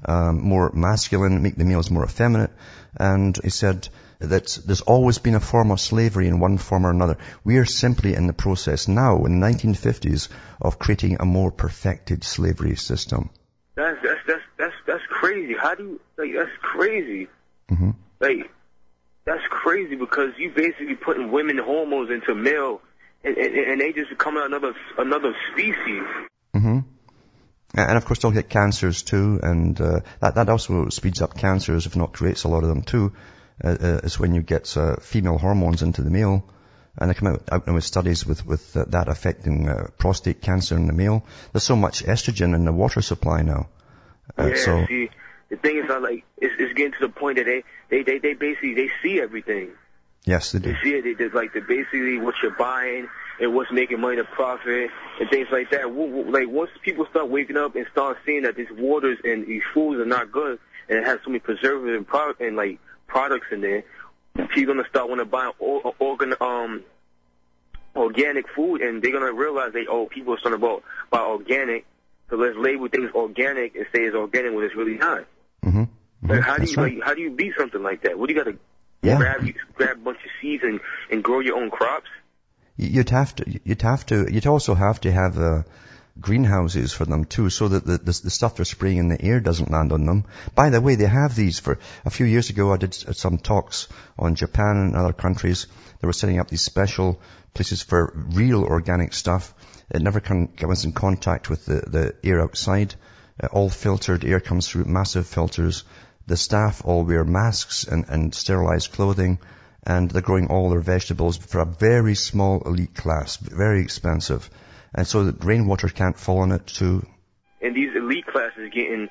um, 0.05 0.41
more 0.41 0.71
masculine, 0.73 1.41
make 1.41 1.55
the 1.55 1.65
males 1.65 1.91
more 1.91 2.03
effeminate. 2.03 2.51
And 2.97 3.37
he 3.43 3.49
said 3.49 3.87
that 4.19 4.59
there's 4.65 4.81
always 4.81 5.17
been 5.17 5.35
a 5.35 5.39
form 5.39 5.71
of 5.71 5.79
slavery 5.79 6.27
in 6.27 6.39
one 6.39 6.57
form 6.57 6.85
or 6.85 6.91
another. 6.91 7.17
We 7.43 7.57
are 7.57 7.65
simply 7.65 8.13
in 8.13 8.27
the 8.27 8.33
process 8.33 8.87
now, 8.87 9.25
in 9.25 9.39
the 9.39 9.47
1950s, 9.47 10.29
of 10.61 10.77
creating 10.79 11.17
a 11.19 11.25
more 11.25 11.51
perfected 11.51 12.23
slavery 12.23 12.75
system. 12.75 13.29
That's 13.75 13.97
that's 14.03 14.19
that's 14.27 14.43
that's 14.57 14.75
that's 14.85 15.03
crazy. 15.09 15.55
How 15.57 15.75
do 15.75 15.83
you 15.83 16.01
like? 16.17 16.33
That's 16.35 16.57
crazy. 16.61 17.27
hmm 17.69 17.91
Like 18.19 18.51
that's 19.25 19.43
crazy 19.49 19.95
because 19.95 20.31
you 20.37 20.49
basically 20.51 20.95
putting 20.95 21.31
women 21.31 21.57
hormones 21.57 22.09
into 22.11 22.35
male, 22.35 22.81
and, 23.23 23.37
and, 23.37 23.55
and 23.55 23.81
they 23.81 23.93
just 23.93 24.09
become 24.09 24.37
another 24.37 24.73
another 24.97 25.33
species. 25.51 26.03
hmm 26.53 26.79
And 27.73 27.97
of 27.97 28.05
course 28.05 28.19
they'll 28.19 28.31
get 28.31 28.49
cancers 28.49 29.01
too, 29.01 29.39
and 29.41 29.79
uh, 29.79 30.01
that, 30.19 30.35
that 30.35 30.49
also 30.49 30.89
speeds 30.89 31.21
up 31.21 31.37
cancers, 31.37 31.85
if 31.85 31.95
not 31.95 32.11
creates 32.11 32.43
a 32.43 32.49
lot 32.49 32.63
of 32.63 32.69
them 32.69 32.81
too, 32.81 33.13
uh, 33.63 33.69
uh, 33.69 33.99
is 34.03 34.19
when 34.19 34.35
you 34.35 34.41
get 34.41 34.75
uh, 34.75 34.97
female 34.97 35.37
hormones 35.37 35.81
into 35.81 36.01
the 36.01 36.09
male. 36.09 36.43
And 36.97 37.09
they 37.09 37.13
come 37.13 37.29
out, 37.29 37.43
out 37.49 37.73
with 37.73 37.85
studies 37.85 38.25
with, 38.25 38.45
with 38.45 38.75
uh, 38.75 38.83
that 38.89 39.07
affecting 39.07 39.69
uh, 39.69 39.87
prostate 39.97 40.41
cancer 40.41 40.75
in 40.75 40.87
the 40.87 40.93
male. 40.93 41.25
There's 41.53 41.63
so 41.63 41.77
much 41.77 42.03
estrogen 42.03 42.53
in 42.53 42.65
the 42.65 42.73
water 42.73 43.01
supply 43.01 43.43
now. 43.43 43.69
Uh, 44.37 44.47
yeah. 44.47 44.55
so, 44.57 44.85
See, 44.87 45.09
the 45.49 45.55
thing 45.55 45.77
is, 45.77 45.89
I 45.89 45.99
like 45.99 46.25
it's, 46.37 46.53
it's 46.59 46.73
getting 46.73 46.91
to 46.91 47.07
the 47.07 47.09
point 47.09 47.37
that 47.37 47.45
they 47.45 47.63
they 47.89 48.03
they 48.03 48.17
they 48.19 48.33
basically 48.33 48.73
they 48.73 48.89
see 49.01 49.21
everything. 49.21 49.69
yes, 50.25 50.51
they 50.51 50.59
do. 50.59 50.73
They 50.73 50.77
see 50.83 50.95
it. 50.95 51.03
They, 51.03 51.13
they 51.13 51.29
like 51.29 51.53
the 51.53 51.61
basically 51.61 52.17
what 52.19 52.35
you're 52.43 52.51
buying 52.51 53.07
and 53.41 53.55
what's 53.55 53.71
making 53.71 53.99
money 53.99 54.17
to 54.17 54.23
profit 54.23 54.89
and 55.19 55.29
things 55.29 55.47
like 55.51 55.71
that. 55.71 55.89
Like 55.91 56.47
once 56.47 56.69
people 56.83 57.05
start 57.09 57.27
waking 57.29 57.57
up 57.57 57.75
and 57.75 57.85
start 57.91 58.17
seeing 58.25 58.43
that 58.43 58.55
these 58.55 58.71
waters 58.71 59.17
and 59.23 59.47
these 59.47 59.63
foods 59.73 59.99
are 59.99 60.05
not 60.05 60.31
good 60.31 60.59
and 60.87 60.99
it 60.99 61.03
has 61.05 61.19
so 61.23 61.31
many 61.31 61.39
preservatives 61.39 61.97
and 61.97 62.07
product 62.07 62.39
and 62.39 62.55
like 62.55 62.79
products 63.07 63.47
in 63.51 63.61
there, 63.61 63.83
people 64.53 64.75
gonna 64.75 64.87
start 64.87 65.09
want 65.09 65.19
to 65.19 65.25
buy 65.25 65.51
or, 65.59 65.93
organ 65.99 66.35
um 66.39 66.83
organic 67.95 68.47
food 68.55 68.81
and 68.81 69.01
they're 69.01 69.11
gonna 69.11 69.33
realize 69.33 69.73
they 69.73 69.85
oh 69.89 70.05
people 70.05 70.33
are 70.35 70.39
starting 70.39 70.61
to 70.61 70.65
buy, 70.65 70.77
buy 71.09 71.23
organic. 71.25 71.85
So 72.29 72.37
let's 72.37 72.55
label 72.57 72.87
things 72.87 73.09
organic 73.13 73.75
and 73.75 73.85
say 73.93 74.03
it's 74.03 74.15
organic 74.15 74.53
when 74.53 74.63
it's 74.63 74.75
really 74.75 74.97
not. 74.97 75.25
hmm 75.63 75.83
Like 76.23 76.41
how 76.41 76.55
do 76.55 76.59
That's 76.61 76.71
you 76.71 76.77
right. 76.77 76.93
like, 76.95 77.03
how 77.03 77.13
do 77.15 77.21
you 77.21 77.31
be 77.31 77.51
something 77.57 77.81
like 77.81 78.03
that? 78.03 78.17
What 78.19 78.29
do 78.29 78.35
you 78.35 78.39
gotta 78.43 78.57
Yeah. 79.01 79.17
grab 79.17 79.41
grab 79.73 79.97
a 79.97 79.99
bunch 79.99 80.19
of 80.23 80.29
seeds 80.41 80.63
and 80.63 80.79
and 81.09 81.23
grow 81.23 81.39
your 81.39 81.57
own 81.57 81.71
crops? 81.71 82.07
You'd 82.81 83.11
have 83.11 83.35
to, 83.35 83.59
you'd 83.63 83.83
have 83.83 84.07
to, 84.07 84.27
you'd 84.33 84.47
also 84.47 84.73
have 84.73 84.99
to 85.01 85.11
have 85.11 85.37
uh, 85.37 85.61
greenhouses 86.19 86.91
for 86.91 87.05
them 87.05 87.25
too, 87.25 87.51
so 87.51 87.67
that 87.67 87.85
the, 87.85 87.99
the, 87.99 88.21
the 88.23 88.29
stuff 88.31 88.55
they're 88.55 88.65
spraying 88.65 88.97
in 88.97 89.07
the 89.07 89.21
air 89.21 89.39
doesn't 89.39 89.69
land 89.69 89.91
on 89.91 90.07
them. 90.07 90.25
By 90.55 90.71
the 90.71 90.81
way, 90.81 90.95
they 90.95 91.05
have 91.05 91.35
these 91.35 91.59
for, 91.59 91.77
a 92.05 92.09
few 92.09 92.25
years 92.25 92.49
ago 92.49 92.73
I 92.73 92.77
did 92.77 92.95
some 92.95 93.37
talks 93.37 93.87
on 94.17 94.33
Japan 94.33 94.77
and 94.77 94.95
other 94.95 95.13
countries. 95.13 95.67
They 95.99 96.07
were 96.07 96.13
setting 96.13 96.39
up 96.39 96.47
these 96.47 96.63
special 96.63 97.21
places 97.53 97.83
for 97.83 98.13
real 98.15 98.63
organic 98.63 99.13
stuff. 99.13 99.53
It 99.91 100.01
never 100.01 100.19
comes 100.19 100.83
in 100.83 100.93
contact 100.93 101.51
with 101.51 101.67
the, 101.67 101.83
the 101.85 102.15
air 102.23 102.41
outside. 102.41 102.95
Uh, 103.39 103.47
all 103.51 103.69
filtered 103.69 104.25
air 104.25 104.39
comes 104.39 104.67
through 104.67 104.85
massive 104.85 105.27
filters. 105.27 105.83
The 106.25 106.37
staff 106.37 106.81
all 106.83 107.05
wear 107.05 107.23
masks 107.23 107.83
and, 107.83 108.05
and 108.09 108.33
sterilized 108.33 108.91
clothing 108.91 109.37
and 109.83 110.09
they're 110.09 110.21
growing 110.21 110.47
all 110.47 110.69
their 110.69 110.81
vegetables 110.81 111.37
for 111.37 111.59
a 111.59 111.65
very 111.65 112.15
small 112.15 112.61
elite 112.65 112.95
class, 112.95 113.37
very 113.37 113.81
expensive. 113.81 114.49
And 114.93 115.07
so 115.07 115.23
that 115.25 115.43
rainwater 115.43 115.87
can't 115.87 116.17
fall 116.17 116.39
on 116.39 116.51
it 116.51 116.67
too. 116.67 117.05
And 117.61 117.75
these 117.75 117.95
elite 117.95 118.27
classes 118.27 118.69
getting 118.73 119.09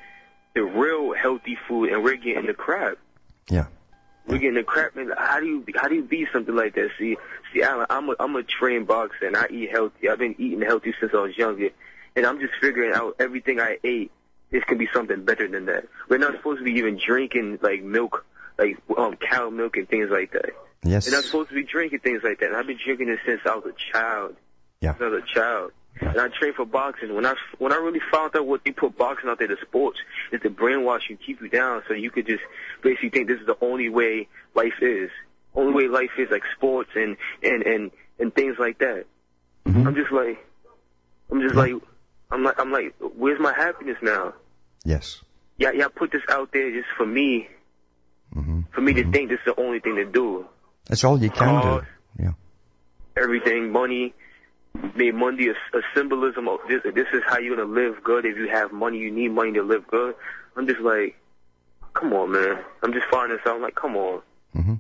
the 0.54 0.62
real 0.62 1.14
healthy 1.14 1.56
food, 1.68 1.90
and 1.90 2.02
we're 2.02 2.16
getting 2.16 2.46
the 2.46 2.54
crap. 2.54 2.98
Yeah. 3.48 3.66
We're 4.26 4.38
getting 4.38 4.54
the 4.54 4.62
crap. 4.62 4.94
Man, 4.94 5.12
how 5.16 5.40
do 5.40 5.46
you 5.46 5.64
how 5.74 5.88
do 5.88 5.94
you 5.94 6.02
be 6.02 6.26
something 6.32 6.54
like 6.54 6.74
that? 6.74 6.90
See, 6.98 7.16
see, 7.52 7.62
Alan, 7.62 7.86
I'm 7.88 8.10
a 8.10 8.16
I'm 8.20 8.36
a 8.36 8.42
trained 8.42 8.86
boxer, 8.86 9.26
and 9.26 9.36
I 9.36 9.46
eat 9.50 9.70
healthy. 9.70 10.08
I've 10.08 10.18
been 10.18 10.36
eating 10.38 10.60
healthy 10.60 10.94
since 11.00 11.12
I 11.14 11.18
was 11.18 11.36
younger, 11.36 11.70
and 12.14 12.26
I'm 12.26 12.40
just 12.40 12.52
figuring 12.60 12.92
out 12.92 13.16
everything 13.18 13.60
I 13.60 13.78
ate. 13.82 14.12
This 14.50 14.64
can 14.64 14.78
be 14.78 14.88
something 14.92 15.24
better 15.24 15.48
than 15.48 15.66
that. 15.66 15.86
We're 16.08 16.18
not 16.18 16.34
supposed 16.34 16.58
to 16.58 16.64
be 16.64 16.72
even 16.72 16.98
drinking 17.04 17.60
like 17.62 17.82
milk, 17.82 18.26
like 18.61 18.76
um 18.96 19.16
cow 19.16 19.50
milk 19.50 19.76
and 19.76 19.88
things 19.88 20.11
like 20.11 20.32
that. 20.32 20.50
Yes. 20.82 21.06
You're 21.06 21.16
not 21.16 21.24
supposed 21.24 21.48
to 21.50 21.54
be 21.54 21.64
drinking 21.64 22.00
things 22.00 22.22
like 22.22 22.40
that. 22.40 22.48
And 22.48 22.56
I've 22.56 22.66
been 22.66 22.78
drinking 22.82 23.08
it 23.08 23.18
since 23.26 23.40
I 23.44 23.54
was 23.56 23.64
a 23.66 23.92
child. 23.92 24.36
Yeah. 24.80 24.92
Since 24.92 25.02
I 25.02 25.08
was 25.08 25.22
a 25.22 25.34
child. 25.34 25.72
And 26.00 26.18
I 26.20 26.28
trained 26.28 26.54
for 26.54 26.64
boxing. 26.64 27.14
When 27.14 27.26
I 27.26 27.34
when 27.58 27.72
I 27.72 27.76
really 27.76 28.00
found 28.12 28.34
out 28.36 28.46
what 28.46 28.64
they 28.64 28.70
put 28.70 28.96
boxing 28.96 29.28
out 29.28 29.38
there, 29.38 29.48
the 29.48 29.56
sports, 29.61 29.98
is 30.32 30.40
to 30.42 30.48
brainwash 30.50 31.11
you, 31.11 31.16
keep 31.16 31.40
you 31.42 31.48
down, 31.48 31.82
so 31.88 31.94
you 31.94 32.11
could 32.11 32.26
just 32.26 32.42
basically 32.82 33.11
think 33.11 33.28
this 33.28 33.40
is 33.40 33.46
the 33.46 33.56
only 33.61 33.88
way 33.88 34.28
life 34.54 34.80
is. 34.80 35.11
Only 35.54 35.72
way 35.74 35.88
life 35.88 36.11
is 36.16 36.30
like 36.30 36.44
sports 36.56 36.90
and 36.94 37.16
and 37.42 37.62
and 37.64 37.90
and 38.18 38.34
things 38.34 38.56
like 38.58 38.78
that. 38.78 39.06
Mhm. 39.66 39.86
I'm 39.86 39.94
just 39.94 40.12
like, 40.12 40.38
I'm 41.30 41.42
just 41.42 41.54
like, 41.56 41.74
I'm 42.30 42.44
like, 42.44 42.58
I'm 42.58 42.72
like, 42.72 42.94
where's 42.98 43.40
my 43.40 43.52
happiness 43.52 43.96
now? 44.00 44.32
Yes. 44.84 45.20
Yeah, 45.58 45.72
yeah, 45.72 45.88
put 45.88 46.12
this 46.12 46.22
out 46.30 46.52
there 46.52 46.70
just 46.70 46.88
for 46.96 47.04
me, 47.04 47.48
hmm 48.32 48.60
for 48.72 48.80
me 48.80 48.92
to 48.94 49.10
think 49.10 49.28
this 49.30 49.38
is 49.40 49.54
the 49.54 49.60
only 49.60 49.80
thing 49.80 49.96
to 49.96 50.04
do. 50.04 50.46
That's 50.86 51.04
all 51.04 51.20
you 51.22 51.30
can 51.30 51.60
do. 51.60 51.86
Yeah. 52.22 52.32
everything, 53.16 53.70
money, 53.72 54.14
made 54.94 55.14
money 55.14 55.48
a, 55.48 55.52
a 55.76 55.82
symbolism 55.94 56.48
of 56.48 56.60
this. 56.68 56.80
This 56.94 57.06
is 57.12 57.22
how 57.26 57.38
you're 57.38 57.56
gonna 57.56 57.68
live 57.68 58.02
good. 58.02 58.24
If 58.24 58.36
you 58.36 58.48
have 58.48 58.72
money, 58.72 58.98
you 58.98 59.10
need 59.10 59.28
money 59.32 59.52
to 59.52 59.62
live 59.62 59.86
good. 59.88 60.14
I'm 60.56 60.66
just 60.66 60.80
like, 60.80 61.16
come 61.94 62.12
on, 62.12 62.32
man. 62.32 62.58
I'm 62.82 62.92
just 62.92 63.06
finding 63.10 63.36
this 63.36 63.46
out. 63.46 63.56
I'm 63.56 63.62
like, 63.62 63.74
come 63.74 63.96
on. 63.96 64.22
Mm-hmm. 64.56 64.74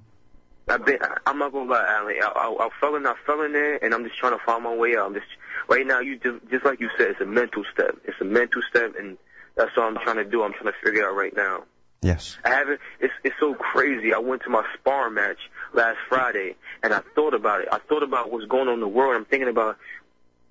I've 0.68 0.84
been. 0.84 0.98
I- 1.02 1.18
I'm 1.26 1.38
not 1.38 1.52
gonna 1.52 1.70
lie, 1.70 1.84
Alan. 1.88 2.16
I, 2.22 2.26
I, 2.28 2.66
I 2.66 2.68
fell 2.80 2.94
in. 2.96 3.06
I 3.06 3.14
fell 3.26 3.42
in 3.42 3.52
there, 3.52 3.82
and 3.84 3.92
I'm 3.94 4.04
just 4.04 4.16
trying 4.18 4.36
to 4.38 4.44
find 4.44 4.62
my 4.64 4.74
way 4.74 4.96
out. 4.96 5.06
I'm 5.06 5.14
just 5.14 5.26
right 5.68 5.86
now. 5.86 6.00
You 6.00 6.18
just, 6.18 6.38
just 6.50 6.64
like 6.64 6.80
you 6.80 6.88
said, 6.96 7.08
it's 7.08 7.20
a 7.20 7.26
mental 7.26 7.64
step. 7.72 7.96
It's 8.04 8.20
a 8.20 8.24
mental 8.24 8.62
step, 8.70 8.94
and 8.98 9.16
that's 9.56 9.70
all 9.76 9.84
I'm 9.84 9.96
trying 9.96 10.16
to 10.16 10.24
do. 10.24 10.42
I'm 10.42 10.52
trying 10.52 10.72
to 10.72 10.78
figure 10.84 11.06
out 11.08 11.14
right 11.16 11.34
now. 11.34 11.64
Yes. 12.02 12.38
I 12.44 12.50
haven't. 12.50 12.80
It's 13.00 13.12
it's 13.24 13.36
so 13.38 13.54
crazy. 13.54 14.14
I 14.14 14.18
went 14.18 14.42
to 14.42 14.50
my 14.50 14.64
spar 14.74 15.10
match 15.10 15.38
last 15.74 15.98
Friday, 16.08 16.56
and 16.82 16.94
I 16.94 17.00
thought 17.14 17.34
about 17.34 17.60
it. 17.62 17.68
I 17.70 17.78
thought 17.78 18.02
about 18.02 18.32
what's 18.32 18.46
going 18.46 18.68
on 18.68 18.74
in 18.74 18.80
the 18.80 18.88
world. 18.88 19.16
I'm 19.16 19.26
thinking 19.26 19.48
about. 19.48 19.76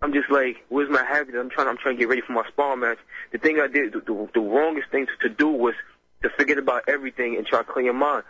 I'm 0.01 0.13
just 0.13 0.29
like, 0.31 0.63
where's 0.69 0.89
my 0.89 1.03
happiness? 1.03 1.41
I'm 1.41 1.49
trying. 1.49 1.67
I'm 1.67 1.77
trying 1.77 1.95
to 1.95 1.99
get 1.99 2.07
ready 2.07 2.21
for 2.21 2.33
my 2.33 2.47
spar 2.47 2.75
match. 2.77 2.99
The 3.31 3.37
thing 3.37 3.59
I 3.59 3.67
did, 3.67 3.93
the, 3.93 3.99
the, 3.99 4.29
the 4.35 4.39
wrongest 4.39 4.89
thing 4.91 5.07
to, 5.07 5.27
to 5.27 5.35
do 5.35 5.49
was 5.49 5.73
to 6.21 6.29
forget 6.37 6.57
about 6.57 6.83
everything 6.87 7.35
and 7.35 7.45
try 7.45 7.59
to 7.59 7.65
clear 7.65 7.85
your 7.85 7.93
mind. 7.95 8.23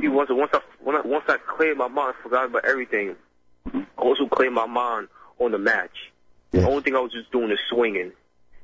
See, 0.00 0.08
once 0.08 0.30
once 0.30 0.52
I 0.54 0.60
when 0.82 0.96
I, 0.96 1.00
once 1.00 1.24
I 1.28 1.36
cleared 1.38 1.76
my 1.76 1.88
mind, 1.88 2.14
I 2.18 2.22
forgot 2.22 2.46
about 2.46 2.64
everything. 2.64 3.16
I 3.74 3.84
also 3.98 4.28
cleared 4.28 4.52
my 4.52 4.66
mind 4.66 5.08
on 5.38 5.50
the 5.50 5.58
match. 5.58 6.12
Yes. 6.52 6.62
The 6.62 6.70
only 6.70 6.82
thing 6.82 6.94
I 6.94 7.00
was 7.00 7.12
just 7.12 7.30
doing 7.32 7.50
is 7.50 7.58
swinging. 7.68 8.12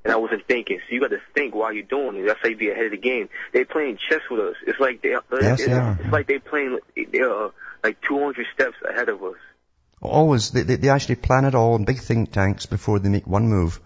And 0.06 0.12
I 0.12 0.16
wasn't 0.18 0.46
thinking. 0.46 0.78
So 0.78 0.94
you 0.94 1.00
got 1.00 1.10
to 1.10 1.20
think 1.34 1.52
while 1.52 1.72
you're 1.72 1.82
doing 1.82 2.14
it. 2.16 2.26
That's 2.26 2.38
how 2.40 2.48
you 2.48 2.56
be 2.56 2.70
ahead 2.70 2.84
of 2.84 2.90
the 2.92 2.96
game. 2.96 3.28
They 3.52 3.64
playing 3.64 3.98
chess 4.08 4.20
with 4.30 4.38
us. 4.38 4.54
It's 4.64 4.78
like 4.78 5.02
they, 5.02 5.08
Yes, 5.10 5.58
it's, 5.58 5.66
they 5.66 5.72
are. 5.72 5.98
it's 6.00 6.12
like 6.12 6.28
they 6.28 6.38
playing 6.38 6.78
uh, 6.96 7.48
like 7.82 8.00
200 8.02 8.46
steps 8.54 8.76
ahead 8.88 9.08
of 9.08 9.20
us. 9.24 9.34
Always, 10.00 10.52
they, 10.52 10.62
they, 10.62 10.76
they 10.76 10.90
actually 10.90 11.16
plan 11.16 11.44
it 11.44 11.56
all 11.56 11.74
in 11.74 11.84
big 11.84 11.98
think 11.98 12.30
tanks 12.30 12.66
before 12.66 13.00
they 13.00 13.08
make 13.08 13.26
one 13.26 13.48
move. 13.48 13.80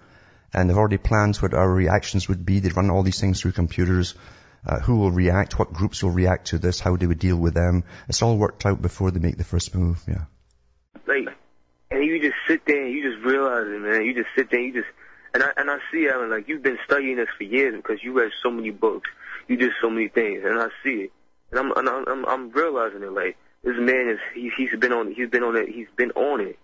And 0.52 0.68
they've 0.68 0.76
already 0.76 0.98
planned 0.98 1.36
what 1.36 1.54
our 1.54 1.72
reactions 1.72 2.28
would 2.28 2.44
be. 2.44 2.58
They 2.60 2.68
run 2.68 2.90
all 2.90 3.02
these 3.02 3.18
things 3.18 3.40
through 3.40 3.52
computers. 3.52 4.14
Uh, 4.66 4.78
who 4.78 4.98
will 4.98 5.10
react, 5.10 5.58
what 5.58 5.72
groups 5.72 6.02
will 6.02 6.10
react 6.10 6.48
to 6.48 6.58
this, 6.58 6.80
how 6.80 6.94
they 6.94 7.06
would 7.06 7.18
deal 7.18 7.36
with 7.38 7.54
them. 7.54 7.82
It's 8.10 8.20
all 8.20 8.36
worked 8.36 8.66
out 8.66 8.82
before 8.82 9.10
they 9.10 9.18
make 9.18 9.38
the 9.38 9.44
first 9.44 9.74
move, 9.74 10.02
yeah. 10.06 10.24
Like, 11.06 11.34
and 11.90 12.04
you 12.04 12.20
just 12.20 12.36
sit 12.46 12.66
there 12.66 12.84
and 12.84 12.92
you 12.92 13.10
just 13.10 13.24
realize 13.24 13.66
it, 13.66 13.80
man. 13.80 14.04
You 14.04 14.12
just 14.12 14.28
sit 14.36 14.50
there 14.50 14.60
and 14.60 14.74
you 14.74 14.82
just, 14.82 14.92
and 15.34 15.42
I, 15.42 15.50
and 15.56 15.70
I 15.70 15.78
see, 15.92 16.08
Alan, 16.08 16.30
like 16.30 16.48
you've 16.48 16.62
been 16.62 16.78
studying 16.84 17.16
this 17.16 17.28
for 17.36 17.44
years 17.44 17.74
because 17.76 18.02
you 18.02 18.12
read 18.12 18.30
so 18.42 18.50
many 18.50 18.70
books. 18.70 19.10
You 19.48 19.56
did 19.56 19.72
so 19.80 19.90
many 19.90 20.08
things 20.08 20.42
and 20.44 20.58
I 20.58 20.68
see 20.82 21.02
it. 21.02 21.12
And 21.50 21.60
I'm, 21.60 21.72
and 21.72 21.88
I'm, 21.88 22.08
I'm, 22.08 22.26
I'm 22.26 22.50
realizing 22.50 23.02
it, 23.02 23.12
like, 23.12 23.36
this 23.62 23.76
man 23.78 24.08
is, 24.08 24.18
he, 24.34 24.50
he's 24.56 24.78
been 24.78 24.92
on, 24.92 25.12
he's 25.12 25.28
been 25.28 25.42
on 25.42 25.56
it, 25.56 25.68
he's 25.68 25.88
been 25.96 26.12
on 26.12 26.40
it. 26.40 26.58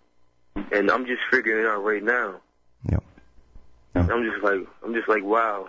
And 0.73 0.91
I'm 0.91 1.07
just 1.07 1.21
figuring 1.31 1.65
it 1.65 1.69
out 1.69 1.85
right 1.85 2.03
now. 2.03 2.41
Yeah. 2.89 2.99
And 3.95 4.11
I'm 4.11 4.25
just 4.25 4.43
like, 4.43 4.67
I'm 4.85 4.95
just 4.95 5.09
like, 5.09 5.25
wow. 5.25 5.69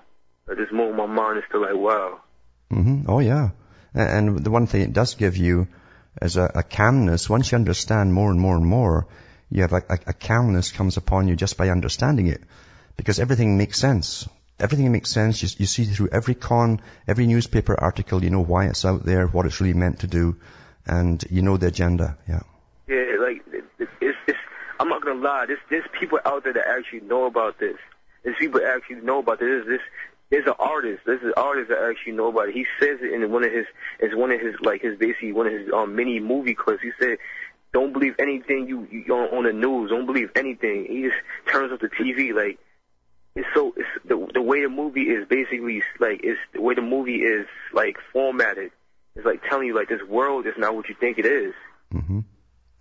At 0.50 0.58
this 0.58 0.72
moment, 0.72 0.98
my 0.98 1.06
mind 1.08 1.40
is 1.40 1.44
still 1.50 1.62
like, 1.62 1.76
wow. 1.76 2.22
hmm 2.70 3.02
Oh 3.08 3.20
yeah. 3.20 3.50
And 3.94 4.44
the 4.44 4.52
one 4.52 4.68
thing 4.68 4.82
it 4.82 4.94
does 4.94 5.16
give 5.16 5.36
you 5.36 5.68
is 6.22 6.38
a, 6.38 6.52
a 6.56 6.64
calmness. 6.64 7.30
Once 7.30 7.52
you 7.52 7.58
understand 7.58 8.14
more 8.14 8.32
and 8.32 8.40
more 8.40 8.56
and 8.56 8.66
more, 8.66 9.08
you 9.50 9.62
have 9.64 9.74
a, 9.74 9.82
a, 9.90 10.00
a 10.08 10.14
calmness 10.14 10.72
comes 10.72 10.98
upon 10.98 11.28
you 11.28 11.36
just 11.36 11.58
by 11.58 11.70
understanding 11.70 12.28
it. 12.28 12.42
Because 12.98 13.20
everything 13.20 13.58
makes 13.58 13.80
sense. 13.80 14.28
everything 14.60 14.92
makes 14.92 15.12
sense. 15.12 15.42
You, 15.42 15.50
you 15.60 15.66
see 15.66 15.86
through 15.86 16.10
every 16.12 16.36
con, 16.36 16.82
every 17.08 17.28
newspaper 17.28 17.80
article, 17.80 18.24
you 18.24 18.30
know 18.30 18.44
why 18.44 18.66
it's 18.66 18.86
out 18.86 19.06
there, 19.06 19.28
what 19.28 19.46
it's 19.46 19.62
really 19.62 19.74
meant 19.74 20.00
to 20.00 20.08
do, 20.08 20.36
and 20.86 21.24
you 21.30 21.42
know 21.42 21.58
the 21.58 21.68
agenda. 21.68 22.18
Yeah. 22.28 22.42
Yeah, 22.88 23.18
like 23.20 23.44
it's, 23.52 23.92
it's, 24.02 24.18
it's 24.28 24.40
I'm 24.80 24.90
not 24.90 25.04
gonna 25.04 25.20
lie. 25.20 25.46
There's 25.46 25.60
there's 25.70 25.86
people 26.00 26.20
out 26.26 26.44
there 26.44 26.54
that 26.54 26.68
actually 26.68 27.02
know 27.02 27.26
about 27.26 27.60
this. 27.60 27.78
There's 28.24 28.38
people 28.38 28.60
that 28.62 28.70
actually 28.70 29.02
know 29.02 29.20
about 29.20 29.40
this. 29.40 29.48
There's 29.48 29.68
this 29.68 29.82
there's 30.30 30.48
an 30.48 30.54
artist. 30.60 31.04
There's 31.06 31.24
an 31.24 31.34
artist 31.38 31.70
that 31.70 31.80
actually 31.80 32.14
know 32.14 32.28
about 32.28 32.50
it. 32.50 32.56
He 32.56 32.66
says 32.80 33.00
it 33.02 33.14
in 33.14 33.32
one 33.32 33.44
of 33.44 33.52
his 33.52 33.66
is 34.00 34.16
one 34.16 34.32
of 34.32 34.42
his 34.42 34.56
like 34.62 34.82
his 34.82 34.98
basically 34.98 35.32
one 35.32 35.48
of 35.48 35.54
his 35.54 35.72
um, 35.74 35.96
mini 35.96 36.20
movie 36.20 36.56
clips. 36.56 36.82
He 36.82 36.92
said, 37.00 37.18
"Don't 37.74 37.94
believe 37.94 38.16
anything 38.20 38.68
you 38.68 38.88
you 38.92 39.14
on, 39.14 39.38
on 39.38 39.44
the 39.44 39.54
news. 39.54 39.90
Don't 39.90 40.06
believe 40.06 40.32
anything." 40.36 40.86
He 40.86 41.04
just 41.04 41.18
turns 41.52 41.72
off 41.72 41.80
the 41.80 41.90
TV 41.90 42.34
like 42.34 42.60
it's 43.38 43.48
so 43.54 43.72
it's 43.78 43.88
the 44.06 44.28
the 44.34 44.42
way 44.42 44.64
the 44.64 44.70
movie 44.70 45.04
is 45.04 45.28
basically 45.28 45.84
like 46.00 46.22
it's 46.24 46.40
the 46.54 46.62
way 46.62 46.74
the 46.74 46.82
movie 46.82 47.18
is 47.18 47.46
like 47.72 47.98
formatted. 48.12 48.72
It's 49.16 49.26
like 49.26 49.44
telling 49.48 49.68
you 49.68 49.76
like 49.76 49.90
this 49.90 50.02
world 50.10 50.48
is 50.48 50.56
not 50.58 50.76
what 50.76 50.90
you 50.90 50.96
think 51.00 51.20
it 51.20 51.26
is. 51.28 51.54
Mm-hmm. 51.94 52.20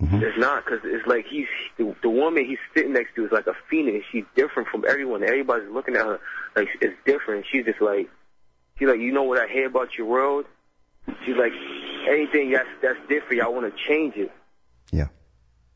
Mm-hmm. 0.01 0.23
It's 0.23 0.37
not 0.37 0.65
because 0.65 0.79
it's 0.83 1.05
like 1.05 1.25
he's 1.27 1.47
the, 1.77 1.95
the 2.01 2.09
woman 2.09 2.45
he's 2.45 2.57
sitting 2.75 2.93
next 2.93 3.13
to 3.15 3.25
is 3.25 3.31
like 3.31 3.45
a 3.45 3.53
phoenix. 3.69 4.05
She's 4.11 4.25
different 4.35 4.69
from 4.69 4.83
everyone. 4.87 5.23
Everybody's 5.23 5.69
looking 5.69 5.95
at 5.95 6.05
her 6.05 6.19
like 6.55 6.69
it's 6.81 6.95
different. 7.05 7.45
She's 7.51 7.65
just 7.65 7.81
like 7.81 8.09
she's 8.79 8.87
like 8.87 8.99
you 8.99 9.11
know 9.11 9.23
what 9.23 9.39
I 9.39 9.47
hear 9.47 9.67
about 9.67 9.95
your 9.95 10.07
world. 10.07 10.45
She's 11.23 11.35
like 11.35 11.53
anything 12.09 12.51
that's 12.51 12.69
that's 12.81 12.99
different. 13.07 13.43
I 13.43 13.47
want 13.47 13.71
to 13.71 13.83
change 13.87 14.15
it. 14.15 14.31
Yeah, 14.91 15.09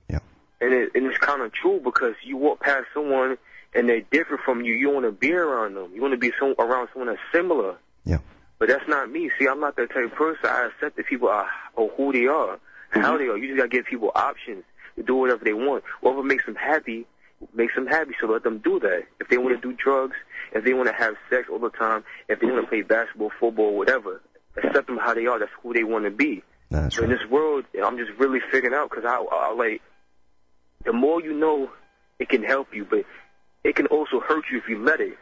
yeah. 0.09 0.19
And 0.59 0.73
it, 0.73 0.91
and 0.95 1.05
it's 1.05 1.19
kind 1.19 1.43
of 1.43 1.53
true 1.53 1.79
because 1.83 2.15
you 2.23 2.37
walk 2.37 2.61
past 2.61 2.87
someone 2.95 3.37
and 3.73 3.87
they're 3.87 4.01
different 4.01 4.43
from 4.43 4.61
you. 4.61 4.73
You 4.73 4.89
want 4.89 5.05
to 5.05 5.11
be 5.11 5.33
around 5.33 5.75
them. 5.75 5.91
You 5.93 6.01
want 6.01 6.13
to 6.13 6.17
be 6.17 6.31
some, 6.39 6.55
around 6.59 6.89
someone 6.93 7.07
that's 7.07 7.21
similar. 7.33 7.77
Yeah. 8.05 8.17
But 8.59 8.69
that's 8.69 8.87
not 8.87 9.09
me. 9.09 9.31
See, 9.39 9.47
I'm 9.47 9.59
not 9.59 9.75
that 9.77 9.89
type 9.89 10.05
of 10.05 10.13
person. 10.13 10.45
I 10.45 10.67
accept 10.67 10.97
the 10.97 11.03
people 11.03 11.29
are, 11.29 11.47
or 11.75 11.89
who 11.89 12.11
they 12.11 12.27
are, 12.27 12.57
mm-hmm. 12.57 13.01
how 13.01 13.17
they 13.17 13.25
are. 13.25 13.37
You 13.37 13.47
just 13.47 13.57
gotta 13.57 13.69
give 13.69 13.85
people 13.85 14.11
options 14.13 14.63
to 14.95 15.03
do 15.03 15.15
whatever 15.15 15.43
they 15.43 15.53
want. 15.53 15.83
Whatever 16.01 16.23
makes 16.23 16.45
them 16.45 16.55
happy, 16.55 17.05
makes 17.53 17.73
them 17.75 17.87
happy. 17.87 18.11
So 18.19 18.27
let 18.27 18.43
them 18.43 18.59
do 18.59 18.79
that. 18.81 19.03
If 19.19 19.29
they 19.29 19.37
want 19.37 19.59
to 19.59 19.67
do 19.67 19.75
drugs, 19.75 20.15
if 20.53 20.63
they 20.63 20.73
want 20.73 20.89
to 20.89 20.93
have 20.93 21.15
sex 21.29 21.47
all 21.51 21.59
the 21.59 21.69
time, 21.69 22.03
if 22.27 22.39
they 22.39 22.47
want 22.47 22.61
to 22.61 22.67
play 22.67 22.81
basketball, 22.81 23.31
football, 23.39 23.75
whatever, 23.75 24.21
accept 24.57 24.87
them 24.87 24.97
how 24.97 25.13
they 25.13 25.25
are. 25.25 25.39
That's 25.39 25.51
who 25.63 25.73
they 25.73 25.83
want 25.83 26.05
to 26.05 26.11
be. 26.11 26.43
That's 26.69 26.95
so 26.95 27.01
right. 27.01 27.11
in 27.11 27.17
this 27.17 27.27
world, 27.29 27.65
I'm 27.83 27.97
just 27.97 28.11
really 28.17 28.39
figuring 28.51 28.75
out 28.75 28.89
because 28.89 29.05
I, 29.05 29.15
I 29.15 29.53
like 29.53 29.81
the 30.85 30.93
more 30.93 31.21
you 31.21 31.33
know, 31.33 31.69
it 32.19 32.29
can 32.29 32.43
help 32.43 32.73
you, 32.73 32.85
but 32.89 33.05
it 33.63 33.75
can 33.75 33.87
also 33.87 34.19
hurt 34.19 34.45
you 34.51 34.57
if 34.57 34.67
you 34.67 34.83
let 34.83 34.99
it. 34.99 35.17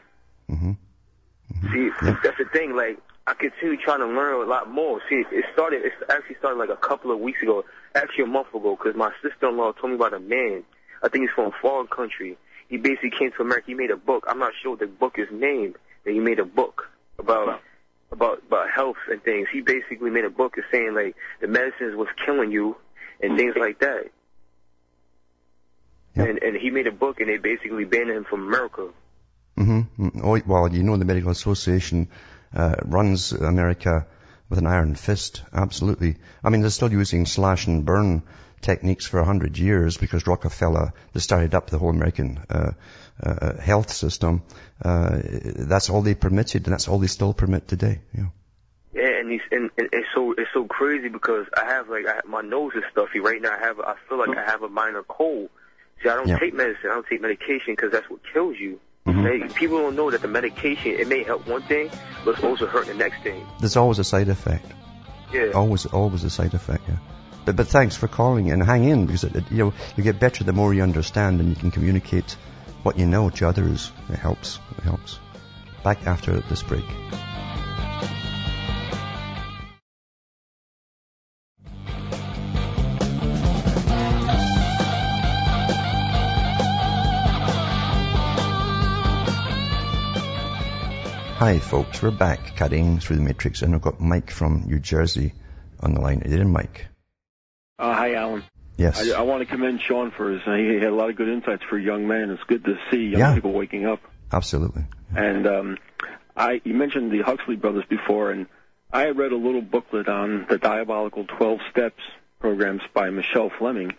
Mm-hmm. 0.49 0.71
Mm-hmm. 0.71 1.73
See, 1.73 1.91
yeah. 2.05 2.19
that's 2.23 2.37
the 2.37 2.45
thing. 2.45 2.75
Like 2.75 2.99
I 3.27 3.33
continue 3.33 3.77
trying 3.77 3.99
to 3.99 4.07
learn 4.07 4.47
a 4.47 4.49
lot 4.49 4.69
more. 4.69 5.01
See, 5.09 5.23
it 5.31 5.45
started. 5.53 5.85
It 5.85 5.93
actually 6.09 6.35
started 6.37 6.57
like 6.57 6.69
a 6.69 6.77
couple 6.77 7.11
of 7.11 7.19
weeks 7.19 7.41
ago, 7.41 7.65
actually 7.95 8.25
a 8.25 8.27
month 8.27 8.53
ago, 8.53 8.75
because 8.75 8.95
my 8.95 9.11
sister-in-law 9.21 9.73
told 9.73 9.91
me 9.91 9.95
about 9.95 10.13
a 10.13 10.19
man. 10.19 10.63
I 11.03 11.09
think 11.09 11.23
he's 11.23 11.35
from 11.35 11.47
a 11.47 11.55
foreign 11.61 11.87
country. 11.87 12.37
He 12.67 12.77
basically 12.77 13.11
came 13.11 13.31
to 13.31 13.41
America. 13.41 13.67
He 13.67 13.73
made 13.73 13.91
a 13.91 13.97
book. 13.97 14.25
I'm 14.27 14.39
not 14.39 14.53
sure 14.61 14.71
what 14.71 14.79
the 14.79 14.87
book 14.87 15.17
is 15.17 15.27
named. 15.31 15.75
But 16.03 16.13
he 16.13 16.19
made 16.19 16.39
a 16.39 16.45
book 16.45 16.89
about 17.17 17.61
about 18.11 18.41
about 18.47 18.69
health 18.69 18.97
and 19.09 19.21
things. 19.23 19.47
He 19.51 19.61
basically 19.61 20.09
made 20.09 20.25
a 20.25 20.29
book 20.29 20.57
of 20.57 20.63
saying 20.71 20.93
like 20.93 21.15
the 21.41 21.47
medicines 21.47 21.95
was 21.95 22.07
killing 22.25 22.51
you 22.51 22.75
and 23.21 23.37
things 23.37 23.55
like 23.59 23.79
that. 23.79 24.09
Yep. 26.19 26.29
And 26.29 26.43
and 26.43 26.57
he 26.57 26.69
made 26.69 26.87
a 26.87 26.91
book 26.91 27.19
and 27.19 27.29
they 27.29 27.37
basically 27.37 27.85
banned 27.85 28.09
him 28.09 28.25
from 28.25 28.47
America. 28.47 28.89
Mm-hmm. 29.57 30.21
Oh, 30.23 30.39
well, 30.45 30.73
you 30.73 30.83
know 30.83 30.97
the 30.97 31.05
Medical 31.05 31.31
Association 31.31 32.07
uh, 32.53 32.75
runs 32.85 33.31
America 33.31 34.07
with 34.49 34.59
an 34.59 34.67
iron 34.67 34.95
fist. 34.95 35.43
Absolutely. 35.53 36.17
I 36.43 36.49
mean, 36.49 36.61
they're 36.61 36.69
still 36.69 36.91
using 36.91 37.25
slash 37.25 37.67
and 37.67 37.85
burn 37.85 38.23
techniques 38.61 39.05
for 39.05 39.19
a 39.19 39.25
hundred 39.25 39.57
years 39.57 39.97
because 39.97 40.27
Rockefeller, 40.27 40.93
started 41.17 41.55
up 41.55 41.69
the 41.69 41.77
whole 41.77 41.89
American 41.89 42.39
uh, 42.49 42.71
uh, 43.21 43.57
health 43.59 43.91
system. 43.91 44.43
Uh, 44.83 45.19
that's 45.23 45.89
all 45.89 46.01
they 46.01 46.15
permitted, 46.15 46.65
and 46.65 46.73
that's 46.73 46.87
all 46.87 46.99
they 46.99 47.07
still 47.07 47.33
permit 47.33 47.67
today. 47.67 47.99
Yeah. 48.17 48.27
Yeah, 48.93 49.19
and, 49.19 49.31
he's, 49.31 49.41
and, 49.51 49.69
and 49.77 49.89
it's 49.93 50.07
so 50.15 50.33
it's 50.33 50.49
so 50.53 50.65
crazy 50.65 51.09
because 51.09 51.45
I 51.55 51.65
have 51.65 51.89
like 51.89 52.07
I 52.07 52.21
my 52.27 52.41
nose 52.41 52.73
is 52.75 52.83
stuffy 52.91 53.19
right 53.19 53.41
now. 53.41 53.55
I 53.55 53.59
have 53.59 53.79
I 53.79 53.95
feel 54.07 54.17
like 54.17 54.35
I 54.35 54.43
have 54.43 54.63
a 54.63 54.69
minor 54.69 55.03
cold. 55.03 55.49
See, 56.01 56.09
I 56.09 56.15
don't 56.15 56.27
Yeah. 56.27 56.39
take 56.39 56.53
medicine. 56.53 56.89
I 56.89 56.93
don't 56.95 57.07
take 57.07 57.21
medication 57.21 57.73
because 57.75 57.91
that's 57.91 58.09
what 58.09 58.19
kills 58.33 58.57
you. 58.57 58.79
Mhm. 59.07 59.41
Like, 59.41 59.55
people 59.55 59.79
don't 59.79 59.95
know 59.95 60.11
that 60.11 60.21
the 60.21 60.27
medication 60.27 60.91
it 60.91 61.07
may 61.07 61.23
help 61.23 61.47
one 61.47 61.61
thing, 61.63 61.89
but 62.23 62.35
it's 62.35 62.43
also 62.43 62.67
hurt 62.67 62.87
the 62.87 62.93
next 62.93 63.21
thing. 63.23 63.45
There's 63.59 63.75
always 63.75 63.99
a 63.99 64.03
side 64.03 64.29
effect. 64.29 64.65
Yeah. 65.33 65.51
Always, 65.53 65.85
always 65.85 66.23
a 66.23 66.29
side 66.29 66.53
effect. 66.53 66.83
Yeah. 66.87 66.95
But 67.45 67.55
but 67.55 67.67
thanks 67.67 67.95
for 67.95 68.07
calling 68.07 68.51
and 68.51 68.61
hang 68.63 68.83
in 68.83 69.05
because 69.05 69.23
it, 69.23 69.35
it, 69.35 69.43
you 69.51 69.57
know 69.57 69.73
you 69.95 70.03
get 70.03 70.19
better 70.19 70.43
the 70.43 70.53
more 70.53 70.73
you 70.73 70.83
understand 70.83 71.39
and 71.39 71.49
you 71.49 71.55
can 71.55 71.71
communicate 71.71 72.35
what 72.83 72.97
you 72.99 73.05
know 73.05 73.29
to 73.29 73.47
others. 73.47 73.91
It 74.09 74.19
helps. 74.19 74.59
It 74.77 74.83
helps. 74.83 75.19
Back 75.83 76.05
after 76.05 76.33
this 76.49 76.61
break. 76.61 76.85
Hi 91.39 91.57
folks, 91.59 92.01
we're 92.01 92.11
back 92.11 92.57
cutting 92.57 92.99
through 92.99 93.15
the 93.15 93.21
matrix 93.21 93.61
and 93.61 93.73
I've 93.73 93.81
got 93.81 94.01
Mike 94.01 94.29
from 94.29 94.63
New 94.67 94.79
Jersey 94.79 95.33
on 95.79 95.93
the 95.93 96.01
line. 96.01 96.21
Are 96.21 96.27
you 96.29 96.35
there, 96.35 96.45
Mike? 96.45 96.87
Uh, 97.77 97.93
hi, 97.93 98.15
Alan. 98.15 98.43
Yes. 98.75 99.09
I, 99.09 99.19
I 99.19 99.21
want 99.21 99.39
to 99.41 99.45
commend 99.45 99.81
Sean 99.81 100.11
for 100.11 100.31
his. 100.31 100.41
He 100.43 100.73
had 100.75 100.83
a 100.91 100.95
lot 100.95 101.09
of 101.09 101.15
good 101.15 101.29
insights 101.29 101.63
for 101.69 101.77
a 101.77 101.81
young 101.81 102.07
men. 102.07 102.29
It's 102.29 102.43
good 102.43 102.65
to 102.65 102.77
see 102.91 103.07
young 103.07 103.19
Yeah. 103.21 103.35
people 103.35 103.53
waking 103.53 103.85
up. 103.85 104.01
Absolutely. 104.33 104.83
And 105.15 105.47
um, 105.47 105.77
I, 106.35 106.59
you 106.65 106.73
mentioned 106.73 107.11
the 107.11 107.21
Huxley 107.21 107.55
brothers 107.55 107.85
before, 107.89 108.31
and 108.31 108.47
I 108.91 109.09
read 109.09 109.31
a 109.31 109.37
little 109.37 109.61
booklet 109.61 110.09
on 110.09 110.45
the 110.49 110.57
diabolical 110.57 111.25
12 111.25 111.59
steps 111.71 112.01
programs 112.39 112.81
by 112.93 113.09
Michelle 113.11 113.49
Fleming, 113.57 113.93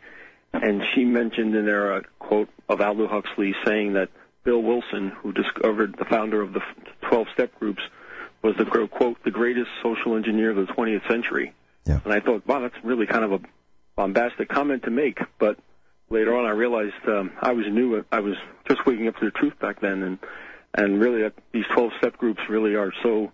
and 0.52 0.82
she 0.94 1.04
mentioned 1.04 1.54
in 1.54 1.64
there 1.64 1.96
a 1.96 2.02
quote 2.18 2.50
of 2.68 2.80
Aldous 2.82 3.10
Huxley 3.10 3.54
saying 3.64 3.94
that 3.94 4.10
Bill 4.44 4.62
Wilson, 4.62 5.08
who 5.08 5.32
discovered 5.32 5.96
the 5.98 6.04
founder 6.06 6.40
of 6.40 6.52
the 6.54 6.62
12 7.10 7.26
step 7.34 7.58
groups, 7.58 7.82
was 8.42 8.56
the 8.56 8.64
quote 8.64 9.22
the 9.24 9.30
greatest 9.30 9.68
social 9.82 10.16
engineer 10.16 10.50
of 10.50 10.56
the 10.56 10.72
20th 10.72 11.06
century. 11.08 11.52
Yeah. 11.86 12.00
And 12.04 12.12
I 12.12 12.20
thought, 12.20 12.46
wow, 12.46 12.60
that's 12.60 12.82
really 12.82 13.06
kind 13.06 13.24
of 13.24 13.32
a 13.32 13.40
bombastic 13.96 14.48
comment 14.48 14.84
to 14.84 14.90
make, 14.90 15.18
but 15.38 15.58
later 16.08 16.36
on 16.36 16.46
I 16.46 16.50
realized 16.50 16.94
um, 17.06 17.32
I 17.40 17.52
was 17.52 17.66
new. 17.66 18.04
I 18.10 18.20
was 18.20 18.36
just 18.66 18.86
waking 18.86 19.08
up 19.08 19.16
to 19.18 19.24
the 19.24 19.30
truth 19.30 19.58
back 19.58 19.80
then, 19.80 20.02
and 20.02 20.18
and 20.72 21.00
really 21.00 21.22
that 21.22 21.34
these 21.52 21.64
12 21.74 21.92
step 21.98 22.16
groups 22.16 22.40
really 22.48 22.76
are 22.76 22.92
so 23.02 23.32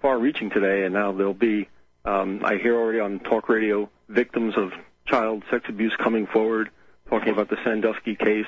far-reaching 0.00 0.50
today, 0.50 0.84
and 0.84 0.94
now 0.94 1.12
they'll 1.12 1.34
be. 1.34 1.68
Um, 2.04 2.42
I 2.44 2.56
hear 2.58 2.76
already 2.76 3.00
on 3.00 3.18
talk 3.18 3.48
radio 3.48 3.90
victims 4.08 4.54
of 4.56 4.70
child 5.06 5.42
sex 5.50 5.64
abuse 5.68 5.94
coming 5.98 6.26
forward, 6.26 6.70
talking 7.10 7.30
about 7.30 7.50
the 7.50 7.56
Sandusky 7.64 8.14
case, 8.14 8.46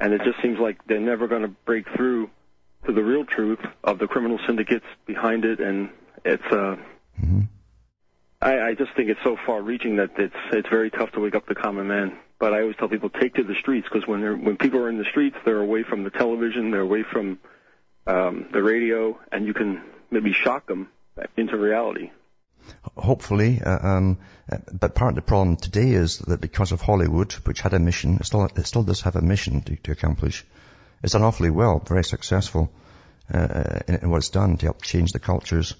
and 0.00 0.12
it 0.12 0.22
just 0.22 0.40
seems 0.40 0.60
like 0.60 0.78
they're 0.86 1.00
never 1.00 1.26
going 1.26 1.42
to 1.42 1.48
break 1.48 1.86
through 1.96 2.30
to 2.86 2.92
the 2.92 3.02
real 3.02 3.24
truth 3.24 3.60
of 3.84 3.98
the 3.98 4.06
criminal 4.06 4.38
syndicates 4.46 4.86
behind 5.06 5.44
it, 5.44 5.60
and 5.60 5.90
it's. 6.24 6.44
Uh, 6.44 6.76
Mhm. 7.22 7.48
I, 8.40 8.58
I 8.70 8.74
just 8.74 8.92
think 8.96 9.08
it's 9.10 9.22
so 9.22 9.36
far-reaching 9.46 9.96
that 9.96 10.10
it's 10.18 10.34
it's 10.50 10.68
very 10.68 10.90
tough 10.90 11.12
to 11.12 11.20
wake 11.20 11.34
up 11.34 11.46
the 11.46 11.54
common 11.54 11.86
man. 11.86 12.16
But 12.40 12.54
I 12.54 12.62
always 12.62 12.76
tell 12.76 12.88
people 12.88 13.08
take 13.10 13.34
to 13.34 13.44
the 13.44 13.54
streets 13.54 13.86
because 13.88 14.08
when 14.08 14.20
they're 14.20 14.34
when 14.34 14.56
people 14.56 14.80
are 14.80 14.88
in 14.88 14.98
the 14.98 15.04
streets, 15.04 15.36
they're 15.44 15.60
away 15.60 15.84
from 15.84 16.02
the 16.02 16.10
television, 16.10 16.70
they're 16.72 16.80
away 16.80 17.04
from 17.04 17.38
um, 18.06 18.48
the 18.52 18.62
radio, 18.62 19.18
and 19.30 19.46
you 19.46 19.54
can 19.54 19.82
maybe 20.10 20.32
shock 20.32 20.66
them 20.66 20.88
into 21.36 21.56
reality. 21.56 22.10
Hopefully, 22.96 23.60
uh, 23.60 23.86
um, 23.86 24.18
uh, 24.50 24.58
but 24.72 24.94
part 24.94 25.10
of 25.10 25.16
the 25.16 25.22
problem 25.22 25.56
today 25.56 25.90
is 25.90 26.18
that 26.18 26.40
because 26.40 26.72
of 26.72 26.80
Hollywood, 26.80 27.32
which 27.44 27.60
had 27.60 27.74
a 27.74 27.78
mission, 27.78 28.16
it 28.16 28.26
still, 28.26 28.44
it 28.44 28.66
still 28.66 28.82
does 28.82 29.02
have 29.02 29.16
a 29.16 29.20
mission 29.22 29.62
to, 29.62 29.76
to 29.76 29.92
accomplish. 29.92 30.44
It's 31.02 31.12
done 31.12 31.22
awfully 31.22 31.50
well, 31.50 31.82
very 31.86 32.04
successful 32.04 32.72
uh, 33.32 33.80
in, 33.88 33.94
in 33.96 34.10
what 34.10 34.18
it's 34.18 34.30
done 34.30 34.56
to 34.58 34.66
help 34.66 34.82
change 34.82 35.12
the 35.12 35.18
cultures. 35.18 35.74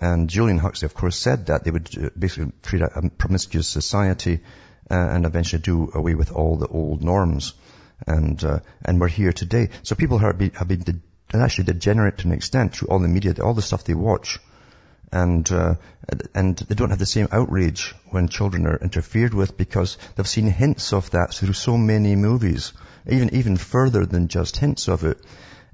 And 0.00 0.30
Julian 0.30 0.58
Huxley, 0.58 0.86
of 0.86 0.94
course, 0.94 1.16
said 1.16 1.46
that 1.46 1.64
they 1.64 1.70
would 1.70 1.88
uh, 1.96 2.10
basically 2.18 2.52
create 2.62 2.82
a, 2.82 2.98
a 2.98 3.10
promiscuous 3.10 3.68
society 3.68 4.40
uh, 4.90 4.94
and 4.94 5.26
eventually 5.26 5.62
do 5.62 5.90
away 5.94 6.14
with 6.14 6.32
all 6.32 6.56
the 6.56 6.68
old 6.68 7.02
norms. 7.02 7.54
And 8.06 8.42
uh, 8.42 8.60
and 8.84 9.00
we're 9.00 9.08
here 9.08 9.32
today. 9.32 9.70
So 9.82 9.94
people 9.94 10.18
have 10.18 10.36
been, 10.36 10.50
have 10.50 10.68
been 10.68 10.80
de- 10.80 11.00
actually 11.32 11.64
degenerate 11.64 12.18
to 12.18 12.26
an 12.26 12.32
extent 12.32 12.74
through 12.74 12.88
all 12.88 12.98
the 12.98 13.08
media, 13.08 13.34
all 13.42 13.54
the 13.54 13.62
stuff 13.62 13.84
they 13.84 13.94
watch 13.94 14.38
and 15.12 15.50
uh, 15.50 15.74
and 16.34 16.56
they 16.56 16.74
don't 16.74 16.90
have 16.90 16.98
the 16.98 17.06
same 17.06 17.28
outrage 17.32 17.94
when 18.10 18.28
children 18.28 18.66
are 18.66 18.76
interfered 18.76 19.34
with 19.34 19.56
because 19.56 19.96
they've 20.14 20.28
seen 20.28 20.46
hints 20.46 20.92
of 20.92 21.10
that 21.10 21.34
through 21.34 21.52
so 21.52 21.76
many 21.76 22.16
movies, 22.16 22.72
even 23.08 23.34
even 23.34 23.56
further 23.56 24.04
than 24.06 24.28
just 24.28 24.56
hints 24.56 24.88
of 24.88 25.04
it. 25.04 25.18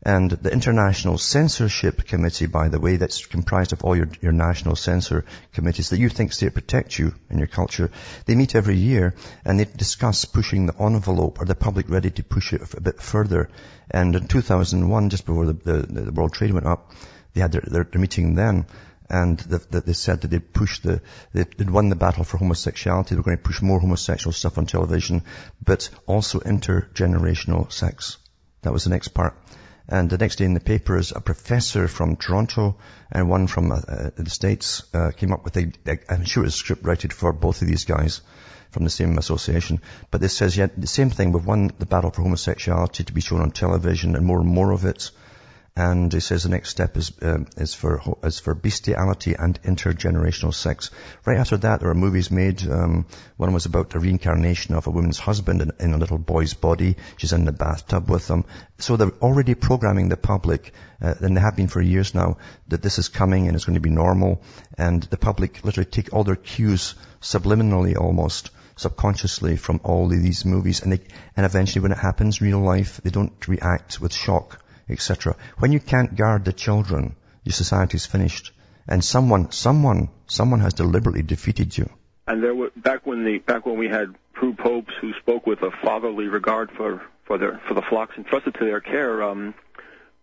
And 0.03 0.31
the 0.31 0.51
International 0.51 1.19
Censorship 1.19 2.07
Committee, 2.07 2.47
by 2.47 2.69
the 2.69 2.81
way, 2.81 2.97
that's 2.97 3.27
comprised 3.27 3.75
of 3.75 3.85
all 3.85 3.95
your, 3.95 4.09
your 4.23 4.33
national 4.33 4.77
censor 4.77 5.27
committees 5.53 5.91
that 5.91 5.99
you 5.99 6.09
think 6.09 6.33
state 6.33 6.55
protect 6.55 6.99
you 6.99 7.15
and 7.29 7.39
your 7.39 7.49
culture, 7.49 7.91
they 8.25 8.35
meet 8.35 8.55
every 8.55 8.77
year 8.77 9.15
and 9.45 9.61
they 9.61 9.67
discuss 9.67 10.25
pushing 10.25 10.65
the 10.65 10.83
envelope. 10.83 11.39
or 11.39 11.45
the 11.45 11.55
public 11.55 11.91
ready 11.91 12.11
to 12.13 12.25
push 12.25 12.55
it 12.55 12.63
a 12.73 12.81
bit 12.81 13.03
further? 13.03 13.51
And 13.91 14.17
in 14.17 14.27
2001, 14.27 15.11
just 15.11 15.27
before 15.27 15.45
the, 15.45 15.53
the, 15.53 16.01
the 16.01 16.13
World 16.13 16.33
Trade 16.33 16.55
went 16.55 16.67
up, 16.67 16.93
they 17.35 17.43
had 17.43 17.53
their, 17.53 17.63
their, 17.67 17.85
their 17.85 18.01
meeting 18.01 18.35
then 18.35 18.65
and 19.11 19.39
the, 19.39 19.81
they 19.81 19.93
said 19.93 20.21
that 20.21 20.29
they'd 20.29 20.53
pushed 20.53 20.85
the, 20.85 21.03
they'd 21.33 21.69
won 21.69 21.89
the 21.89 21.97
battle 21.97 22.25
for 22.25 22.39
homosexuality. 22.39 23.11
They 23.11 23.17
were 23.17 23.25
going 23.25 23.37
to 23.37 23.43
push 23.43 23.61
more 23.61 23.81
homosexual 23.81 24.33
stuff 24.33 24.59
on 24.59 24.67
television, 24.67 25.25
but 25.63 25.91
also 26.07 26.39
intergenerational 26.41 27.71
sex. 27.73 28.19
That 28.63 28.73
was 28.73 28.85
the 28.85 28.91
next 28.91 29.09
part. 29.09 29.35
And 29.89 30.09
the 30.09 30.19
next 30.19 30.37
day 30.37 30.45
in 30.45 30.55
the 30.55 30.61
papers, 30.61 31.13
a 31.15 31.21
professor 31.21 31.89
from 31.89 32.15
Toronto 32.15 32.77
and 33.11 33.29
one 33.29 33.49
from 33.49 33.73
uh, 33.73 33.77
uh, 33.77 34.11
the 34.17 34.31
States 34.31 34.85
uh, 34.95 35.11
came 35.11 35.33
up 35.33 35.43
with 35.45 35.57
a, 35.57 35.73
I'm 36.09 36.25
sure 36.25 36.45
it 36.45 36.47
was 36.47 36.55
script 36.55 36.85
written 36.85 37.11
for 37.11 37.33
both 37.33 37.61
of 37.61 37.67
these 37.67 37.85
guys 37.85 38.21
from 38.71 38.85
the 38.85 38.91
same 38.91 39.19
association. 39.19 39.81
But 40.13 40.21
this 40.21 40.37
says, 40.37 40.57
yeah, 40.57 40.69
the 40.77 40.87
same 40.87 41.11
thing. 41.11 41.33
We've 41.33 41.45
won 41.45 41.73
the 41.79 41.87
battle 41.87 42.11
for 42.11 42.23
homosexuality 42.23 43.03
to 43.05 43.13
be 43.13 43.21
shown 43.21 43.41
on 43.41 43.51
television 43.51 44.15
and 44.15 44.25
more 44.25 44.39
and 44.39 44.49
more 44.49 44.71
of 44.71 44.85
it. 44.85 45.11
And 45.77 46.13
he 46.13 46.19
says 46.21 46.43
the 46.43 46.49
next 46.49 46.71
step 46.71 46.97
is, 46.97 47.13
um, 47.23 47.47
is 47.57 47.75
for, 47.75 48.03
is 48.25 48.41
for 48.41 48.55
bestiality 48.55 49.35
and 49.35 49.61
intergenerational 49.63 50.53
sex. 50.53 50.91
Right 51.25 51.39
after 51.39 51.57
that, 51.59 51.81
there 51.81 51.91
are 51.91 51.95
movies 51.95 52.31
made. 52.31 52.69
Um, 52.69 53.07
one 53.37 53.53
was 53.53 53.67
about 53.67 53.91
the 53.91 54.01
reincarnation 54.01 54.75
of 54.75 54.89
a 54.89 54.91
woman's 54.91 55.21
husband 55.21 55.63
in, 55.63 55.71
in, 55.79 55.93
a 55.93 55.99
little 55.99 56.19
boy's 56.19 56.55
body. 56.55 56.97
She's 57.17 57.33
in 57.33 57.45
the 57.45 57.53
bathtub 57.53 58.11
with 58.11 58.27
them. 58.27 58.47
So 58.79 58.97
they're 58.97 59.13
already 59.23 59.55
programming 59.55 60.09
the 60.09 60.17
public, 60.17 60.73
uh, 61.01 61.15
and 61.21 61.37
they 61.37 61.41
have 61.41 61.57
been 61.57 61.69
for 61.69 61.81
years 61.81 62.15
now, 62.15 62.39
that 62.69 62.83
this 62.83 62.99
is 62.99 63.09
coming 63.09 63.47
and 63.47 63.55
it's 63.55 63.65
going 63.65 63.75
to 63.75 63.81
be 63.81 63.91
normal. 63.91 64.43
And 64.77 65.03
the 65.05 65.19
public 65.19 65.65
literally 65.65 65.89
take 65.89 66.13
all 66.13 66.25
their 66.25 66.37
cues 66.37 66.97
subliminally 67.23 67.97
almost 67.97 68.51
subconsciously 68.75 69.57
from 69.57 69.81
all 69.85 70.07
of 70.07 70.23
these 70.23 70.45
movies 70.45 70.83
and 70.83 70.93
they, 70.93 71.01
and 71.37 71.45
eventually 71.47 71.83
when 71.83 71.93
it 71.93 71.99
happens 71.99 72.41
in 72.41 72.47
real 72.47 72.61
life, 72.61 73.01
they 73.05 73.11
don't 73.11 73.47
react 73.47 74.01
with 74.01 74.13
shock 74.13 74.65
etc. 74.91 75.37
When 75.59 75.73
you 75.73 75.81
can't 75.81 76.17
guard 76.17 76.45
the 76.45 76.53
children, 76.53 77.17
your 77.45 77.53
society's 77.53 78.07
finished. 78.07 78.53
And 78.89 79.05
someone, 79.05 79.53
someone, 79.53 80.09
someone 80.27 80.61
has 80.61 80.75
deliberately 80.75 81.23
defeated 81.23 81.77
you. 81.77 81.89
And 82.27 82.43
there 82.43 82.55
were 82.55 82.71
back 82.77 83.07
when 83.07 83.25
the 83.25 83.39
back 83.39 83.67
when 83.67 83.79
we 83.79 83.89
had 83.89 84.15
true 84.35 84.55
popes 84.55 84.93
who 85.01 85.13
spoke 85.15 85.47
with 85.47 85.63
a 85.63 85.71
fatherly 85.83 86.29
regard 86.29 86.71
for 86.71 87.03
for 87.25 87.39
their 87.39 87.61
for 87.67 87.75
the 87.75 87.83
flocks 87.83 88.17
entrusted 88.17 88.55
to 88.55 88.65
their 88.65 88.81
care. 88.81 89.23
Um, 89.23 89.55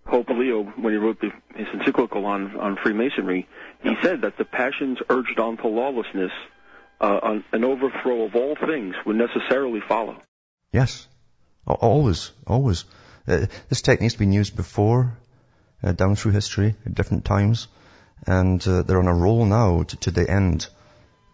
Pope 0.06 0.30
Leo, 0.30 0.64
when 0.64 0.94
he 0.94 0.98
wrote 0.98 1.20
the, 1.20 1.32
his 1.56 1.68
encyclical 1.74 2.26
on 2.26 2.58
on 2.58 2.78
Freemasonry, 2.78 3.48
he 3.82 3.96
said 4.02 4.22
that 4.22 4.38
the 4.38 4.46
passions 4.46 5.00
urged 5.10 5.38
on 5.40 5.58
to 5.58 5.68
lawlessness, 5.68 6.32
uh, 7.02 7.40
an 7.52 7.64
overthrow 7.64 8.24
of 8.24 8.36
all 8.36 8.56
things 8.56 8.96
would 9.06 9.18
necessarily 9.18 9.82
follow. 9.82 10.22
Yes, 10.72 11.08
always, 11.66 12.32
always. 12.46 12.86
Uh, 13.28 13.46
this 13.70 13.82
technique's 13.82 14.16
been 14.16 14.32
used 14.32 14.56
before, 14.56 15.18
uh, 15.84 15.92
down 15.92 16.16
through 16.16 16.32
history 16.32 16.76
at 16.86 16.96
different 16.96 17.26
times, 17.26 17.68
and 18.26 18.66
uh, 18.68 18.84
they're 18.84 19.00
on 19.00 19.08
a 19.08 19.14
roll 19.14 19.46
now 19.46 19.84
to, 19.84 19.96
to, 19.98 20.12
the 20.12 20.30
end. 20.30 20.68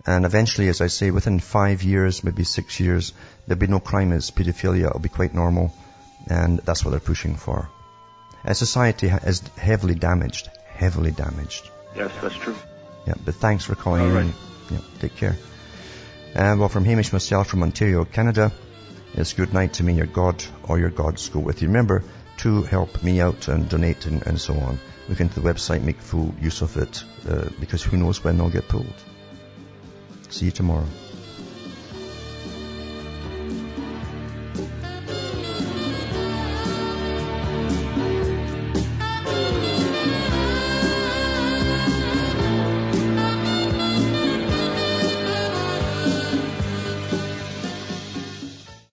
And 0.05 0.25
eventually, 0.25 0.67
as 0.69 0.81
I 0.81 0.87
say, 0.87 1.11
within 1.11 1.39
five 1.39 1.83
years, 1.83 2.23
maybe 2.23 2.43
six 2.43 2.79
years, 2.79 3.13
there'll 3.47 3.59
be 3.59 3.67
no 3.67 3.79
crime 3.79 4.11
as 4.11 4.31
pedophilia. 4.31 4.87
It'll 4.87 4.99
be 4.99 5.09
quite 5.09 5.33
normal, 5.33 5.73
and 6.27 6.59
that's 6.59 6.83
what 6.83 6.91
they're 6.91 6.99
pushing 6.99 7.35
for. 7.35 7.69
And 8.43 8.57
society 8.57 9.07
is 9.07 9.41
heavily 9.55 9.95
damaged, 9.95 10.49
heavily 10.67 11.11
damaged. 11.11 11.69
Yes, 11.95 12.11
that's 12.21 12.35
true. 12.35 12.55
Yeah, 13.07 13.13
but 13.23 13.35
thanks 13.35 13.65
for 13.65 13.75
calling 13.75 14.01
All 14.01 14.07
in. 14.07 14.27
Right. 14.27 14.35
Yeah, 14.71 14.79
take 14.99 15.15
care. 15.15 15.37
Uh, 16.35 16.55
well, 16.57 16.69
from 16.69 16.83
Hamish 16.85 17.13
myself 17.13 17.47
from 17.47 17.63
Ontario, 17.63 18.03
Canada. 18.05 18.51
It's 19.15 19.33
good 19.33 19.53
night 19.53 19.73
to 19.73 19.83
me, 19.83 19.93
your 19.93 20.07
God 20.07 20.43
or 20.63 20.79
your 20.79 20.89
gods 20.89 21.29
go 21.29 21.39
with 21.39 21.61
you. 21.61 21.67
Remember 21.67 22.03
to 22.37 22.63
help 22.63 23.03
me 23.03 23.21
out 23.21 23.47
and 23.47 23.69
donate 23.69 24.07
and, 24.07 24.25
and 24.25 24.41
so 24.41 24.55
on. 24.55 24.79
Look 25.07 25.19
into 25.19 25.39
the 25.39 25.47
website, 25.47 25.83
make 25.83 25.99
full 25.99 26.33
use 26.41 26.61
of 26.61 26.77
it, 26.77 27.03
uh, 27.29 27.49
because 27.59 27.83
who 27.83 27.97
knows 27.97 28.23
when 28.23 28.37
they'll 28.37 28.49
get 28.49 28.67
pulled. 28.67 29.03
See 30.29 30.45
you 30.45 30.51
tomorrow. 30.51 30.87